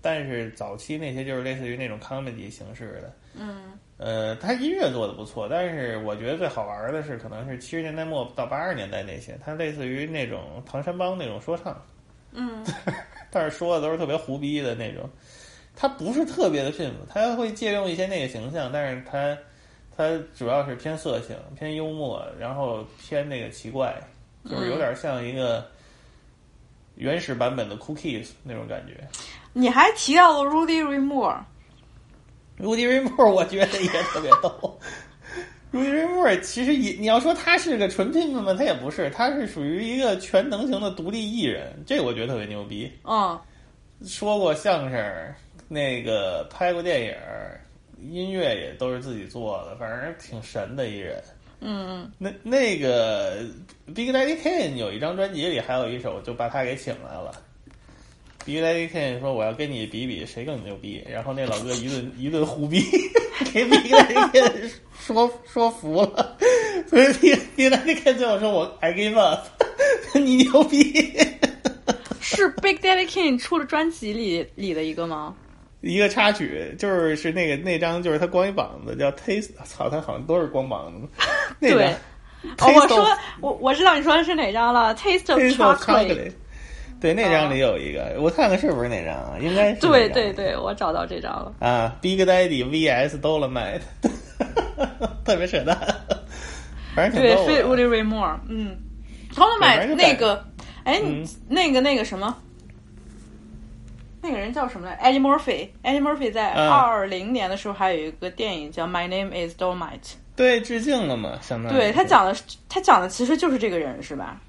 [0.04, 3.12] 但是早期那些就是类似于那种 comedy 形式的。
[3.36, 11.80] 嗯呃，他音乐做的不错，但是我觉得最好玩的是可能是七十年代末到八十年代那些，他类似于那种唐山帮那种说唱。
[12.32, 12.62] 嗯
[13.30, 15.08] 但是说的都是特别胡逼的那种，
[15.74, 19.38] 他不是特别的驯服，他会借用一些那个形象，但是他
[19.96, 23.96] 他主要是偏色情、偏幽默，然后偏那个奇怪，
[24.44, 25.64] 就是有点像一个
[26.96, 29.06] 原始版本的 Cookies 那种感觉。
[29.54, 34.78] 你还提到了 Rudy Ray Moore，Rudy Ray Moore 我觉得也特别逗。
[35.72, 38.52] Rudy Ray Moore 其实也你要说他是个纯 pimp 吗？
[38.52, 42.92] 他也不是，他是属于一个全能型的独立艺人，这个我觉得特别牛逼。
[43.04, 43.40] 嗯，
[44.04, 45.34] 说过相声，
[45.68, 47.14] 那个拍过电影，
[48.12, 51.22] 音乐也都是自己做的，反正挺神的一人。
[51.60, 53.38] 嗯，那那个
[53.94, 57.32] Big Daddy Kane 有一张专辑里还有一首就把他给请来了。
[58.44, 61.02] big daddy ken 说我要跟你比比谁更牛逼。
[61.08, 62.80] 然后那老哥一顿一顿胡逼
[63.52, 66.36] 给 big daddy ken 说说服了。
[66.90, 69.46] Big daddy ken 最后说我 i give up
[70.14, 70.82] 你牛逼。
[72.20, 75.34] 是 big daddy ken 出的专辑里里的一个吗？
[75.80, 81.06] 一个插曲就是是那个那张就是他光一膀子叫 taste 操他好像都是光膀子。
[81.60, 81.94] 那个
[82.60, 83.06] 我说
[83.40, 86.32] 我我知道你说的是哪张了 taste of chocolate
[87.04, 89.36] 对，那张里有一个，我看看是不是那张啊？
[89.38, 91.52] 应该是对对对，我找到这张了。
[91.60, 93.82] 啊，Big Daddy vs Dolomite，
[95.22, 95.76] 特别扯淡，
[96.94, 97.76] 反正挺对逗的。
[97.76, 98.74] ，Rudy Ray Moore，嗯
[99.34, 100.42] ，Dolomite 那个，
[100.84, 102.34] 哎，你嗯那个那个什么，
[104.22, 110.00] 那个人叫什么来？Eddie Murphy，Eddie Murphy 在嗯二零年的时候还有一个电影叫《My Name Is Dolomite》，
[110.34, 112.34] 对，致敬了嘛，相当于对他讲的
[112.66, 114.40] 他讲的其实就是这个人是吧？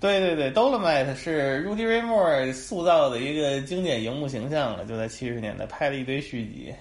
[0.00, 6.72] 对对对，Dolomite 是 Rudy Ray Moore 塑造的一个经典荧幕形象了，就在七十年代拍了一堆续集，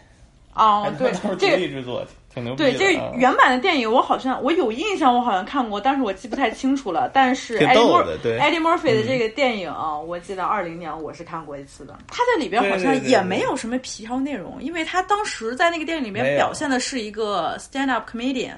[0.53, 2.77] 哦，对都是独这个立制作，挺牛逼对，的。
[2.77, 7.09] 这原版的电影我好像我有印象，我好像看过，但是我记不太清楚了。
[7.11, 11.97] 但是 Eddie Murphy 的这个电影啊，我记得二零年我是看过一次的。
[12.07, 18.53] 他在里边好像也没有什么皮条内容，因为他当时在那个电影里面表现的是一个 stand up comedian。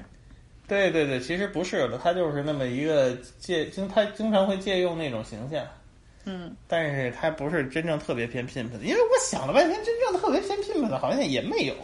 [0.70, 5.66] 对对对，其实不是的，他就是那么一个借经，他经常会借用那种形象，
[6.26, 11.74] 嗯，但是他不是真正特别偏 pimp 的，因为我想了半天，真正特别偏 pimp 的好像也没有，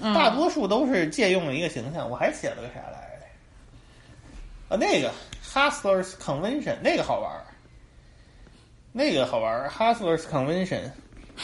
[0.00, 2.08] 嗯大多数都是借用了一个形象。
[2.08, 4.74] 我还写了个啥来着？
[4.74, 5.12] 啊，那个
[5.44, 7.44] Hustlers Convention 那个好玩儿，
[8.92, 10.90] 那个好玩儿，Hustlers Convention，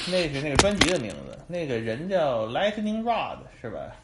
[0.06, 3.94] 那是那个专辑的名字，那个人叫 Lightning Rod 是吧？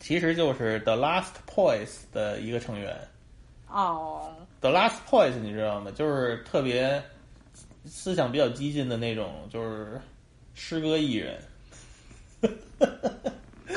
[0.00, 2.96] 其实就是 The Last Poise 的一个成员。
[3.68, 5.90] 哦，The Last Poise 你知道吗？
[5.94, 7.02] 就是特别
[7.84, 10.00] 思想比较激进的那种，就是
[10.54, 11.38] 诗歌艺人。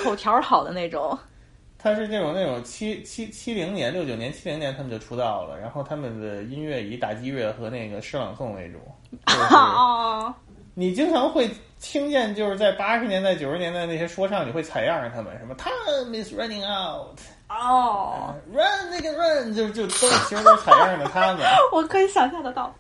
[0.04, 1.18] 口条好的那种。
[1.78, 8.78] 他是那种那种七七七零年、六九年、七零年他们就出道了，然后他们的音乐以打击乐和那个诗朗诵为主。
[9.26, 10.34] 就是 哦，
[10.76, 11.50] 你经常会
[11.82, 21.44] 听见，就是在八十年代、九十年代那些说唱，你会采样他们什么 “Time is running out”，哦，run 那个 run，就就都其实都采样的他们。
[21.74, 22.74] 我可以想象得到。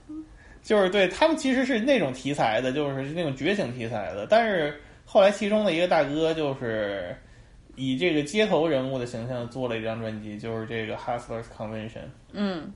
[0.61, 4.27] 就是对他们其实是那种题材的，就是那种觉醒题材的。
[4.27, 7.17] 但是后来其中的一个大哥就是
[7.75, 12.05] 以这个街头人物的形象做了一张专辑，就是这个 Hustlers Convention。
[12.31, 12.71] 嗯，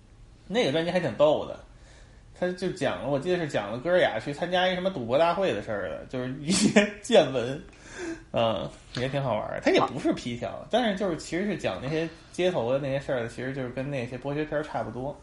[0.48, 1.60] 那个专辑还挺逗的，
[2.38, 7.64] 他就讲了，我记得是讲了哥俩去参加一什么赌博大会的事儿的，就是一些 见闻，
[8.32, 9.62] 嗯，也挺好玩儿。
[9.64, 15.18] 他也不是皮条，但是就是其实是讲那些街头的那些事儿的，其实就是跟那些剥削片儿差不多。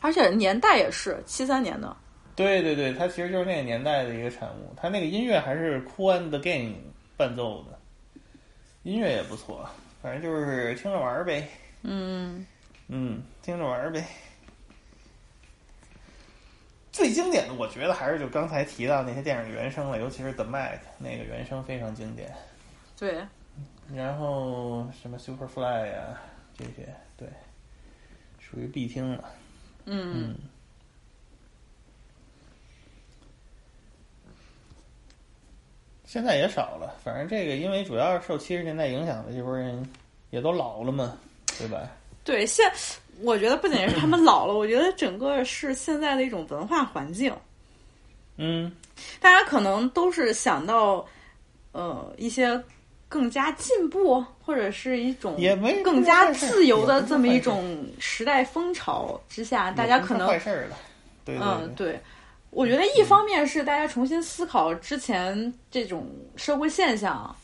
[0.00, 1.96] 而且年代也是七三年的。
[2.36, 4.72] 对对对，它其实就是那个年代的一个产物。
[4.76, 6.74] 它那个音乐还是 Cool and the Gang
[7.16, 7.76] 伴奏的，
[8.84, 9.68] 音乐也不错，
[10.00, 11.48] 反正就是听着玩儿呗。
[11.82, 12.46] 嗯，
[12.86, 14.04] 嗯，听着玩儿呗。
[16.98, 22.34] 最经典的，我觉得还是就刚才提到那些电影原声了，尤其是 The Mac 那个原声非常经典。
[22.98, 23.24] 对，
[23.94, 26.20] 然后什么 Superfly 呀、
[26.58, 27.28] 这些，对，
[28.40, 29.30] 属于必听了。
[29.84, 30.36] 嗯，
[36.04, 39.88] 现在也少了，反正这个因为主要是受七十年代影响的这波人
[40.30, 41.16] 也都老了嘛，
[41.56, 41.88] 对吧？
[42.24, 42.68] 对，现
[43.22, 47.34] 我觉得不仅是他们老了，我觉得整个是现在的一种文化环境，
[48.36, 48.70] 嗯，
[49.20, 51.04] 大家可能都是想到
[51.72, 52.62] 呃一些
[53.08, 60.76] 更加进步，或者是一种也没更加自由的这么一种时代风潮之下，大家可能坏事儿了。
[61.24, 62.00] 对对嗯，对，
[62.50, 67.34] 我觉得一方面是大家重新思考之前这种社会现象，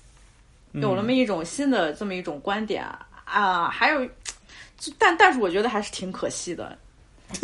[0.72, 0.82] 嗯。
[0.82, 2.84] 有那么一种新的这么一种观点
[3.24, 4.10] 啊，还有，就
[4.98, 6.76] 但但是我觉得还是挺可惜的，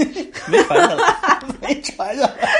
[0.50, 2.34] 没传下来， 没传下来。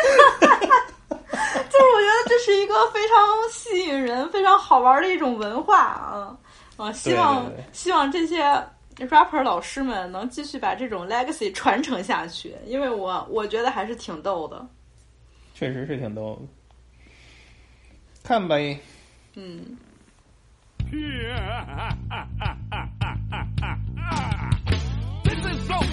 [1.30, 3.16] 就是我觉得这是一个非常
[3.52, 6.36] 吸引人、非常好玩的一种文化啊
[6.76, 6.92] 啊！
[6.92, 8.42] 希望对对对希望这些
[8.98, 14.66] rapper 老师们能继续把这种 legacy 传承下去，因为我我觉得还是挺逗的。
[15.54, 16.48] 确实是挺逗的。
[18.22, 18.78] 看呗，
[19.34, 19.76] 嗯，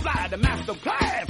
[0.08, 1.30] so the master class.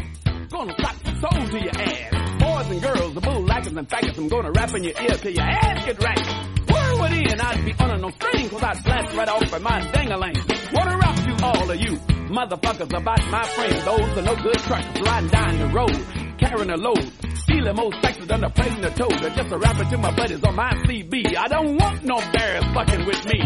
[0.50, 2.14] Gonna slap the soul to your ass.
[2.40, 5.44] Boys and girls, the bull and faggots, I'm gonna rap in your ear till your
[5.44, 6.28] ass get right.
[6.70, 10.36] Word in, I'd be under no string, cause I'd blast right off at my dang-a-lang.
[10.74, 11.98] Wanna rock you, all of you,
[12.30, 13.84] motherfuckers about my friends.
[13.84, 17.12] Those are no good truckers riding down the road, carrying a load.
[17.36, 19.22] Stealing more sexes than the president of toes.
[19.24, 21.36] I just a rapping to my buddies on my CB.
[21.38, 23.40] I don't want no bears fucking with me.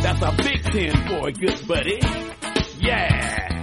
[0.00, 2.00] That's a big ten for a good buddy.
[2.80, 3.55] Yeah.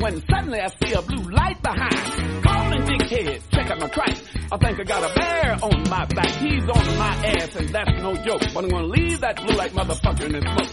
[0.00, 2.42] When suddenly I see a blue light behind.
[2.42, 4.16] Calling dickhead, check out my track.
[4.50, 6.34] I think I got a bear on my back.
[6.36, 8.42] He's on my ass and that's no joke.
[8.54, 10.70] But I'm gonna leave that blue light motherfucker in his smoke.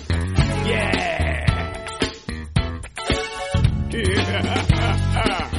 [0.67, 1.41] Yeah.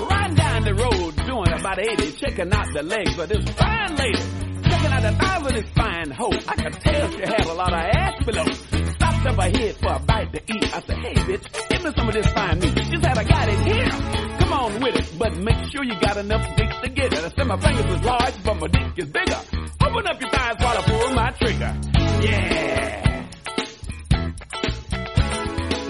[0.00, 4.18] Riding down the road doing about 80, checking out the legs of this fine lady.
[4.62, 6.32] Checking out the thighs of this fine hoe.
[6.48, 8.97] I could tell she had a lot of ass below.
[9.28, 10.74] Up her head for a bite to eat.
[10.74, 12.78] I said, hey bitch, give me some of this fine meat.
[12.78, 13.90] She said, I got it here.
[14.38, 17.18] Come on with it, but make sure you got enough dick to get it.
[17.18, 19.40] I said my fingers is large, but my dick is bigger.
[19.82, 21.76] Open up your thighs while I pull my trigger.
[22.22, 23.26] Yeah.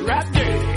[0.03, 0.68] Rap dirty.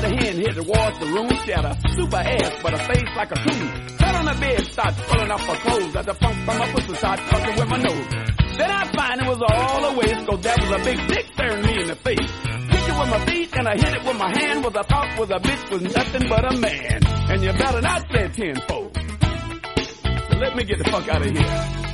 [0.00, 1.30] The hand, head towards the room.
[1.30, 3.88] A super ass, but a face like a coon.
[3.96, 5.96] Fell on the bed, start pulling off her clothes.
[5.96, 8.08] As the funk from my pussy start fucking with my nose.
[8.58, 11.62] Then I find it was all a waste, cause there was a big dick staring
[11.64, 12.18] me in the face.
[12.18, 14.64] Kicked it with my feet and I hit it with my hand.
[14.64, 17.00] Was I thought was a bitch was nothing but a man.
[17.30, 18.96] And you better not say tenfold.
[18.96, 21.84] So let me get the fuck out of here.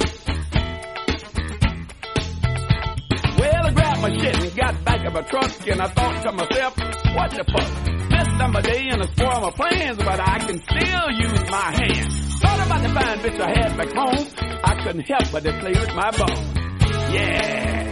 [3.38, 6.76] Well, my shit and got back in my truck, and I thought to myself,
[7.14, 8.10] what the fuck?
[8.10, 11.70] Messed up my day and I spoiled my plans, but I can still use my
[11.76, 12.12] hand.
[12.40, 14.26] Thought about the fine bitch I had back home.
[14.64, 17.14] I couldn't help but to play with my bones.
[17.14, 17.89] Yeah.